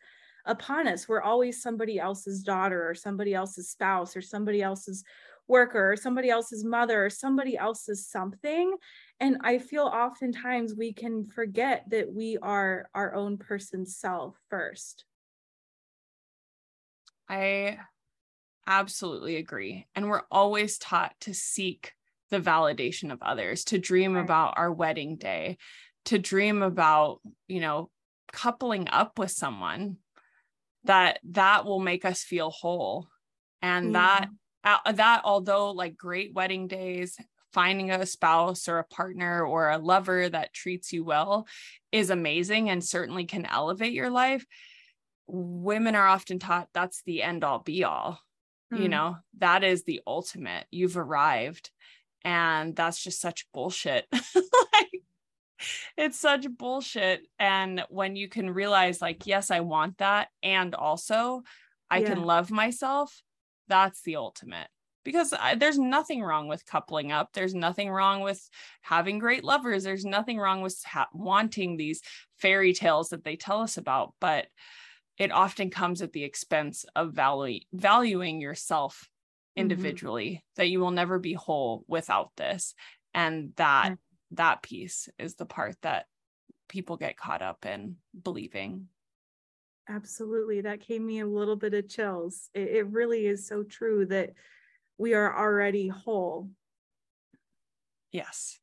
upon 0.44 0.86
us. 0.88 1.08
We're 1.08 1.22
always 1.22 1.62
somebody 1.62 1.98
else's 1.98 2.42
daughter 2.42 2.88
or 2.88 2.94
somebody 2.94 3.34
else's 3.34 3.70
spouse 3.70 4.16
or 4.16 4.22
somebody 4.22 4.62
else's 4.62 5.04
worker 5.48 5.92
or 5.92 5.96
somebody 5.96 6.30
else's 6.30 6.64
mother 6.64 7.06
or 7.06 7.10
somebody 7.10 7.56
else's 7.56 8.06
something. 8.06 8.74
And 9.20 9.38
i 9.42 9.58
feel 9.58 9.84
oftentimes 9.84 10.74
we 10.76 10.92
can 10.92 11.24
forget 11.24 11.84
that 11.90 12.12
we 12.12 12.38
are 12.42 12.88
our 12.94 13.14
own 13.14 13.38
person's 13.38 13.96
self 13.96 14.36
first. 14.50 15.04
I 17.28 17.78
absolutely 18.66 19.36
agree. 19.36 19.86
And 19.94 20.08
we're 20.08 20.22
always 20.30 20.78
taught 20.78 21.14
to 21.20 21.34
seek 21.34 21.92
the 22.30 22.40
validation 22.40 23.12
of 23.12 23.22
others 23.22 23.64
to 23.64 23.78
dream 23.78 24.14
right. 24.14 24.24
about 24.24 24.54
our 24.56 24.72
wedding 24.72 25.16
day 25.16 25.58
to 26.06 26.18
dream 26.18 26.62
about 26.62 27.20
you 27.46 27.60
know 27.60 27.90
coupling 28.32 28.88
up 28.88 29.18
with 29.18 29.30
someone 29.30 29.96
that 30.84 31.18
that 31.30 31.64
will 31.64 31.80
make 31.80 32.04
us 32.04 32.22
feel 32.22 32.50
whole. 32.50 33.08
And 33.62 33.94
that 33.94 34.28
that 34.94 35.20
although 35.24 35.70
like 35.70 35.96
great 35.96 36.34
wedding 36.34 36.66
days 36.66 37.16
finding 37.52 37.90
a 37.90 38.04
spouse 38.04 38.68
or 38.68 38.78
a 38.78 38.84
partner 38.84 39.44
or 39.44 39.70
a 39.70 39.78
lover 39.78 40.28
that 40.28 40.52
treats 40.52 40.92
you 40.92 41.04
well 41.04 41.46
is 41.92 42.10
amazing 42.10 42.68
and 42.68 42.84
certainly 42.84 43.24
can 43.24 43.46
elevate 43.46 43.92
your 43.92 44.10
life 44.10 44.44
women 45.26 45.94
are 45.94 46.06
often 46.06 46.38
taught 46.38 46.68
that's 46.74 47.02
the 47.02 47.22
end 47.22 47.44
all 47.44 47.60
be 47.60 47.84
all 47.84 48.20
mm. 48.72 48.78
you 48.78 48.84
hmm. 48.84 48.90
know 48.90 49.16
that 49.38 49.64
is 49.64 49.84
the 49.84 50.00
ultimate 50.06 50.66
you've 50.70 50.96
arrived 50.96 51.70
and 52.24 52.74
that's 52.76 53.02
just 53.02 53.20
such 53.20 53.46
bullshit 53.52 54.06
like 54.12 55.02
it's 55.96 56.18
such 56.18 56.46
bullshit 56.58 57.26
and 57.38 57.84
when 57.88 58.16
you 58.16 58.28
can 58.28 58.50
realize 58.50 59.00
like 59.00 59.26
yes 59.26 59.50
i 59.50 59.60
want 59.60 59.96
that 59.98 60.28
and 60.42 60.74
also 60.74 61.42
i 61.90 61.98
yeah. 61.98 62.06
can 62.06 62.22
love 62.22 62.50
myself 62.50 63.22
that's 63.68 64.02
the 64.02 64.16
ultimate 64.16 64.68
because 65.06 65.32
I, 65.32 65.54
there's 65.54 65.78
nothing 65.78 66.20
wrong 66.20 66.48
with 66.48 66.66
coupling 66.66 67.12
up. 67.12 67.32
There's 67.32 67.54
nothing 67.54 67.88
wrong 67.88 68.22
with 68.22 68.50
having 68.82 69.20
great 69.20 69.44
lovers. 69.44 69.84
There's 69.84 70.04
nothing 70.04 70.36
wrong 70.36 70.62
with 70.62 70.82
ha- 70.84 71.06
wanting 71.14 71.76
these 71.76 72.02
fairy 72.38 72.72
tales 72.72 73.10
that 73.10 73.22
they 73.22 73.36
tell 73.36 73.60
us 73.60 73.76
about, 73.76 74.14
but 74.20 74.48
it 75.16 75.30
often 75.30 75.70
comes 75.70 76.02
at 76.02 76.12
the 76.12 76.24
expense 76.24 76.84
of 76.96 77.12
value, 77.12 77.60
valuing 77.72 78.40
yourself 78.40 79.08
mm-hmm. 79.56 79.60
individually 79.62 80.26
mm-hmm. 80.26 80.60
that 80.60 80.68
you 80.68 80.80
will 80.80 80.90
never 80.90 81.20
be 81.20 81.34
whole 81.34 81.84
without 81.86 82.32
this. 82.36 82.74
And 83.14 83.52
that 83.56 83.92
mm-hmm. 83.92 84.34
that 84.34 84.62
piece 84.62 85.08
is 85.20 85.36
the 85.36 85.46
part 85.46 85.76
that 85.82 86.06
people 86.68 86.96
get 86.96 87.16
caught 87.16 87.42
up 87.42 87.64
in 87.64 87.96
believing. 88.20 88.88
Absolutely. 89.88 90.62
That 90.62 90.86
gave 90.86 91.00
me 91.00 91.20
a 91.20 91.26
little 91.26 91.56
bit 91.56 91.74
of 91.74 91.88
chills. 91.88 92.50
It, 92.54 92.68
it 92.68 92.86
really 92.88 93.26
is 93.26 93.46
so 93.46 93.62
true 93.62 94.06
that 94.06 94.32
we 94.98 95.14
are 95.14 95.36
already 95.36 95.88
whole. 95.88 96.50
Yes. 98.10 98.58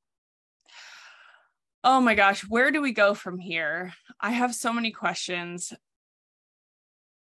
Oh 1.84 2.00
my 2.00 2.16
gosh, 2.16 2.42
where 2.42 2.72
do 2.72 2.82
we 2.82 2.94
go 2.94 3.14
from 3.14 3.40
here? 3.40 3.94
I 4.20 4.32
have 4.32 4.56
so 4.56 4.72
many 4.72 4.92
questions. 4.92 5.74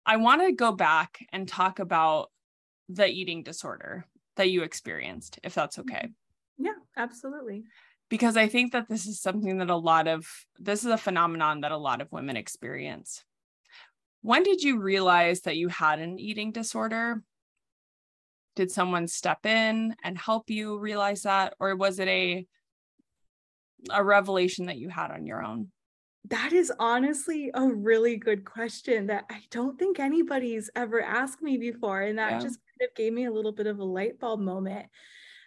I 0.06 0.18
want 0.18 0.42
to 0.42 0.52
go 0.52 0.72
back 0.72 1.26
and 1.32 1.48
talk 1.48 1.80
about 1.80 2.32
the 2.88 3.08
eating 3.08 3.44
disorder 3.44 4.06
that 4.36 4.52
you 4.52 4.64
experienced, 4.64 5.40
if 5.44 5.54
that's 5.56 5.78
mm-hmm. 5.78 5.96
okay. 5.96 6.10
Yeah, 6.58 6.74
absolutely. 6.96 7.64
Because 8.10 8.38
I 8.38 8.48
think 8.48 8.74
that 8.74 8.88
this 8.88 9.08
is 9.08 9.22
something 9.22 9.60
that 9.60 9.70
a 9.70 9.76
lot 9.76 10.08
of 10.08 10.28
this 10.60 10.82
is 10.82 10.92
a 10.92 10.98
phenomenon 10.98 11.62
that 11.62 11.72
a 11.72 11.78
lot 11.78 12.02
of 12.02 12.12
women 12.12 12.38
experience. 12.38 13.24
When 14.22 14.44
did 14.44 14.62
you 14.62 14.80
realize 14.80 15.42
that 15.42 15.58
you 15.58 15.68
had 15.68 16.00
an 16.00 16.20
eating 16.20 16.52
disorder? 16.52 17.24
did 18.56 18.72
someone 18.72 19.08
step 19.08 19.46
in 19.46 19.96
and 20.04 20.18
help 20.18 20.50
you 20.50 20.78
realize 20.78 21.24
that 21.24 21.54
or 21.60 21.76
was 21.76 22.00
it 22.00 22.08
a 22.08 22.46
a 23.90 24.04
revelation 24.04 24.68
that 24.68 24.78
you 24.78 24.90
had 24.90 25.12
on 25.12 25.26
your 25.26 25.44
own 25.44 25.72
that 26.30 26.54
is 26.54 26.72
honestly 26.78 27.50
a 27.54 27.68
really 27.68 28.18
good 28.18 28.46
question 28.46 29.08
that 29.08 29.26
I 29.30 29.40
don't 29.50 29.80
think 29.80 30.00
anybody's 30.00 30.70
ever 30.76 31.02
asked 31.02 31.42
me 31.42 31.58
before. 31.58 32.04
And 32.04 32.20
that 32.20 32.34
yeah. 32.34 32.40
just 32.40 32.60
kind 32.60 32.88
of 32.88 32.96
gave 32.96 33.12
me 33.12 33.26
a 33.26 33.32
little 33.32 33.52
bit 33.52 33.66
of 33.66 33.80
a 33.80 33.84
light 33.84 34.20
bulb 34.20 34.40
moment. 34.40 34.86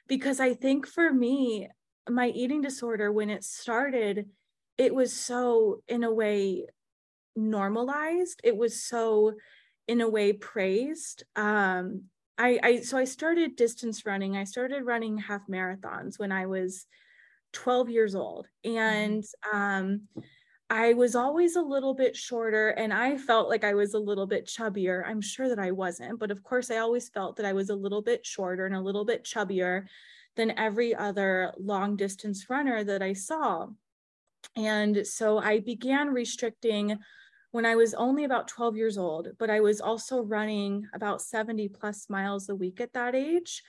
Because 0.08 0.40
I 0.40 0.52
think 0.52 0.88
for 0.88 1.12
me, 1.12 1.68
my 2.10 2.26
eating 2.26 2.60
disorder, 2.60 3.12
when 3.12 3.30
it 3.30 3.44
started, 3.44 4.28
it 4.76 4.92
was 4.92 5.12
so, 5.12 5.80
in 5.86 6.02
a 6.02 6.12
way, 6.12 6.66
normalized. 7.36 8.40
It 8.44 8.56
was 8.56 8.82
so, 8.82 9.34
in 9.88 10.00
a 10.00 10.08
way, 10.08 10.32
praised. 10.32 11.24
Um, 11.36 12.04
I, 12.36 12.58
I 12.62 12.80
so 12.80 12.98
I 12.98 13.04
started 13.04 13.56
distance 13.56 14.04
running. 14.06 14.36
I 14.36 14.44
started 14.44 14.84
running 14.84 15.18
half 15.18 15.46
marathons 15.48 16.18
when 16.18 16.32
I 16.32 16.46
was 16.46 16.86
12 17.52 17.90
years 17.90 18.14
old. 18.14 18.48
Mm-hmm. 18.66 18.78
And 18.78 19.24
um, 19.52 20.02
I 20.70 20.94
was 20.94 21.14
always 21.14 21.56
a 21.56 21.62
little 21.62 21.94
bit 21.94 22.16
shorter 22.16 22.70
and 22.70 22.92
I 22.92 23.16
felt 23.16 23.48
like 23.48 23.64
I 23.64 23.74
was 23.74 23.94
a 23.94 23.98
little 23.98 24.26
bit 24.26 24.46
chubbier. 24.46 25.06
I'm 25.06 25.20
sure 25.20 25.48
that 25.48 25.58
I 25.58 25.70
wasn't, 25.70 26.18
but 26.18 26.30
of 26.30 26.42
course, 26.42 26.70
I 26.70 26.78
always 26.78 27.08
felt 27.08 27.36
that 27.36 27.46
I 27.46 27.52
was 27.52 27.70
a 27.70 27.76
little 27.76 28.02
bit 28.02 28.26
shorter 28.26 28.66
and 28.66 28.74
a 28.74 28.80
little 28.80 29.04
bit 29.04 29.24
chubbier 29.24 29.86
than 30.36 30.58
every 30.58 30.94
other 30.94 31.52
long 31.58 31.96
distance 31.96 32.48
runner 32.50 32.82
that 32.82 33.02
I 33.02 33.12
saw. 33.12 33.68
And 34.56 35.06
so 35.06 35.38
I 35.38 35.60
began 35.60 36.08
restricting 36.08 36.98
when 37.54 37.64
I 37.64 37.76
was 37.76 37.94
only 37.94 38.24
about 38.24 38.48
12 38.48 38.76
years 38.76 38.98
old, 38.98 39.28
but 39.38 39.48
I 39.48 39.60
was 39.60 39.80
also 39.80 40.20
running 40.20 40.88
about 40.92 41.22
70 41.22 41.68
plus 41.68 42.10
miles 42.10 42.48
a 42.48 42.54
week 42.56 42.80
at 42.80 42.94
that 42.94 43.14
age. 43.14 43.62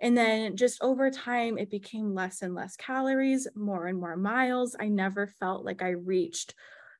And 0.00 0.16
then 0.16 0.56
just 0.56 0.80
over 0.80 1.10
time, 1.10 1.58
it 1.58 1.68
became 1.68 2.14
less 2.14 2.42
and 2.42 2.54
less 2.54 2.76
calories, 2.76 3.48
more 3.56 3.88
and 3.88 3.98
more 3.98 4.16
miles. 4.16 4.76
I 4.78 4.86
never 4.86 5.26
felt 5.26 5.64
like 5.64 5.82
I 5.82 5.90
reached 5.90 6.54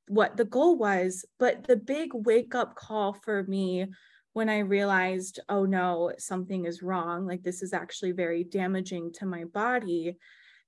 what 0.08 0.36
the 0.36 0.44
goal 0.44 0.76
was. 0.76 1.24
But 1.38 1.68
the 1.68 1.76
big 1.76 2.10
wake 2.12 2.56
up 2.56 2.74
call 2.74 3.12
for 3.12 3.44
me 3.44 3.86
when 4.32 4.48
I 4.48 4.58
realized, 4.58 5.38
oh 5.48 5.66
no, 5.66 6.14
something 6.18 6.64
is 6.64 6.82
wrong, 6.82 7.28
like 7.28 7.44
this 7.44 7.62
is 7.62 7.72
actually 7.72 8.10
very 8.10 8.42
damaging 8.42 9.12
to 9.20 9.24
my 9.24 9.44
body, 9.44 10.18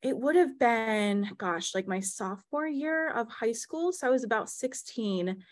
it 0.06 0.16
would 0.16 0.36
have 0.36 0.56
been, 0.56 1.28
gosh, 1.36 1.74
like 1.74 1.88
my 1.88 1.98
sophomore 1.98 2.66
year 2.66 3.10
of 3.10 3.28
high 3.28 3.50
school. 3.50 3.92
So 3.92 4.06
I 4.06 4.10
was 4.10 4.22
about 4.22 4.48
16 4.48 5.42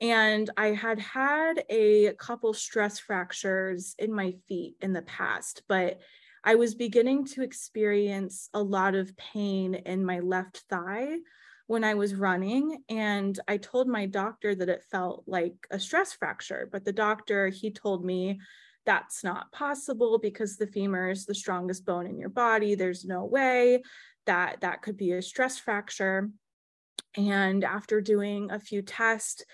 and 0.00 0.50
I 0.56 0.68
had 0.68 0.98
had 0.98 1.62
a 1.70 2.12
couple 2.14 2.52
stress 2.52 2.98
fractures 2.98 3.94
in 4.00 4.12
my 4.12 4.34
feet 4.48 4.74
in 4.80 4.92
the 4.92 5.02
past, 5.02 5.62
but 5.68 6.00
I 6.42 6.56
was 6.56 6.74
beginning 6.74 7.26
to 7.26 7.42
experience 7.42 8.48
a 8.52 8.60
lot 8.60 8.96
of 8.96 9.16
pain 9.16 9.74
in 9.74 10.04
my 10.04 10.18
left 10.18 10.64
thigh 10.68 11.18
when 11.68 11.84
I 11.84 11.94
was 11.94 12.16
running. 12.16 12.82
And 12.88 13.38
I 13.46 13.58
told 13.58 13.86
my 13.86 14.06
doctor 14.06 14.56
that 14.56 14.68
it 14.68 14.82
felt 14.90 15.22
like 15.28 15.54
a 15.70 15.78
stress 15.78 16.14
fracture, 16.14 16.68
but 16.72 16.84
the 16.84 16.92
doctor, 16.92 17.46
he 17.48 17.70
told 17.70 18.04
me 18.04 18.40
that's 18.90 19.22
not 19.22 19.52
possible 19.52 20.18
because 20.18 20.56
the 20.56 20.66
femur 20.66 21.10
is 21.10 21.24
the 21.24 21.32
strongest 21.32 21.86
bone 21.86 22.08
in 22.08 22.18
your 22.18 22.28
body. 22.28 22.74
There's 22.74 23.04
no 23.04 23.24
way 23.24 23.84
that 24.26 24.62
that 24.62 24.82
could 24.82 24.96
be 24.96 25.12
a 25.12 25.22
stress 25.22 25.58
fracture. 25.58 26.28
And 27.16 27.62
after 27.62 28.00
doing 28.00 28.50
a 28.50 28.58
few 28.58 28.82
tests, 28.82 29.44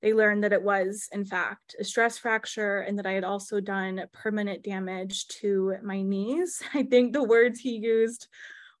they 0.00 0.14
learned 0.14 0.42
that 0.42 0.54
it 0.54 0.62
was, 0.62 1.06
in 1.12 1.26
fact, 1.26 1.76
a 1.78 1.84
stress 1.84 2.16
fracture 2.16 2.78
and 2.78 2.98
that 2.98 3.06
I 3.06 3.12
had 3.12 3.24
also 3.24 3.60
done 3.60 4.02
permanent 4.14 4.62
damage 4.64 5.28
to 5.42 5.74
my 5.82 6.00
knees. 6.00 6.62
I 6.74 6.82
think 6.84 7.12
the 7.12 7.22
words 7.22 7.60
he 7.60 7.76
used 7.76 8.26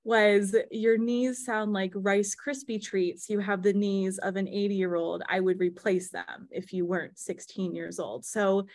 was 0.04 0.56
your 0.70 0.96
knees 0.96 1.44
sound 1.44 1.74
like 1.74 1.92
rice 1.94 2.34
crispy 2.34 2.78
treats 2.78 3.28
you 3.28 3.40
have 3.40 3.62
the 3.62 3.72
knees 3.74 4.16
of 4.18 4.36
an 4.36 4.48
80 4.48 4.74
year 4.74 4.94
old 4.94 5.22
i 5.28 5.38
would 5.38 5.60
replace 5.60 6.08
them 6.08 6.48
if 6.50 6.72
you 6.72 6.86
weren't 6.86 7.18
16 7.18 7.74
years 7.74 7.98
old 7.98 8.24
so 8.24 8.66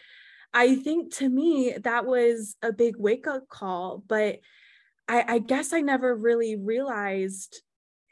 i 0.54 0.76
think 0.76 1.14
to 1.16 1.28
me 1.28 1.76
that 1.84 2.06
was 2.06 2.56
a 2.62 2.72
big 2.72 2.96
wake 2.98 3.28
up 3.28 3.48
call 3.50 4.04
but 4.08 4.40
I, 5.08 5.26
I 5.28 5.40
guess 5.40 5.74
i 5.74 5.82
never 5.82 6.16
really 6.16 6.56
realized 6.56 7.62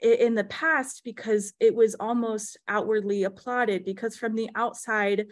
it 0.01 0.19
in 0.19 0.35
the 0.35 0.43
past 0.45 1.03
because 1.05 1.53
it 1.59 1.75
was 1.75 1.95
almost 1.95 2.57
outwardly 2.67 3.23
applauded 3.23 3.85
because 3.85 4.17
from 4.17 4.35
the 4.35 4.49
outside 4.55 5.27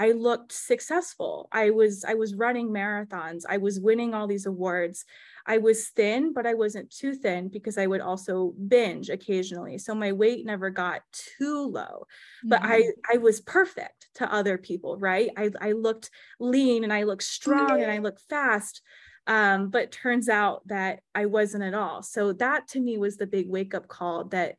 I 0.00 0.12
looked 0.12 0.52
successful. 0.52 1.46
I 1.52 1.70
was 1.70 2.04
I 2.08 2.14
was 2.14 2.34
running 2.34 2.70
marathons. 2.70 3.42
I 3.46 3.58
was 3.58 3.78
winning 3.78 4.14
all 4.14 4.26
these 4.26 4.46
awards. 4.46 5.04
I 5.50 5.58
was 5.58 5.88
thin, 5.88 6.32
but 6.32 6.46
I 6.46 6.54
wasn't 6.54 6.92
too 6.92 7.12
thin 7.12 7.48
because 7.48 7.76
I 7.76 7.88
would 7.88 8.00
also 8.00 8.54
binge 8.68 9.10
occasionally. 9.10 9.78
So 9.78 9.96
my 9.96 10.12
weight 10.12 10.46
never 10.46 10.70
got 10.70 11.02
too 11.10 11.66
low. 11.66 12.06
But 12.44 12.62
mm-hmm. 12.62 12.70
I 12.70 13.14
I 13.14 13.16
was 13.16 13.40
perfect 13.40 14.10
to 14.14 14.32
other 14.32 14.58
people, 14.58 14.96
right? 14.96 15.28
I 15.36 15.50
I 15.60 15.72
looked 15.72 16.10
lean 16.38 16.84
and 16.84 16.92
I 16.92 17.02
looked 17.02 17.24
strong 17.24 17.82
and 17.82 17.90
I 17.90 17.98
looked 17.98 18.20
fast. 18.30 18.80
Um, 19.26 19.70
but 19.70 19.90
turns 19.90 20.28
out 20.28 20.62
that 20.68 21.00
I 21.16 21.26
wasn't 21.26 21.64
at 21.64 21.74
all. 21.74 22.04
So 22.04 22.32
that 22.34 22.68
to 22.68 22.80
me 22.80 22.96
was 22.96 23.16
the 23.16 23.26
big 23.26 23.48
wake 23.48 23.74
up 23.74 23.88
call 23.88 24.26
that, 24.26 24.54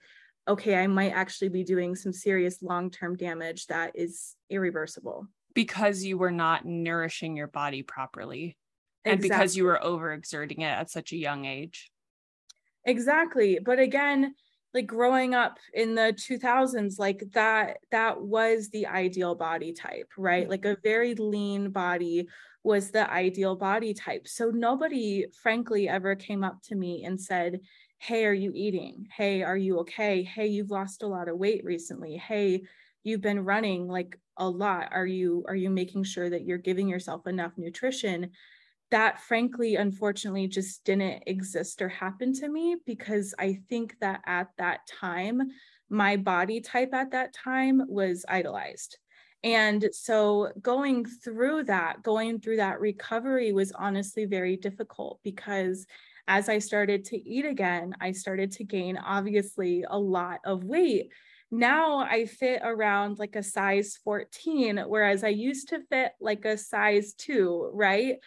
okay, 0.45 0.75
I 0.75 0.87
might 0.87 1.11
actually 1.11 1.49
be 1.49 1.63
doing 1.63 1.95
some 1.95 2.11
serious 2.11 2.61
long 2.61 2.91
term 2.91 3.15
damage 3.15 3.67
that 3.67 3.93
is 3.95 4.35
irreversible. 4.49 5.27
Because 5.53 6.03
you 6.03 6.17
were 6.17 6.31
not 6.31 6.65
nourishing 6.65 7.37
your 7.37 7.47
body 7.47 7.81
properly. 7.81 8.57
And 9.05 9.15
exactly. 9.15 9.29
because 9.29 9.57
you 9.57 9.63
were 9.65 9.79
overexerting 9.83 10.59
it 10.59 10.63
at 10.63 10.89
such 10.89 11.11
a 11.11 11.17
young 11.17 11.45
age. 11.45 11.91
Exactly. 12.85 13.59
But 13.63 13.79
again, 13.79 14.35
like 14.73 14.87
growing 14.87 15.33
up 15.35 15.57
in 15.73 15.95
the 15.95 16.13
2000s 16.17 16.97
like 16.97 17.23
that 17.33 17.77
that 17.91 18.21
was 18.21 18.69
the 18.69 18.87
ideal 18.87 19.35
body 19.35 19.73
type 19.73 20.09
right? 20.17 20.49
Like 20.49 20.65
a 20.65 20.77
very 20.83 21.15
lean 21.15 21.71
body 21.71 22.27
was 22.63 22.91
the 22.91 23.11
ideal 23.11 23.55
body 23.55 23.93
type. 23.93 24.27
So 24.27 24.49
nobody 24.49 25.25
frankly 25.41 25.89
ever 25.89 26.15
came 26.15 26.43
up 26.43 26.61
to 26.63 26.75
me 26.75 27.03
and 27.05 27.19
said 27.19 27.59
hey 27.97 28.25
are 28.25 28.33
you 28.33 28.51
eating? 28.55 29.07
Hey 29.15 29.43
are 29.43 29.57
you 29.57 29.79
okay? 29.79 30.23
Hey 30.23 30.47
you've 30.47 30.71
lost 30.71 31.03
a 31.03 31.07
lot 31.07 31.27
of 31.27 31.37
weight 31.37 31.63
recently. 31.65 32.17
Hey 32.17 32.63
you've 33.03 33.21
been 33.21 33.43
running 33.43 33.87
like 33.87 34.17
a 34.37 34.47
lot. 34.47 34.89
Are 34.91 35.05
you 35.05 35.43
are 35.47 35.55
you 35.55 35.69
making 35.69 36.03
sure 36.03 36.29
that 36.29 36.45
you're 36.45 36.57
giving 36.57 36.87
yourself 36.87 37.27
enough 37.27 37.53
nutrition 37.57 38.31
that 38.91 39.19
frankly 39.21 39.75
unfortunately 39.75 40.47
just 40.47 40.83
didn't 40.83 41.23
exist 41.25 41.81
or 41.81 41.89
happen 41.89 42.33
to 42.33 42.47
me 42.47 42.75
because 42.85 43.33
i 43.39 43.57
think 43.69 43.95
that 43.99 44.21
at 44.25 44.49
that 44.57 44.81
time 44.87 45.41
my 45.89 46.15
body 46.15 46.61
type 46.61 46.93
at 46.93 47.11
that 47.11 47.33
time 47.33 47.81
was 47.87 48.25
idolized 48.29 48.97
and 49.43 49.89
so 49.91 50.49
going 50.61 51.05
through 51.05 51.63
that 51.63 52.03
going 52.03 52.39
through 52.39 52.57
that 52.57 52.79
recovery 52.79 53.51
was 53.51 53.71
honestly 53.71 54.25
very 54.25 54.55
difficult 54.55 55.19
because 55.23 55.85
as 56.27 56.49
i 56.49 56.59
started 56.59 57.03
to 57.05 57.17
eat 57.17 57.45
again 57.45 57.95
i 57.99 58.11
started 58.11 58.51
to 58.51 58.63
gain 58.63 58.97
obviously 58.97 59.83
a 59.89 59.97
lot 59.97 60.39
of 60.45 60.63
weight 60.63 61.11
now 61.51 61.97
I 61.97 62.25
fit 62.25 62.61
around 62.63 63.19
like 63.19 63.35
a 63.35 63.43
size 63.43 63.99
14, 64.05 64.85
whereas 64.87 65.23
I 65.23 65.29
used 65.29 65.67
to 65.69 65.81
fit 65.89 66.13
like 66.21 66.45
a 66.45 66.57
size 66.57 67.13
two, 67.13 67.69
right? 67.73 68.19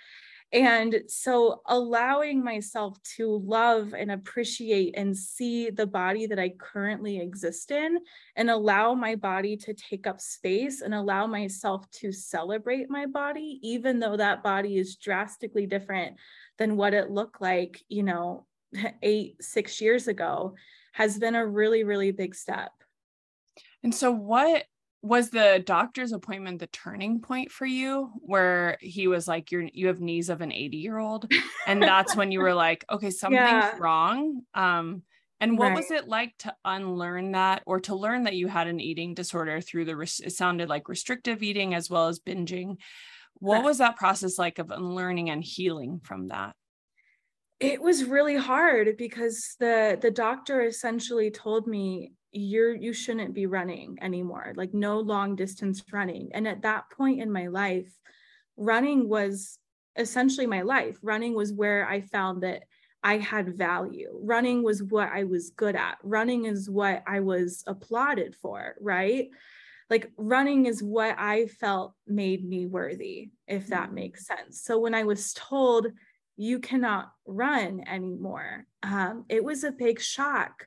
And 0.54 1.02
so 1.08 1.62
allowing 1.66 2.44
myself 2.44 3.02
to 3.16 3.42
love 3.44 3.92
and 3.92 4.12
appreciate 4.12 4.94
and 4.96 5.16
see 5.16 5.68
the 5.68 5.86
body 5.86 6.26
that 6.26 6.38
I 6.38 6.50
currently 6.50 7.18
exist 7.20 7.72
in 7.72 7.98
and 8.36 8.48
allow 8.48 8.94
my 8.94 9.16
body 9.16 9.56
to 9.56 9.74
take 9.74 10.06
up 10.06 10.20
space 10.20 10.80
and 10.80 10.94
allow 10.94 11.26
myself 11.26 11.90
to 11.94 12.12
celebrate 12.12 12.88
my 12.88 13.04
body, 13.06 13.58
even 13.64 13.98
though 13.98 14.16
that 14.16 14.44
body 14.44 14.78
is 14.78 14.94
drastically 14.94 15.66
different 15.66 16.18
than 16.56 16.76
what 16.76 16.94
it 16.94 17.10
looked 17.10 17.40
like, 17.40 17.82
you 17.88 18.04
know, 18.04 18.46
eight, 19.02 19.42
six 19.42 19.80
years 19.80 20.06
ago, 20.06 20.54
has 20.92 21.18
been 21.18 21.34
a 21.34 21.44
really, 21.44 21.82
really 21.82 22.12
big 22.12 22.32
step. 22.32 22.70
And 23.82 23.92
so, 23.92 24.12
what 24.12 24.66
was 25.04 25.28
the 25.28 25.62
doctor's 25.66 26.12
appointment 26.12 26.58
the 26.58 26.66
turning 26.68 27.20
point 27.20 27.52
for 27.52 27.66
you 27.66 28.10
where 28.20 28.78
he 28.80 29.06
was 29.06 29.28
like 29.28 29.52
you're 29.52 29.68
you 29.74 29.88
have 29.88 30.00
knees 30.00 30.30
of 30.30 30.40
an 30.40 30.50
80 30.50 30.78
year 30.78 30.96
old 30.96 31.30
and 31.66 31.82
that's 31.82 32.16
when 32.16 32.32
you 32.32 32.40
were 32.40 32.54
like 32.66 32.86
okay 32.90 33.10
something's 33.10 33.42
yeah. 33.42 33.76
wrong 33.78 34.40
um 34.54 35.02
and 35.40 35.58
what 35.58 35.68
right. 35.68 35.76
was 35.76 35.90
it 35.90 36.08
like 36.08 36.32
to 36.38 36.54
unlearn 36.64 37.32
that 37.32 37.62
or 37.66 37.80
to 37.80 37.94
learn 37.94 38.22
that 38.22 38.34
you 38.34 38.48
had 38.48 38.66
an 38.66 38.80
eating 38.80 39.12
disorder 39.12 39.60
through 39.60 39.84
the 39.84 40.00
it 40.00 40.32
sounded 40.32 40.70
like 40.70 40.88
restrictive 40.88 41.42
eating 41.42 41.74
as 41.74 41.90
well 41.90 42.08
as 42.08 42.18
binging 42.18 42.78
what 43.34 43.62
was 43.62 43.78
that 43.78 43.96
process 43.96 44.38
like 44.38 44.58
of 44.58 44.70
unlearning 44.70 45.28
and 45.28 45.44
healing 45.44 46.00
from 46.02 46.28
that 46.28 46.56
it 47.60 47.82
was 47.82 48.04
really 48.04 48.36
hard 48.36 48.96
because 48.96 49.54
the 49.60 49.98
the 50.00 50.10
doctor 50.10 50.62
essentially 50.62 51.30
told 51.30 51.66
me 51.66 52.12
you're 52.34 52.74
you 52.74 52.92
shouldn't 52.92 53.32
be 53.32 53.46
running 53.46 53.96
anymore 54.02 54.52
like 54.56 54.74
no 54.74 54.98
long 54.98 55.36
distance 55.36 55.82
running. 55.92 56.30
And 56.34 56.48
at 56.48 56.62
that 56.62 56.90
point 56.90 57.20
in 57.20 57.32
my 57.32 57.46
life 57.46 57.92
running 58.56 59.08
was 59.08 59.58
essentially 59.96 60.46
my 60.46 60.62
life. 60.62 60.98
Running 61.02 61.34
was 61.34 61.52
where 61.52 61.86
i 61.88 62.00
found 62.00 62.42
that 62.42 62.64
i 63.02 63.18
had 63.18 63.56
value. 63.56 64.18
Running 64.22 64.62
was 64.62 64.82
what 64.82 65.10
i 65.12 65.24
was 65.24 65.50
good 65.50 65.76
at. 65.76 65.98
Running 66.02 66.46
is 66.46 66.68
what 66.68 67.02
i 67.06 67.20
was 67.20 67.62
applauded 67.66 68.34
for 68.34 68.74
right? 68.80 69.28
Like 69.88 70.10
running 70.16 70.66
is 70.66 70.82
what 70.82 71.14
i 71.18 71.46
felt 71.46 71.94
made 72.06 72.44
me 72.44 72.66
worthy 72.66 73.30
if 73.46 73.68
that 73.68 73.86
mm-hmm. 73.86 73.94
makes 73.94 74.26
sense. 74.26 74.60
So 74.60 74.78
when 74.78 74.94
i 74.94 75.04
was 75.04 75.32
told 75.34 75.86
you 76.36 76.58
cannot 76.58 77.12
run 77.26 77.84
anymore 77.86 78.66
um, 78.82 79.24
it 79.28 79.42
was 79.42 79.64
a 79.64 79.72
big 79.72 80.00
shock. 80.00 80.66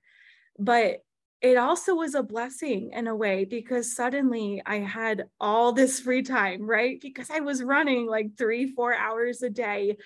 But 0.58 1.04
it 1.42 1.58
also 1.58 1.94
was 1.94 2.16
a 2.16 2.24
blessing 2.24 2.92
in 2.94 3.08
a 3.08 3.16
way 3.16 3.46
because 3.46 3.96
suddenly 3.96 4.62
I 4.66 4.78
had 4.78 5.26
all 5.40 5.72
this 5.72 6.00
free 6.00 6.24
time, 6.24 6.64
right? 6.64 7.00
Because 7.00 7.30
I 7.30 7.42
was 7.42 7.62
running 7.62 8.08
like 8.08 8.36
three, 8.38 8.74
four 8.74 8.96
hours 8.96 9.44
a 9.44 9.50
day. 9.50 9.98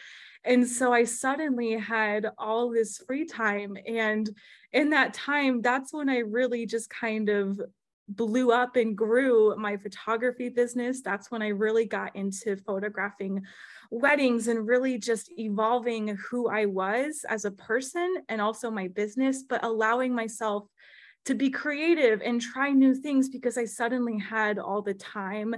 And 0.43 0.67
so 0.67 0.91
I 0.91 1.05
suddenly 1.05 1.73
had 1.73 2.27
all 2.37 2.69
this 2.69 2.97
free 3.07 3.25
time. 3.25 3.77
And 3.87 4.29
in 4.73 4.89
that 4.89 5.13
time, 5.13 5.61
that's 5.61 5.93
when 5.93 6.09
I 6.09 6.19
really 6.19 6.65
just 6.65 6.89
kind 6.89 7.29
of 7.29 7.61
blew 8.09 8.51
up 8.51 8.75
and 8.75 8.97
grew 8.97 9.55
my 9.55 9.77
photography 9.77 10.49
business. 10.49 11.01
That's 11.01 11.31
when 11.31 11.41
I 11.41 11.49
really 11.49 11.85
got 11.85 12.15
into 12.15 12.57
photographing 12.57 13.43
weddings 13.89 14.47
and 14.47 14.67
really 14.67 14.97
just 14.97 15.31
evolving 15.37 16.17
who 16.29 16.49
I 16.49 16.65
was 16.65 17.25
as 17.29 17.45
a 17.45 17.51
person 17.51 18.17
and 18.27 18.41
also 18.41 18.69
my 18.69 18.89
business, 18.89 19.43
but 19.47 19.63
allowing 19.63 20.13
myself 20.13 20.65
to 21.25 21.35
be 21.35 21.49
creative 21.49 22.21
and 22.21 22.41
try 22.41 22.71
new 22.71 22.95
things 22.95 23.29
because 23.29 23.57
I 23.57 23.65
suddenly 23.65 24.17
had 24.17 24.57
all 24.57 24.81
the 24.81 24.93
time. 24.93 25.55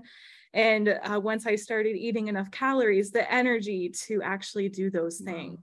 And 0.54 0.90
uh, 0.90 1.20
once 1.20 1.48
I 1.48 1.56
started 1.56 1.96
eating 1.96 2.28
enough 2.28 2.52
calories, 2.52 3.12
the 3.12 3.32
energy 3.32 3.90
to 4.08 4.22
actually 4.22 4.70
do 4.70 4.90
those 4.90 5.20
things. 5.20 5.60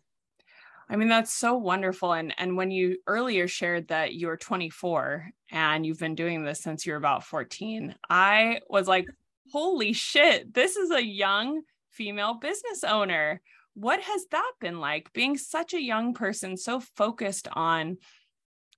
I 0.89 0.97
mean, 0.97 1.09
that's 1.09 1.33
so 1.33 1.55
wonderful. 1.55 2.13
And 2.15 2.35
and 2.37 2.57
when 2.57 2.73
you 2.73 2.97
earlier 3.07 3.47
shared 3.47 3.89
that 3.89 4.15
you're 4.15 4.37
24 4.37 5.31
and 5.53 5.87
you've 5.87 6.01
been 6.01 6.17
doing 6.17 6.43
this 6.43 6.61
since 6.61 6.85
you're 6.85 6.97
about 6.97 7.23
14, 7.23 7.95
I 8.09 8.61
was 8.69 8.89
like, 8.89 9.07
holy 9.53 9.93
shit, 9.93 10.53
this 10.53 10.77
is 10.77 10.91
a 10.91 11.05
young 11.05 11.63
female 11.91 12.35
business 12.35 12.83
owner. 12.83 13.41
What 13.75 14.01
has 14.01 14.27
that 14.33 14.53
been 14.61 14.81
like 14.81 15.13
being 15.13 15.39
such 15.39 15.75
a 15.75 15.81
young 15.81 16.13
person, 16.13 16.57
so 16.57 16.81
focused 16.81 17.47
on 17.53 17.99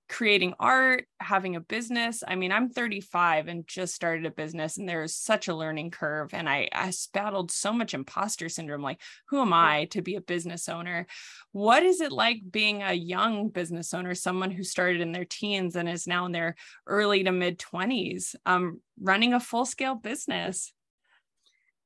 creating 0.09 0.53
art, 0.59 1.05
having 1.19 1.55
a 1.55 1.61
business. 1.61 2.23
I 2.27 2.35
mean, 2.35 2.51
I'm 2.51 2.69
35 2.69 3.47
and 3.47 3.67
just 3.67 3.95
started 3.95 4.25
a 4.25 4.31
business, 4.31 4.77
and 4.77 4.87
there's 4.87 5.15
such 5.15 5.47
a 5.47 5.55
learning 5.55 5.91
curve. 5.91 6.33
And 6.33 6.47
I, 6.47 6.69
I 6.73 6.91
battled 7.13 7.51
so 7.51 7.73
much 7.73 7.93
imposter 7.93 8.49
syndrome 8.49 8.81
like, 8.81 9.01
who 9.29 9.41
am 9.41 9.53
I 9.53 9.85
to 9.91 10.01
be 10.01 10.15
a 10.15 10.21
business 10.21 10.69
owner? 10.69 11.07
What 11.51 11.83
is 11.83 12.01
it 12.01 12.11
like 12.11 12.41
being 12.49 12.83
a 12.83 12.93
young 12.93 13.49
business 13.49 13.93
owner, 13.93 14.13
someone 14.13 14.51
who 14.51 14.63
started 14.63 15.01
in 15.01 15.11
their 15.11 15.25
teens 15.25 15.75
and 15.75 15.87
is 15.87 16.07
now 16.07 16.25
in 16.25 16.31
their 16.31 16.55
early 16.85 17.23
to 17.23 17.31
mid 17.31 17.57
20s, 17.59 18.35
um, 18.45 18.81
running 19.01 19.33
a 19.33 19.39
full 19.39 19.65
scale 19.65 19.95
business? 19.95 20.73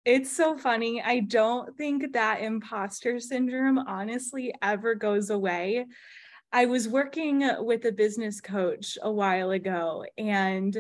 It's 0.06 0.32
so 0.32 0.58
funny. 0.58 1.02
I 1.02 1.20
don't 1.20 1.76
think 1.76 2.14
that 2.14 2.42
imposter 2.42 3.20
syndrome 3.20 3.78
honestly 3.78 4.54
ever 4.62 4.96
goes 4.96 5.30
away. 5.30 5.86
I 6.52 6.66
was 6.66 6.88
working 6.88 7.50
with 7.60 7.86
a 7.86 7.92
business 7.92 8.42
coach 8.42 8.98
a 9.02 9.12
while 9.12 9.52
ago 9.52 10.06
and 10.18 10.78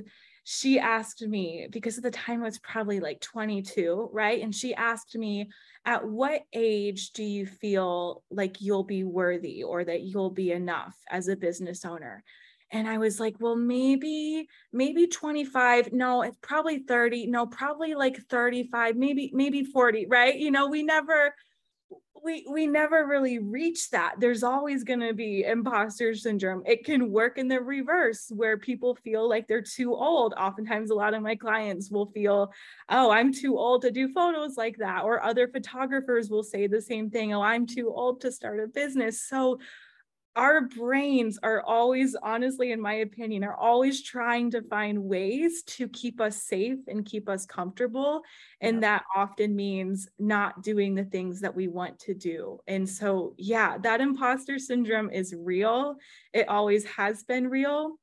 she 0.49 0.79
asked 0.79 1.21
me 1.21 1.67
because 1.69 1.97
at 1.97 2.03
the 2.03 2.11
time 2.11 2.41
I 2.41 2.45
was 2.45 2.59
probably 2.59 3.01
like 3.01 3.19
22, 3.19 4.09
right? 4.13 4.41
And 4.41 4.55
she 4.55 4.73
asked 4.73 5.13
me, 5.17 5.49
at 5.83 6.07
what 6.07 6.43
age 6.53 7.11
do 7.11 7.21
you 7.21 7.45
feel 7.45 8.23
like 8.31 8.61
you'll 8.61 8.85
be 8.85 9.03
worthy 9.03 9.63
or 9.63 9.83
that 9.83 10.03
you'll 10.03 10.29
be 10.29 10.53
enough 10.53 10.95
as 11.09 11.27
a 11.27 11.35
business 11.35 11.83
owner? 11.83 12.23
And 12.71 12.87
I 12.87 12.97
was 12.97 13.19
like, 13.19 13.35
well, 13.39 13.57
maybe, 13.57 14.47
maybe 14.71 15.07
25. 15.07 15.91
No, 15.91 16.21
it's 16.21 16.37
probably 16.41 16.79
30. 16.79 17.27
No, 17.27 17.45
probably 17.45 17.93
like 17.93 18.17
35, 18.29 18.95
maybe, 18.95 19.31
maybe 19.33 19.65
40, 19.65 20.07
right? 20.07 20.35
You 20.35 20.51
know, 20.51 20.67
we 20.67 20.81
never 20.81 21.33
we 22.23 22.45
we 22.49 22.67
never 22.67 23.05
really 23.05 23.39
reach 23.39 23.89
that. 23.91 24.15
There's 24.19 24.43
always 24.43 24.83
going 24.83 24.99
to 24.99 25.13
be 25.13 25.43
imposter 25.43 26.13
syndrome. 26.15 26.63
It 26.65 26.85
can 26.85 27.11
work 27.11 27.37
in 27.37 27.47
the 27.47 27.59
reverse 27.59 28.31
where 28.35 28.57
people 28.57 28.95
feel 28.95 29.27
like 29.27 29.47
they're 29.47 29.61
too 29.61 29.93
old. 29.93 30.33
Oftentimes 30.37 30.91
a 30.91 30.95
lot 30.95 31.13
of 31.13 31.21
my 31.21 31.35
clients 31.35 31.91
will 31.91 32.07
feel 32.07 32.51
oh 32.89 33.11
i'm 33.11 33.33
too 33.33 33.57
old 33.57 33.81
to 33.81 33.91
do 33.91 34.07
photos 34.13 34.57
like 34.57 34.77
that 34.77 35.03
or 35.03 35.23
other 35.23 35.47
photographers 35.47 36.29
will 36.29 36.43
say 36.43 36.67
the 36.67 36.81
same 36.81 37.09
thing 37.09 37.33
oh 37.33 37.41
i'm 37.41 37.65
too 37.65 37.91
old 37.93 38.21
to 38.21 38.31
start 38.31 38.59
a 38.59 38.67
business. 38.67 39.21
So 39.21 39.59
our 40.37 40.61
brains 40.61 41.39
are 41.41 41.63
always, 41.63 42.15
honestly, 42.21 42.71
in 42.71 42.79
my 42.79 42.93
opinion, 42.93 43.43
are 43.43 43.55
always 43.57 44.03
trying 44.03 44.51
to 44.51 44.61
find 44.61 45.03
ways 45.03 45.63
to 45.63 45.89
keep 45.89 46.21
us 46.21 46.43
safe 46.43 46.77
and 46.87 47.03
keep 47.03 47.27
us 47.27 47.47
comfortable. 47.47 48.21
And 48.61 48.83
that 48.83 49.03
often 49.15 49.55
means 49.55 50.07
not 50.19 50.61
doing 50.61 50.93
the 50.93 51.05
things 51.05 51.41
that 51.41 51.55
we 51.55 51.67
want 51.67 51.97
to 52.01 52.13
do. 52.13 52.59
And 52.67 52.87
so, 52.87 53.33
yeah, 53.37 53.79
that 53.79 53.99
imposter 53.99 54.59
syndrome 54.59 55.09
is 55.09 55.33
real. 55.35 55.95
It 56.33 56.47
always 56.47 56.85
has 56.85 57.23
been 57.23 57.47
real. 57.47 57.93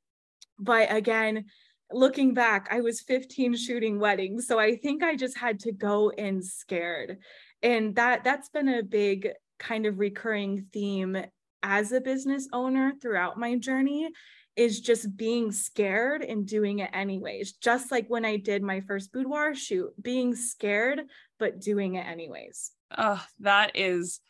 But 0.59 0.93
again, 0.93 1.45
looking 1.93 2.35
back, 2.35 2.67
I 2.73 2.81
was 2.81 3.01
15 3.01 3.55
shooting 3.55 4.01
weddings. 4.01 4.49
So 4.49 4.59
I 4.59 4.75
think 4.75 5.05
I 5.05 5.15
just 5.15 5.39
had 5.39 5.61
to 5.61 5.73
go 5.73 6.09
in 6.11 6.43
scared. 6.43 7.19
And 7.63 7.95
that 7.95 8.25
that's 8.25 8.49
been 8.49 8.69
a 8.69 8.83
big 8.83 9.31
kind 9.61 9.87
of 9.87 10.01
recurring 10.01 10.67
theme 10.73 11.25
as 11.65 11.93
a 11.93 12.01
business 12.01 12.47
owner 12.53 12.93
throughout 13.01 13.39
my 13.39 13.57
journey 13.57 14.11
is 14.55 14.81
just 14.81 15.17
being 15.17 15.51
scared 15.51 16.23
and 16.23 16.47
doing 16.47 16.79
it 16.81 16.91
anyways. 16.93 17.55
Just 17.55 17.91
like 17.91 18.07
when 18.09 18.25
I 18.25 18.37
did 18.37 18.63
my 18.63 18.83
first 18.83 19.13
boudoir 19.13 19.55
shoot, 19.55 19.91
being 20.01 20.37
scared, 20.37 21.03
but 21.39 21.61
doing 21.61 21.95
it 21.95 22.07
anyways. 22.07 22.71
Oh, 22.97 23.21
that 23.41 23.73
is 23.75 24.21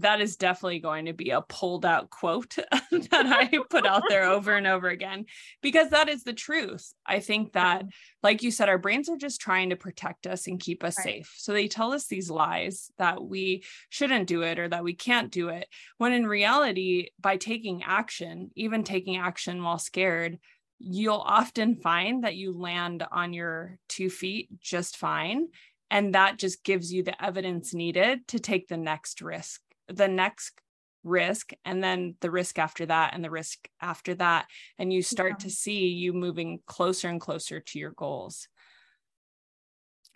that 0.00 0.20
is 0.20 0.36
definitely 0.36 0.78
going 0.78 1.06
to 1.06 1.12
be 1.12 1.30
a 1.30 1.42
pulled 1.42 1.84
out 1.84 2.10
quote 2.10 2.56
that 3.10 3.26
I 3.26 3.50
put 3.70 3.86
out 3.86 4.04
there 4.08 4.24
over 4.24 4.54
and 4.54 4.66
over 4.66 4.88
again 4.88 5.26
because 5.62 5.90
that 5.90 6.08
is 6.08 6.24
the 6.24 6.32
truth. 6.32 6.92
I 7.04 7.20
think 7.20 7.52
that, 7.52 7.84
like 8.22 8.42
you 8.42 8.50
said, 8.50 8.68
our 8.68 8.78
brains 8.78 9.08
are 9.08 9.16
just 9.16 9.40
trying 9.40 9.70
to 9.70 9.76
protect 9.76 10.26
us 10.26 10.46
and 10.46 10.60
keep 10.60 10.84
us 10.84 10.98
right. 10.98 11.04
safe. 11.04 11.34
So 11.36 11.52
they 11.52 11.68
tell 11.68 11.92
us 11.92 12.06
these 12.06 12.30
lies 12.30 12.90
that 12.98 13.22
we 13.22 13.64
shouldn't 13.88 14.26
do 14.26 14.42
it 14.42 14.58
or 14.58 14.68
that 14.68 14.84
we 14.84 14.94
can't 14.94 15.30
do 15.30 15.48
it. 15.48 15.68
When 15.98 16.12
in 16.12 16.26
reality, 16.26 17.08
by 17.20 17.36
taking 17.36 17.82
action, 17.82 18.50
even 18.54 18.84
taking 18.84 19.16
action 19.16 19.62
while 19.62 19.78
scared, 19.78 20.38
you'll 20.78 21.14
often 21.14 21.76
find 21.76 22.24
that 22.24 22.36
you 22.36 22.52
land 22.52 23.06
on 23.10 23.32
your 23.32 23.78
two 23.88 24.10
feet 24.10 24.48
just 24.60 24.96
fine 24.96 25.48
and 25.90 26.14
that 26.14 26.38
just 26.38 26.64
gives 26.64 26.92
you 26.92 27.02
the 27.02 27.24
evidence 27.24 27.72
needed 27.72 28.26
to 28.28 28.38
take 28.38 28.68
the 28.68 28.76
next 28.76 29.22
risk 29.22 29.60
the 29.88 30.08
next 30.08 30.60
risk 31.06 31.52
and 31.64 31.82
then 31.82 32.16
the 32.20 32.30
risk 32.30 32.58
after 32.58 32.84
that 32.86 33.14
and 33.14 33.24
the 33.24 33.30
risk 33.30 33.68
after 33.80 34.14
that. 34.16 34.46
And 34.78 34.92
you 34.92 35.02
start 35.02 35.34
yeah. 35.38 35.44
to 35.44 35.50
see 35.50 35.88
you 35.88 36.12
moving 36.12 36.60
closer 36.66 37.08
and 37.08 37.20
closer 37.20 37.60
to 37.60 37.78
your 37.78 37.92
goals. 37.92 38.48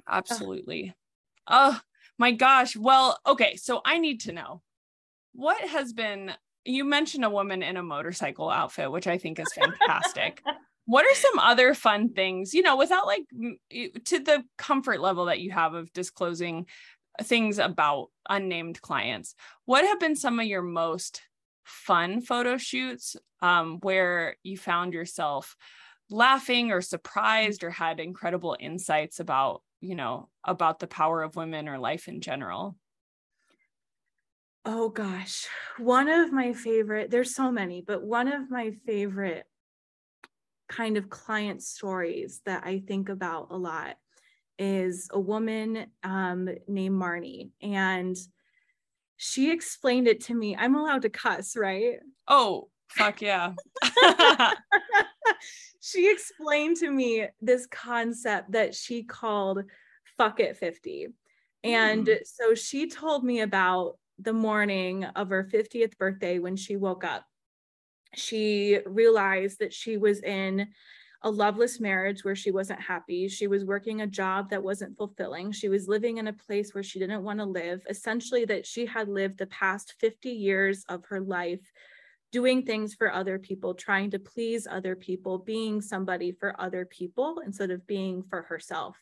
Absolutely. 0.09 0.95
Oh. 1.47 1.77
oh 1.77 1.81
my 2.19 2.33
gosh. 2.33 2.77
Well 2.77 3.19
okay. 3.27 3.57
So 3.57 3.81
i 3.85 3.99
need 3.99 4.21
to 4.23 4.33
know 4.33 4.63
what 5.33 5.61
has 5.61 5.93
been 5.93 6.33
you 6.65 6.85
mentioned 6.85 7.25
a 7.25 7.31
woman 7.31 7.63
in 7.63 7.77
a 7.77 7.83
motorcycle 7.83 8.51
outfit 8.51 8.91
which 8.91 9.07
i 9.07 9.17
think 9.17 9.39
is 9.39 9.53
fantastic. 9.55 10.43
What 10.87 11.07
are 11.07 11.15
some 11.15 11.39
other 11.39 11.73
fun 11.73 12.13
things 12.15 12.53
you 12.53 12.63
know 12.63 12.77
without 12.77 13.07
like 13.07 13.23
to 13.31 14.19
the 14.19 14.43
comfort 14.59 15.01
level 15.01 15.27
that 15.27 15.39
you 15.39 15.53
have 15.53 15.75
of 15.75 15.93
disclosing 15.93 16.67
things 17.23 17.59
about 17.59 18.09
unnamed 18.29 18.81
clients. 18.81 19.35
What 19.65 19.85
have 19.85 20.01
been 20.01 20.17
some 20.17 20.41
of 20.41 20.47
your 20.47 20.63
most 20.63 21.23
fun 21.65 22.21
photo 22.21 22.57
shoots 22.57 23.17
um, 23.41 23.79
where 23.81 24.37
you 24.43 24.57
found 24.57 24.93
yourself 24.93 25.57
laughing 26.11 26.73
or 26.73 26.81
surprised 26.81 27.63
or 27.63 27.71
had 27.71 28.01
incredible 28.01 28.57
insights 28.59 29.21
about 29.21 29.63
you 29.81 29.95
know 29.95 30.29
about 30.45 30.79
the 30.79 30.87
power 30.87 31.23
of 31.23 31.37
women 31.37 31.69
or 31.69 31.79
life 31.79 32.09
in 32.09 32.21
general? 32.21 32.77
Oh 34.65 34.91
gosh. 34.91 35.47
One 35.79 36.09
of 36.09 36.33
my 36.33 36.53
favorite 36.53 37.11
there's 37.11 37.35
so 37.35 37.51
many 37.51 37.81
but 37.81 38.03
one 38.03 38.29
of 38.29 38.51
my 38.51 38.73
favorite 38.85 39.47
kind 40.69 40.97
of 40.97 41.11
client 41.11 41.63
stories 41.63 42.43
that 42.45 42.65
I 42.65 42.81
think 42.81 43.09
about 43.09 43.49
a 43.51 43.57
lot 43.57 43.97
is 44.61 45.09
a 45.11 45.19
woman 45.19 45.87
um, 46.05 46.49
named 46.69 47.01
Marnie. 47.01 47.51
And 47.63 48.17
she 49.17 49.51
explained 49.51 50.07
it 50.07 50.25
to 50.25 50.35
me. 50.35 50.55
I'm 50.57 50.77
allowed 50.77 51.03
to 51.03 51.11
cuss, 51.11 51.57
right? 51.57 51.97
Oh, 52.29 52.69
fuck 52.91 53.23
yeah. 53.23 53.55
she 55.81 56.11
explained 56.11 56.77
to 56.77 56.91
me 56.91 57.27
this 57.41 57.67
concept 57.67 58.53
that 58.53 58.75
she 58.75 59.03
called 59.03 59.65
fuck 60.17 60.39
it 60.39 60.57
50. 60.57 61.09
And 61.65 62.07
mm. 62.07 62.19
so 62.25 62.55
she 62.55 62.89
told 62.89 63.25
me 63.25 63.41
about 63.41 63.99
the 64.19 64.33
morning 64.35 65.05
of 65.05 65.31
her 65.31 65.49
50th 65.51 65.97
birthday 65.97 66.39
when 66.39 66.57
she 66.57 66.77
woke 66.77 67.05
up 67.05 67.25
she 68.15 68.79
realized 68.87 69.59
that 69.61 69.73
she 69.73 69.97
was 69.97 70.21
in 70.23 70.69
a 71.23 71.31
loveless 71.31 71.81
marriage 71.81 72.25
where 72.25 72.37
she 72.37 72.51
wasn't 72.51 72.81
happy. 72.81 73.29
She 73.29 73.47
was 73.47 73.65
working 73.65 74.01
a 74.01 74.07
job 74.07 74.51
that 74.51 74.63
wasn't 74.63 74.97
fulfilling. 74.97 75.53
She 75.53 75.69
was 75.69 75.89
living 75.89 76.17
in 76.17 76.29
a 76.29 76.33
place 76.33 76.75
where 76.75 76.83
she 76.83 76.99
didn't 76.99 77.23
want 77.25 77.41
to 77.41 77.45
live. 77.45 77.83
Essentially, 77.89 78.45
that 78.47 78.67
she 78.67 78.87
had 78.87 79.09
lived 79.09 79.39
the 79.39 79.47
past 79.47 79.95
50 79.99 80.31
years 80.31 80.85
of 80.89 81.05
her 81.07 81.21
life 81.21 81.61
doing 82.33 82.63
things 82.63 82.95
for 82.95 83.13
other 83.13 83.39
people, 83.39 83.75
trying 83.75 84.11
to 84.13 84.19
please 84.19 84.67
other 84.67 84.97
people, 84.97 85.39
being 85.39 85.81
somebody 85.81 86.33
for 86.33 86.59
other 86.61 86.87
people 86.87 87.43
instead 87.45 87.71
of 87.71 87.87
being 87.87 88.23
for 88.23 88.43
herself. 88.43 88.97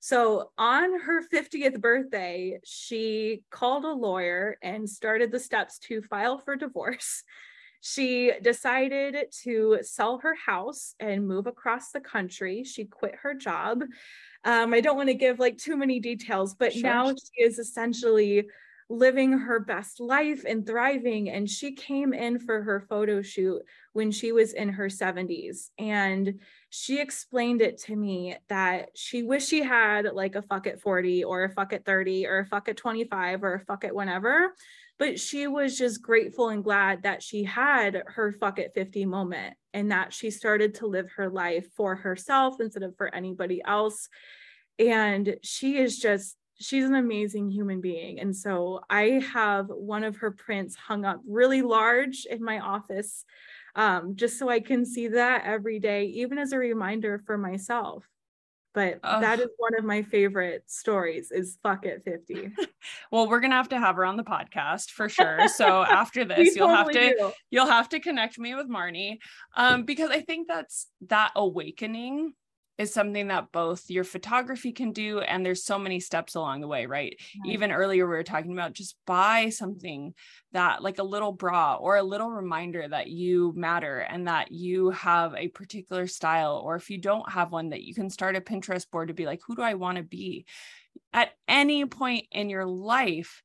So 0.00 0.50
on 0.58 0.98
her 1.00 1.22
50th 1.22 1.80
birthday, 1.80 2.58
she 2.64 3.44
called 3.50 3.84
a 3.84 3.92
lawyer 3.92 4.58
and 4.60 4.90
started 4.90 5.30
the 5.30 5.38
steps 5.38 5.78
to 5.80 6.02
file 6.02 6.38
for 6.38 6.56
divorce 6.56 7.22
she 7.82 8.30
decided 8.40 9.26
to 9.42 9.80
sell 9.82 10.18
her 10.18 10.36
house 10.36 10.94
and 11.00 11.26
move 11.26 11.48
across 11.48 11.90
the 11.90 12.00
country. 12.00 12.62
She 12.62 12.84
quit 12.84 13.16
her 13.22 13.34
job. 13.34 13.82
Um, 14.44 14.72
I 14.72 14.80
don't 14.80 14.96
want 14.96 15.08
to 15.08 15.14
give 15.14 15.40
like 15.40 15.58
too 15.58 15.76
many 15.76 15.98
details, 15.98 16.54
but 16.54 16.72
sure. 16.72 16.82
now 16.82 17.08
she 17.08 17.42
is 17.42 17.58
essentially 17.58 18.46
living 18.88 19.32
her 19.32 19.58
best 19.58 19.98
life 19.98 20.44
and 20.46 20.64
thriving. 20.64 21.30
And 21.30 21.50
she 21.50 21.72
came 21.72 22.12
in 22.12 22.38
for 22.38 22.62
her 22.62 22.86
photo 22.88 23.20
shoot 23.20 23.62
when 23.94 24.12
she 24.12 24.30
was 24.30 24.52
in 24.52 24.68
her 24.68 24.86
70s. 24.86 25.70
And 25.76 26.40
she 26.70 27.00
explained 27.00 27.62
it 27.62 27.78
to 27.82 27.96
me 27.96 28.36
that 28.48 28.90
she 28.94 29.24
wished 29.24 29.48
she 29.48 29.62
had 29.62 30.06
like 30.12 30.36
a 30.36 30.42
fuck 30.42 30.68
at 30.68 30.80
40 30.80 31.24
or 31.24 31.44
a 31.44 31.50
fuck 31.50 31.72
at 31.72 31.84
30 31.84 32.26
or 32.28 32.38
a 32.40 32.46
fuck 32.46 32.68
at 32.68 32.76
25 32.76 33.42
or 33.42 33.54
a 33.54 33.60
fuck 33.60 33.84
at 33.84 33.94
whenever 33.94 34.54
but 35.02 35.18
she 35.18 35.48
was 35.48 35.76
just 35.76 36.00
grateful 36.00 36.50
and 36.50 36.62
glad 36.62 37.02
that 37.02 37.24
she 37.24 37.42
had 37.42 38.04
her 38.06 38.30
fuck 38.30 38.60
it 38.60 38.70
50 38.72 39.04
moment 39.04 39.56
and 39.74 39.90
that 39.90 40.12
she 40.12 40.30
started 40.30 40.76
to 40.76 40.86
live 40.86 41.10
her 41.16 41.28
life 41.28 41.66
for 41.76 41.96
herself 41.96 42.60
instead 42.60 42.84
of 42.84 42.96
for 42.96 43.12
anybody 43.12 43.60
else. 43.66 44.08
And 44.78 45.34
she 45.42 45.76
is 45.76 45.98
just 45.98 46.36
she's 46.54 46.84
an 46.84 46.94
amazing 46.94 47.50
human 47.50 47.80
being. 47.80 48.20
And 48.20 48.36
so 48.36 48.78
i 48.88 49.20
have 49.34 49.66
one 49.70 50.04
of 50.04 50.18
her 50.18 50.30
prints 50.30 50.76
hung 50.76 51.04
up 51.04 51.20
really 51.26 51.62
large 51.62 52.24
in 52.30 52.40
my 52.40 52.60
office 52.60 53.24
um, 53.74 54.14
just 54.14 54.38
so 54.38 54.48
i 54.48 54.60
can 54.60 54.86
see 54.86 55.08
that 55.08 55.42
every 55.44 55.80
day 55.80 56.04
even 56.04 56.38
as 56.38 56.52
a 56.52 56.58
reminder 56.58 57.20
for 57.26 57.36
myself 57.36 58.04
but 58.74 59.00
that 59.02 59.38
is 59.38 59.48
one 59.58 59.76
of 59.78 59.84
my 59.84 60.02
favorite 60.02 60.62
stories 60.66 61.30
is 61.30 61.58
fuck 61.62 61.84
it 61.84 62.02
50 62.04 62.50
well 63.12 63.28
we're 63.28 63.40
gonna 63.40 63.54
have 63.54 63.68
to 63.70 63.78
have 63.78 63.96
her 63.96 64.04
on 64.04 64.16
the 64.16 64.24
podcast 64.24 64.90
for 64.90 65.08
sure. 65.08 65.40
So 65.48 65.82
after 65.82 66.24
this 66.24 66.56
you'll 66.56 66.68
totally 66.68 66.98
have 66.98 67.12
to 67.12 67.18
do. 67.18 67.32
you'll 67.50 67.66
have 67.66 67.88
to 67.90 68.00
connect 68.00 68.38
me 68.38 68.54
with 68.54 68.68
marnie. 68.68 69.18
Um, 69.56 69.84
because 69.84 70.10
i 70.10 70.20
think 70.20 70.48
that's 70.48 70.88
that 71.08 71.32
awakening 71.36 72.32
is 72.78 72.92
something 72.92 73.28
that 73.28 73.52
both 73.52 73.90
your 73.90 74.04
photography 74.04 74.72
can 74.72 74.92
do 74.92 75.20
and 75.20 75.44
there's 75.44 75.64
so 75.64 75.78
many 75.78 76.00
steps 76.00 76.34
along 76.34 76.60
the 76.60 76.68
way 76.68 76.86
right? 76.86 77.16
Even 77.46 77.70
earlier 77.70 78.06
we 78.06 78.16
were 78.16 78.22
talking 78.22 78.52
about 78.52 78.72
just 78.72 78.96
buy 79.06 79.50
something 79.50 80.14
that 80.52 80.82
like 80.82 80.98
a 80.98 81.04
little 81.04 81.32
bra 81.32 81.74
or 81.74 81.96
a 81.96 82.02
little 82.02 82.30
reminder 82.30 82.86
that 82.88 83.08
you 83.08 83.52
matter 83.54 83.98
and 83.98 84.26
that 84.26 84.50
you 84.50 84.90
have 84.90 85.34
a 85.34 85.48
particular 85.48 86.06
style 86.06 86.60
or 86.64 86.76
if 86.76 86.90
you 86.90 86.98
don't 86.98 87.30
have 87.30 87.52
one 87.52 87.70
that 87.70 87.82
you 87.82 87.94
can 87.94 88.10
start 88.10 88.36
a 88.36 88.40
pinterest 88.40 88.90
board 88.90 89.08
to 89.08 89.14
be 89.14 89.26
like 89.26 89.40
who 89.46 89.54
do 89.54 89.62
i 89.62 89.74
want 89.74 89.96
to 89.96 90.02
be? 90.02 90.46
At 91.12 91.30
any 91.48 91.84
point 91.84 92.26
in 92.32 92.48
your 92.48 92.66
life 92.66 93.42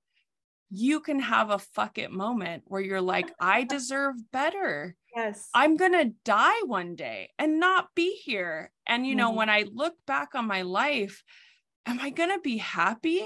you 0.69 0.99
can 0.99 1.19
have 1.19 1.49
a 1.49 1.59
fuck 1.59 1.97
it 1.97 2.11
moment 2.11 2.63
where 2.65 2.81
you're 2.81 3.01
like 3.01 3.31
i 3.39 3.63
deserve 3.69 4.15
better 4.31 4.95
Yes. 5.17 5.49
I'm 5.51 5.77
going 5.77 5.93
to 5.93 6.13
die 6.23 6.61
one 6.65 6.95
day 6.95 7.31
and 7.39 7.59
not 7.59 7.87
be 7.95 8.11
here. 8.23 8.71
And, 8.85 9.05
you 9.05 9.15
know, 9.15 9.29
mm-hmm. 9.29 9.37
when 9.37 9.49
I 9.49 9.65
look 9.73 9.95
back 10.05 10.35
on 10.35 10.45
my 10.45 10.61
life, 10.61 11.23
am 11.87 11.99
I 11.99 12.11
going 12.11 12.29
to 12.29 12.39
be 12.39 12.57
happy 12.57 13.25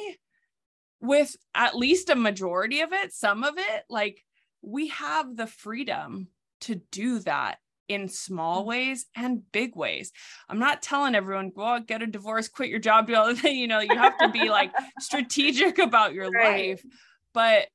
with 1.02 1.36
at 1.54 1.76
least 1.76 2.10
a 2.10 2.16
majority 2.16 2.80
of 2.80 2.94
it, 2.94 3.12
some 3.12 3.44
of 3.44 3.56
it? 3.58 3.84
Like, 3.90 4.24
we 4.62 4.88
have 4.88 5.36
the 5.36 5.48
freedom 5.48 6.30
to 6.62 6.76
do 6.76 7.20
that 7.20 7.58
in 7.90 8.08
small 8.08 8.60
mm-hmm. 8.60 8.70
ways 8.70 9.06
and 9.14 9.52
big 9.52 9.76
ways. 9.76 10.14
I'm 10.48 10.60
not 10.60 10.82
telling 10.82 11.14
everyone 11.14 11.52
go 11.54 11.66
out, 11.66 11.88
get 11.88 12.02
a 12.02 12.08
divorce, 12.08 12.48
quit 12.48 12.70
your 12.70 12.80
job, 12.80 13.08
do 13.08 13.16
all 13.16 13.28
the 13.28 13.36
thing. 13.36 13.58
You 13.58 13.68
know, 13.68 13.82
you 13.82 13.98
have 13.98 14.18
to 14.20 14.30
be 14.30 14.50
like 14.50 14.72
strategic 15.02 15.78
about 15.78 16.14
your 16.14 16.32
right. 16.32 16.70
life. 16.70 16.86
But 17.34 17.68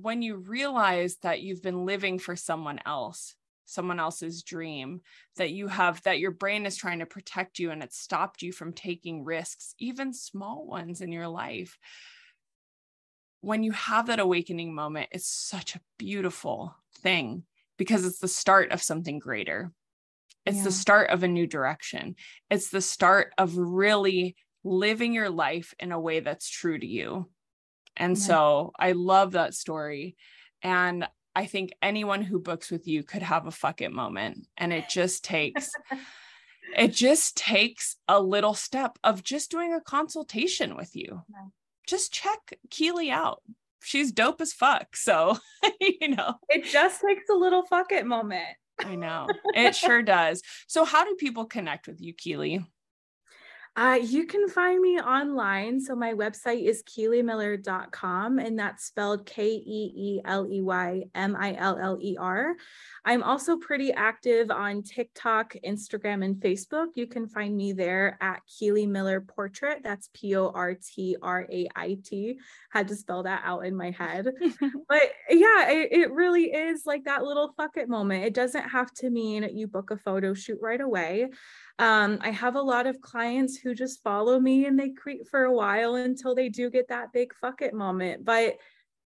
when 0.00 0.22
you 0.22 0.36
realize 0.36 1.16
that 1.22 1.40
you've 1.40 1.62
been 1.62 1.84
living 1.84 2.18
for 2.18 2.36
someone 2.36 2.78
else 2.84 3.34
someone 3.64 4.00
else's 4.00 4.42
dream 4.42 5.02
that 5.36 5.50
you 5.50 5.68
have 5.68 6.02
that 6.04 6.18
your 6.18 6.30
brain 6.30 6.64
is 6.64 6.74
trying 6.76 7.00
to 7.00 7.06
protect 7.06 7.58
you 7.58 7.70
and 7.70 7.82
it 7.82 7.92
stopped 7.92 8.40
you 8.40 8.50
from 8.50 8.72
taking 8.72 9.24
risks 9.24 9.74
even 9.78 10.14
small 10.14 10.66
ones 10.66 11.02
in 11.02 11.12
your 11.12 11.28
life 11.28 11.76
when 13.42 13.62
you 13.62 13.72
have 13.72 14.06
that 14.06 14.20
awakening 14.20 14.74
moment 14.74 15.08
it's 15.12 15.28
such 15.28 15.74
a 15.74 15.80
beautiful 15.98 16.74
thing 17.02 17.42
because 17.78 18.04
it's 18.04 18.18
the 18.18 18.28
start 18.28 18.72
of 18.72 18.82
something 18.82 19.18
greater. 19.18 19.72
It's 20.44 20.58
yeah. 20.58 20.64
the 20.64 20.72
start 20.72 21.10
of 21.10 21.22
a 21.22 21.28
new 21.28 21.46
direction. 21.46 22.16
It's 22.50 22.68
the 22.68 22.80
start 22.82 23.32
of 23.38 23.56
really 23.56 24.36
living 24.64 25.14
your 25.14 25.30
life 25.30 25.72
in 25.78 25.92
a 25.92 26.00
way 26.00 26.20
that's 26.20 26.50
true 26.50 26.78
to 26.78 26.86
you 26.86 27.30
and 27.98 28.16
yeah. 28.16 28.22
so 28.22 28.72
I 28.78 28.92
love 28.92 29.32
that 29.32 29.54
story. 29.54 30.16
And 30.62 31.06
I 31.36 31.46
think 31.46 31.72
anyone 31.82 32.22
who 32.22 32.40
books 32.40 32.70
with 32.70 32.88
you 32.88 33.02
could 33.02 33.22
have 33.22 33.46
a 33.46 33.52
fuck 33.52 33.80
it 33.80 33.92
moment. 33.92 34.46
And 34.56 34.72
it 34.72 34.88
just 34.88 35.24
takes 35.24 35.70
it 36.76 36.92
just 36.92 37.36
takes 37.36 37.96
a 38.08 38.20
little 38.20 38.54
step 38.54 38.98
of 39.04 39.22
just 39.22 39.50
doing 39.50 39.74
a 39.74 39.80
consultation 39.80 40.76
with 40.76 40.94
you. 40.96 41.22
Yeah. 41.30 41.48
Just 41.86 42.12
check 42.12 42.58
Keeley 42.70 43.10
out. 43.10 43.42
she's 43.82 44.12
dope 44.12 44.40
as 44.40 44.52
fuck. 44.52 44.96
So, 44.96 45.38
you 45.80 46.08
know, 46.08 46.34
it 46.48 46.64
just 46.64 47.00
takes 47.00 47.28
a 47.30 47.34
little 47.34 47.64
fuck 47.66 47.92
it 47.92 48.06
moment. 48.06 48.56
I 48.80 48.94
know 48.94 49.26
it 49.54 49.74
sure 49.74 50.02
does. 50.02 50.42
So, 50.66 50.84
how 50.84 51.04
do 51.04 51.16
people 51.16 51.46
connect 51.46 51.88
with 51.88 52.00
you, 52.00 52.14
Keeley? 52.14 52.64
Uh, 53.78 53.94
you 53.94 54.26
can 54.26 54.48
find 54.48 54.80
me 54.80 54.98
online. 54.98 55.80
So 55.80 55.94
my 55.94 56.12
website 56.12 56.64
is 56.64 56.82
keeleymiller.com 56.82 58.40
and 58.40 58.58
that's 58.58 58.86
spelled 58.86 59.24
K 59.24 59.50
E 59.50 59.92
E 59.94 60.20
L 60.24 60.48
E 60.50 60.60
Y 60.60 61.04
M 61.14 61.36
I 61.38 61.54
L 61.54 61.78
L 61.80 61.96
E 62.00 62.16
R. 62.18 62.56
I'm 63.04 63.22
also 63.22 63.56
pretty 63.56 63.92
active 63.92 64.50
on 64.50 64.82
TikTok, 64.82 65.54
Instagram, 65.64 66.24
and 66.24 66.34
Facebook. 66.34 66.88
You 66.96 67.06
can 67.06 67.28
find 67.28 67.56
me 67.56 67.72
there 67.72 68.18
at 68.20 68.40
Keeley 68.48 68.84
Miller 68.84 69.20
Portrait. 69.20 69.82
That's 69.84 70.10
P 70.12 70.34
O 70.34 70.48
R 70.48 70.74
T 70.74 71.16
R 71.22 71.46
A 71.48 71.68
I 71.76 71.98
T. 72.04 72.36
Had 72.70 72.88
to 72.88 72.96
spell 72.96 73.22
that 73.22 73.42
out 73.44 73.64
in 73.64 73.76
my 73.76 73.92
head. 73.92 74.26
but 74.88 75.02
yeah, 75.30 75.70
it, 75.70 75.92
it 75.92 76.10
really 76.10 76.46
is 76.46 76.82
like 76.84 77.04
that 77.04 77.22
little 77.22 77.54
fuck 77.56 77.76
it 77.76 77.88
moment. 77.88 78.24
It 78.24 78.34
doesn't 78.34 78.70
have 78.70 78.92
to 78.94 79.08
mean 79.08 79.48
you 79.56 79.68
book 79.68 79.92
a 79.92 79.96
photo 79.96 80.34
shoot 80.34 80.58
right 80.60 80.80
away. 80.80 81.28
Um, 81.78 82.18
I 82.20 82.30
have 82.30 82.56
a 82.56 82.62
lot 82.62 82.86
of 82.86 83.00
clients 83.00 83.56
who 83.56 83.74
just 83.74 84.02
follow 84.02 84.40
me 84.40 84.66
and 84.66 84.78
they 84.78 84.90
creep 84.90 85.28
for 85.28 85.44
a 85.44 85.52
while 85.52 85.94
until 85.94 86.34
they 86.34 86.48
do 86.48 86.70
get 86.70 86.88
that 86.88 87.12
big 87.12 87.32
fuck 87.34 87.62
it 87.62 87.72
moment. 87.72 88.24
But 88.24 88.56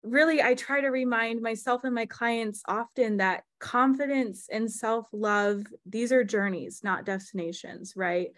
really, 0.02 0.42
I 0.42 0.54
try 0.54 0.80
to 0.80 0.88
remind 0.88 1.42
myself 1.42 1.84
and 1.84 1.94
my 1.94 2.06
clients 2.06 2.62
often 2.66 3.18
that 3.18 3.44
confidence 3.58 4.48
and 4.50 4.70
self 4.70 5.06
love, 5.12 5.64
these 5.84 6.10
are 6.10 6.24
journeys, 6.24 6.80
not 6.82 7.04
destinations, 7.04 7.94
right? 7.96 8.28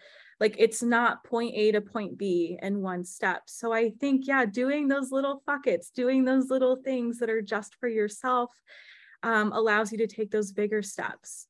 Like 0.41 0.55
it's 0.59 0.83
not 0.83 1.23
point 1.23 1.55
A 1.55 1.71
to 1.71 1.81
point 1.81 2.17
B 2.17 2.59
in 2.61 2.81
one 2.81 3.05
step. 3.05 3.43
So 3.47 3.71
I 3.71 3.91
think, 3.91 4.27
yeah, 4.27 4.45
doing 4.45 4.89
those 4.89 5.11
little 5.11 5.41
buckets, 5.47 5.89
doing 5.89 6.25
those 6.25 6.49
little 6.49 6.75
things 6.75 7.19
that 7.19 7.29
are 7.29 7.41
just 7.41 7.75
for 7.75 7.87
yourself 7.87 8.51
um, 9.23 9.51
allows 9.53 9.91
you 9.91 9.97
to 9.99 10.07
take 10.07 10.31
those 10.31 10.51
bigger 10.51 10.81
steps. 10.81 11.47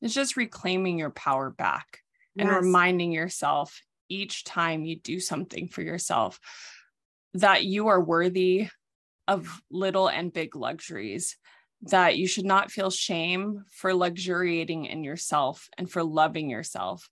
It's 0.00 0.14
just 0.14 0.36
reclaiming 0.36 0.98
your 0.98 1.10
power 1.10 1.50
back 1.50 2.01
and 2.38 2.48
yes. 2.48 2.62
reminding 2.62 3.12
yourself 3.12 3.80
each 4.08 4.44
time 4.44 4.84
you 4.84 4.96
do 4.96 5.20
something 5.20 5.68
for 5.68 5.82
yourself 5.82 6.38
that 7.34 7.64
you 7.64 7.88
are 7.88 8.00
worthy 8.00 8.68
of 9.28 9.62
little 9.70 10.08
and 10.08 10.32
big 10.32 10.56
luxuries 10.56 11.36
that 11.82 12.16
you 12.16 12.26
should 12.26 12.44
not 12.44 12.70
feel 12.70 12.90
shame 12.90 13.64
for 13.70 13.94
luxuriating 13.94 14.84
in 14.84 15.02
yourself 15.02 15.68
and 15.78 15.90
for 15.90 16.02
loving 16.04 16.48
yourself 16.50 17.08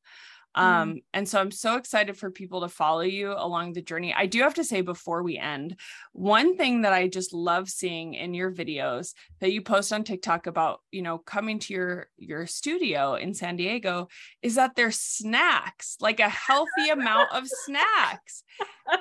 Mm. 0.57 0.63
Um, 0.63 1.01
and 1.15 1.29
so 1.29 1.41
I'm 1.41 1.51
so 1.51 1.77
excited 1.77 2.17
for 2.17 2.31
people 2.31 2.63
to 2.63 2.69
follow 2.69 3.03
you 3.03 3.33
along 3.37 3.73
the 3.73 3.83
journey. 3.83 4.13
I 4.13 4.27
do 4.27 4.41
have 4.41 4.55
to 4.55 4.65
say 4.65 4.81
before 4.81 5.23
we 5.23 5.39
end, 5.39 5.77
one 6.13 6.57
thing 6.57 6.83
that 6.83 6.93
I 6.93 7.09
just 7.09 7.33
love 7.33 7.69
seeing 7.69 8.15
in 8.15 8.35
your 8.35 8.51
videos 8.51 9.15
that 9.41 9.53
you 9.53 9.63
post 9.63 9.93
on 9.93 10.05
TikTok 10.05 10.47
about, 10.47 10.81
you 10.91 11.03
know, 11.03 11.19
coming 11.19 11.59
to 11.61 11.73
your 11.73 12.09
your 12.19 12.47
studio 12.47 13.15
in 13.15 13.35
San 13.35 13.57
Diego 13.57 14.09
is 14.43 14.57
that 14.57 14.75
there's 14.75 14.99
snacks, 14.99 15.97
like 16.01 16.21
a 16.21 16.29
healthy 16.29 16.89
amount 16.91 17.33
of 17.33 17.45
snacks. 17.65 18.43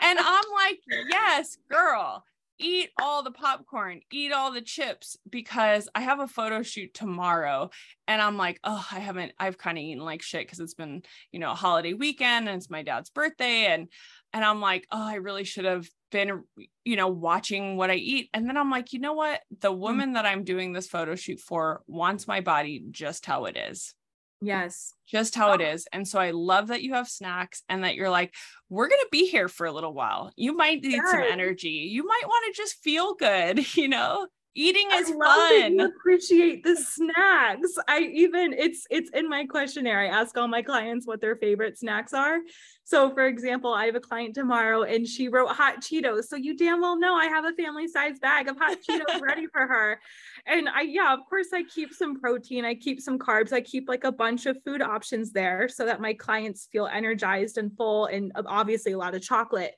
And 0.01 0.19
I'm 0.19 0.45
like, 0.53 0.79
yes, 1.09 1.57
girl, 1.69 2.23
eat 2.59 2.89
all 3.01 3.23
the 3.23 3.31
popcorn, 3.31 4.01
eat 4.11 4.31
all 4.31 4.51
the 4.51 4.61
chips 4.61 5.17
because 5.29 5.89
I 5.95 6.01
have 6.01 6.19
a 6.19 6.27
photo 6.27 6.61
shoot 6.61 6.93
tomorrow. 6.93 7.69
And 8.07 8.21
I'm 8.21 8.37
like, 8.37 8.59
oh, 8.63 8.85
I 8.91 8.99
haven't, 8.99 9.33
I've 9.39 9.57
kind 9.57 9.77
of 9.77 9.83
eaten 9.83 10.03
like 10.03 10.21
shit 10.21 10.45
because 10.45 10.59
it's 10.59 10.73
been, 10.73 11.03
you 11.31 11.39
know, 11.39 11.51
a 11.51 11.55
holiday 11.55 11.93
weekend 11.93 12.47
and 12.49 12.57
it's 12.57 12.69
my 12.69 12.83
dad's 12.83 13.09
birthday. 13.09 13.67
And 13.67 13.87
and 14.33 14.45
I'm 14.45 14.61
like, 14.61 14.85
oh, 14.91 15.07
I 15.07 15.15
really 15.15 15.43
should 15.43 15.65
have 15.65 15.87
been, 16.11 16.43
you 16.83 16.95
know, 16.95 17.07
watching 17.07 17.77
what 17.77 17.89
I 17.89 17.95
eat. 17.95 18.29
And 18.33 18.47
then 18.47 18.57
I'm 18.57 18.69
like, 18.69 18.93
you 18.93 18.99
know 18.99 19.13
what? 19.13 19.41
The 19.61 19.71
hmm. 19.71 19.79
woman 19.79 20.13
that 20.13 20.25
I'm 20.25 20.43
doing 20.43 20.73
this 20.73 20.87
photo 20.87 21.15
shoot 21.15 21.39
for 21.39 21.81
wants 21.87 22.27
my 22.27 22.41
body 22.41 22.83
just 22.91 23.25
how 23.25 23.45
it 23.45 23.57
is. 23.57 23.93
Yes. 24.41 24.93
Just 25.05 25.35
how 25.35 25.53
it 25.53 25.61
oh. 25.61 25.71
is. 25.71 25.87
And 25.91 26.07
so 26.07 26.19
I 26.19 26.31
love 26.31 26.67
that 26.67 26.81
you 26.81 26.93
have 26.93 27.07
snacks 27.07 27.63
and 27.67 27.83
that 27.83 27.95
you're 27.95 28.09
like, 28.09 28.33
we're 28.69 28.87
going 28.87 29.01
to 29.01 29.09
be 29.11 29.27
here 29.27 29.47
for 29.47 29.65
a 29.65 29.71
little 29.71 29.93
while. 29.93 30.31
You 30.35 30.55
might 30.55 30.81
need 30.81 31.01
some 31.05 31.21
energy. 31.21 31.89
You 31.91 32.05
might 32.05 32.23
want 32.25 32.45
to 32.47 32.61
just 32.61 32.81
feel 32.83 33.15
good, 33.15 33.75
you 33.77 33.87
know? 33.87 34.27
Eating 34.55 34.87
is 34.93 35.09
fun. 35.11 35.79
appreciate 35.79 36.63
the 36.63 36.75
snacks. 36.75 37.77
I 37.87 37.99
even 38.13 38.53
it's 38.53 38.85
it's 38.89 39.09
in 39.11 39.29
my 39.29 39.45
questionnaire. 39.45 39.99
I 39.99 40.07
ask 40.07 40.37
all 40.37 40.47
my 40.47 40.61
clients 40.61 41.07
what 41.07 41.21
their 41.21 41.35
favorite 41.35 41.77
snacks 41.77 42.13
are. 42.13 42.39
So 42.83 43.11
for 43.13 43.27
example 43.27 43.71
i 43.71 43.85
have 43.85 43.95
a 43.95 43.99
client 43.99 44.33
tomorrow 44.33 44.83
and 44.83 45.07
she 45.07 45.27
wrote 45.27 45.49
hot 45.49 45.81
cheetos. 45.81 46.25
So 46.25 46.35
you 46.35 46.57
damn 46.57 46.81
well 46.81 46.97
know 46.99 47.15
i 47.15 47.25
have 47.25 47.45
a 47.45 47.53
family 47.53 47.87
size 47.87 48.19
bag 48.19 48.47
of 48.47 48.57
hot 48.57 48.77
cheetos 48.87 49.21
ready 49.21 49.47
for 49.47 49.65
her. 49.67 49.99
And 50.45 50.67
i 50.69 50.81
yeah 50.81 51.13
of 51.13 51.19
course 51.29 51.47
i 51.53 51.63
keep 51.63 51.93
some 51.93 52.19
protein. 52.19 52.65
I 52.65 52.75
keep 52.75 52.99
some 52.99 53.19
carbs. 53.19 53.53
I 53.53 53.61
keep 53.61 53.87
like 53.87 54.03
a 54.03 54.11
bunch 54.11 54.45
of 54.45 54.57
food 54.65 54.81
options 54.81 55.31
there 55.31 55.69
so 55.69 55.85
that 55.85 56.01
my 56.01 56.13
clients 56.13 56.67
feel 56.71 56.87
energized 56.87 57.57
and 57.57 57.75
full 57.75 58.07
and 58.07 58.31
uh, 58.35 58.43
obviously 58.45 58.93
a 58.93 58.97
lot 58.97 59.15
of 59.15 59.21
chocolate 59.21 59.75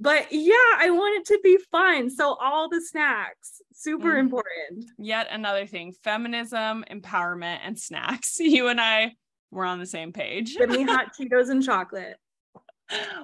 but 0.00 0.28
yeah, 0.30 0.54
I 0.76 0.90
want 0.90 1.20
it 1.20 1.26
to 1.34 1.40
be 1.42 1.58
fun. 1.70 2.10
So 2.10 2.36
all 2.40 2.68
the 2.68 2.80
snacks, 2.80 3.60
super 3.72 4.14
mm. 4.14 4.20
important. 4.20 4.84
Yet 4.98 5.28
another 5.30 5.66
thing, 5.66 5.92
feminism, 6.04 6.84
empowerment, 6.90 7.60
and 7.64 7.78
snacks. 7.78 8.38
You 8.48 8.68
and 8.68 8.80
I 8.80 9.12
were 9.50 9.64
on 9.64 9.78
the 9.78 9.86
same 9.86 10.12
page. 10.12 10.56
Give 10.56 10.70
me 10.70 10.82
hot 10.82 11.12
Cheetos 11.20 11.50
and 11.50 11.62
chocolate. 11.62 12.16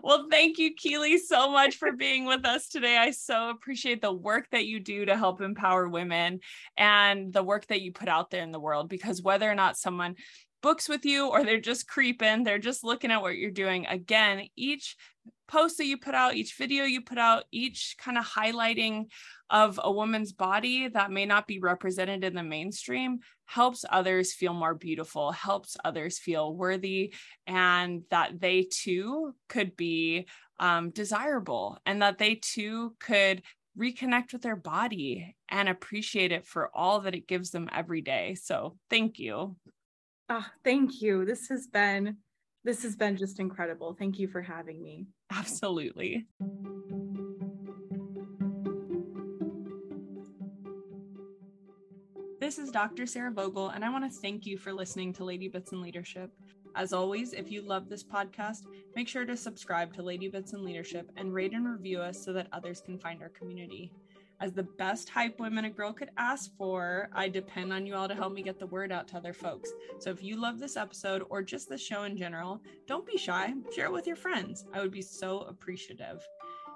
Well, 0.02 0.26
thank 0.30 0.58
you, 0.58 0.74
Keeley, 0.74 1.16
so 1.16 1.50
much 1.50 1.76
for 1.76 1.92
being 1.92 2.26
with 2.26 2.44
us 2.44 2.68
today. 2.68 2.98
I 2.98 3.12
so 3.12 3.48
appreciate 3.48 4.02
the 4.02 4.12
work 4.12 4.46
that 4.52 4.66
you 4.66 4.78
do 4.78 5.06
to 5.06 5.16
help 5.16 5.40
empower 5.40 5.88
women 5.88 6.40
and 6.76 7.32
the 7.32 7.42
work 7.42 7.66
that 7.68 7.80
you 7.80 7.90
put 7.90 8.08
out 8.08 8.30
there 8.30 8.42
in 8.42 8.52
the 8.52 8.60
world. 8.60 8.90
Because 8.90 9.22
whether 9.22 9.50
or 9.50 9.54
not 9.54 9.78
someone 9.78 10.16
books 10.62 10.88
with 10.88 11.04
you 11.04 11.28
or 11.28 11.44
they're 11.44 11.60
just 11.60 11.88
creeping, 11.88 12.44
they're 12.44 12.58
just 12.58 12.84
looking 12.84 13.10
at 13.10 13.22
what 13.22 13.36
you're 13.36 13.50
doing. 13.50 13.86
Again, 13.86 14.46
each 14.56 14.96
post 15.46 15.78
that 15.78 15.86
you 15.86 15.98
put 15.98 16.14
out, 16.14 16.34
each 16.34 16.56
video 16.56 16.84
you 16.84 17.02
put 17.02 17.18
out, 17.18 17.44
each 17.52 17.96
kind 17.98 18.18
of 18.18 18.24
highlighting 18.24 19.06
of 19.50 19.78
a 19.82 19.92
woman's 19.92 20.32
body 20.32 20.88
that 20.88 21.10
may 21.10 21.26
not 21.26 21.46
be 21.46 21.58
represented 21.58 22.24
in 22.24 22.34
the 22.34 22.42
mainstream 22.42 23.18
helps 23.46 23.84
others 23.90 24.32
feel 24.32 24.54
more 24.54 24.74
beautiful, 24.74 25.32
helps 25.32 25.76
others 25.84 26.18
feel 26.18 26.54
worthy, 26.54 27.14
and 27.46 28.02
that 28.10 28.40
they 28.40 28.66
too 28.70 29.34
could 29.48 29.76
be 29.76 30.26
um, 30.58 30.90
desirable 30.90 31.78
and 31.84 32.02
that 32.02 32.18
they 32.18 32.36
too 32.36 32.94
could 32.98 33.42
reconnect 33.78 34.32
with 34.32 34.42
their 34.42 34.56
body 34.56 35.36
and 35.48 35.68
appreciate 35.68 36.32
it 36.32 36.46
for 36.46 36.70
all 36.74 37.00
that 37.00 37.14
it 37.14 37.26
gives 37.28 37.50
them 37.50 37.68
every 37.72 38.00
day. 38.00 38.34
So, 38.34 38.76
thank 38.88 39.18
you. 39.18 39.56
Oh, 40.28 40.46
thank 40.62 41.02
you. 41.02 41.24
This 41.24 41.48
has 41.48 41.66
been 41.66 42.16
this 42.64 42.82
has 42.82 42.96
been 42.96 43.16
just 43.16 43.40
incredible. 43.40 43.94
Thank 43.98 44.18
you 44.18 44.26
for 44.26 44.40
having 44.40 44.82
me. 44.82 45.06
Absolutely. 45.30 46.26
This 52.40 52.58
is 52.58 52.70
Dr. 52.70 53.06
Sarah 53.06 53.30
Vogel, 53.30 53.70
and 53.70 53.84
I 53.84 53.90
want 53.90 54.04
to 54.04 54.20
thank 54.20 54.44
you 54.44 54.58
for 54.58 54.72
listening 54.72 55.12
to 55.14 55.22
Ladybits 55.22 55.72
and 55.72 55.80
Leadership. 55.80 56.30
As 56.74 56.92
always, 56.92 57.32
if 57.32 57.50
you 57.50 57.62
love 57.62 57.88
this 57.88 58.02
podcast, 58.02 58.64
make 58.96 59.08
sure 59.08 59.24
to 59.24 59.36
subscribe 59.36 59.94
to 59.94 60.02
Ladybits 60.02 60.52
and 60.52 60.62
Leadership 60.62 61.10
and 61.16 61.32
rate 61.32 61.52
and 61.52 61.66
review 61.66 62.00
us 62.00 62.22
so 62.22 62.32
that 62.32 62.48
others 62.52 62.82
can 62.84 62.98
find 62.98 63.22
our 63.22 63.30
community 63.30 63.92
as 64.40 64.52
the 64.52 64.62
best 64.62 65.08
hype 65.08 65.38
women 65.38 65.64
a 65.64 65.70
girl 65.70 65.92
could 65.92 66.10
ask 66.16 66.54
for, 66.56 67.08
I 67.12 67.28
depend 67.28 67.72
on 67.72 67.86
you 67.86 67.94
all 67.94 68.08
to 68.08 68.14
help 68.14 68.32
me 68.32 68.42
get 68.42 68.58
the 68.58 68.66
word 68.66 68.92
out 68.92 69.08
to 69.08 69.16
other 69.16 69.32
folks. 69.32 69.70
So 69.98 70.10
if 70.10 70.22
you 70.22 70.40
love 70.40 70.58
this 70.58 70.76
episode 70.76 71.24
or 71.30 71.42
just 71.42 71.68
the 71.68 71.78
show 71.78 72.04
in 72.04 72.16
general, 72.16 72.60
don't 72.86 73.06
be 73.06 73.16
shy. 73.16 73.54
Share 73.74 73.86
it 73.86 73.92
with 73.92 74.06
your 74.06 74.16
friends. 74.16 74.64
I 74.72 74.80
would 74.80 74.92
be 74.92 75.02
so 75.02 75.40
appreciative. 75.42 76.26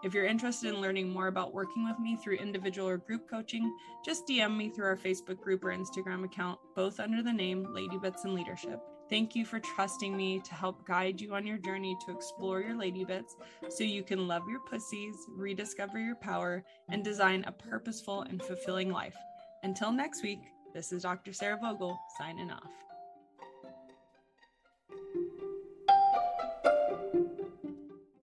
If 0.05 0.15
you're 0.15 0.27
interested 0.27 0.73
in 0.73 0.81
learning 0.81 1.11
more 1.11 1.27
about 1.27 1.53
working 1.53 1.85
with 1.87 1.99
me 1.99 2.17
through 2.17 2.37
individual 2.37 2.89
or 2.89 2.99
group 2.99 3.29
coaching, 3.29 3.75
just 4.05 4.29
DM 4.29 4.57
me 4.57 4.71
through 4.71 4.87
our 4.87 4.97
Facebook 4.97 5.41
group 5.41 5.65
or 5.65 5.77
Instagram 5.77 6.25
account, 6.25 6.61
both 6.77 7.01
under 7.01 7.23
the 7.23 7.33
name 7.33 7.67
Ladybits 7.67 8.25
and 8.25 8.35
Leadership. 8.35 8.81
Thank 9.09 9.35
you 9.35 9.47
for 9.47 9.59
trusting 9.59 10.15
me 10.15 10.41
to 10.41 10.55
help 10.55 10.87
guide 10.87 11.21
you 11.21 11.35
on 11.35 11.47
your 11.47 11.57
journey 11.57 11.97
to 12.05 12.15
explore 12.15 12.61
your 12.61 12.77
lady 12.77 13.05
bits 13.05 13.37
so 13.71 13.83
you 13.83 14.03
can 14.03 14.29
love 14.29 14.43
your 14.51 14.61
pussies, 14.69 15.17
rediscover 15.35 15.99
your 15.99 16.17
power, 16.17 16.63
and 16.91 17.03
design 17.03 17.43
a 17.47 17.53
purposeful 17.53 18.23
and 18.23 18.43
fulfilling 18.43 18.91
life. 18.91 19.17
Until 19.63 19.93
next 19.93 20.23
week, 20.23 20.41
this 20.75 20.93
is 20.93 21.03
Dr. 21.03 21.33
Sarah 21.33 21.59
Vogel 21.59 21.99
signing 22.19 22.51
off. 22.51 22.88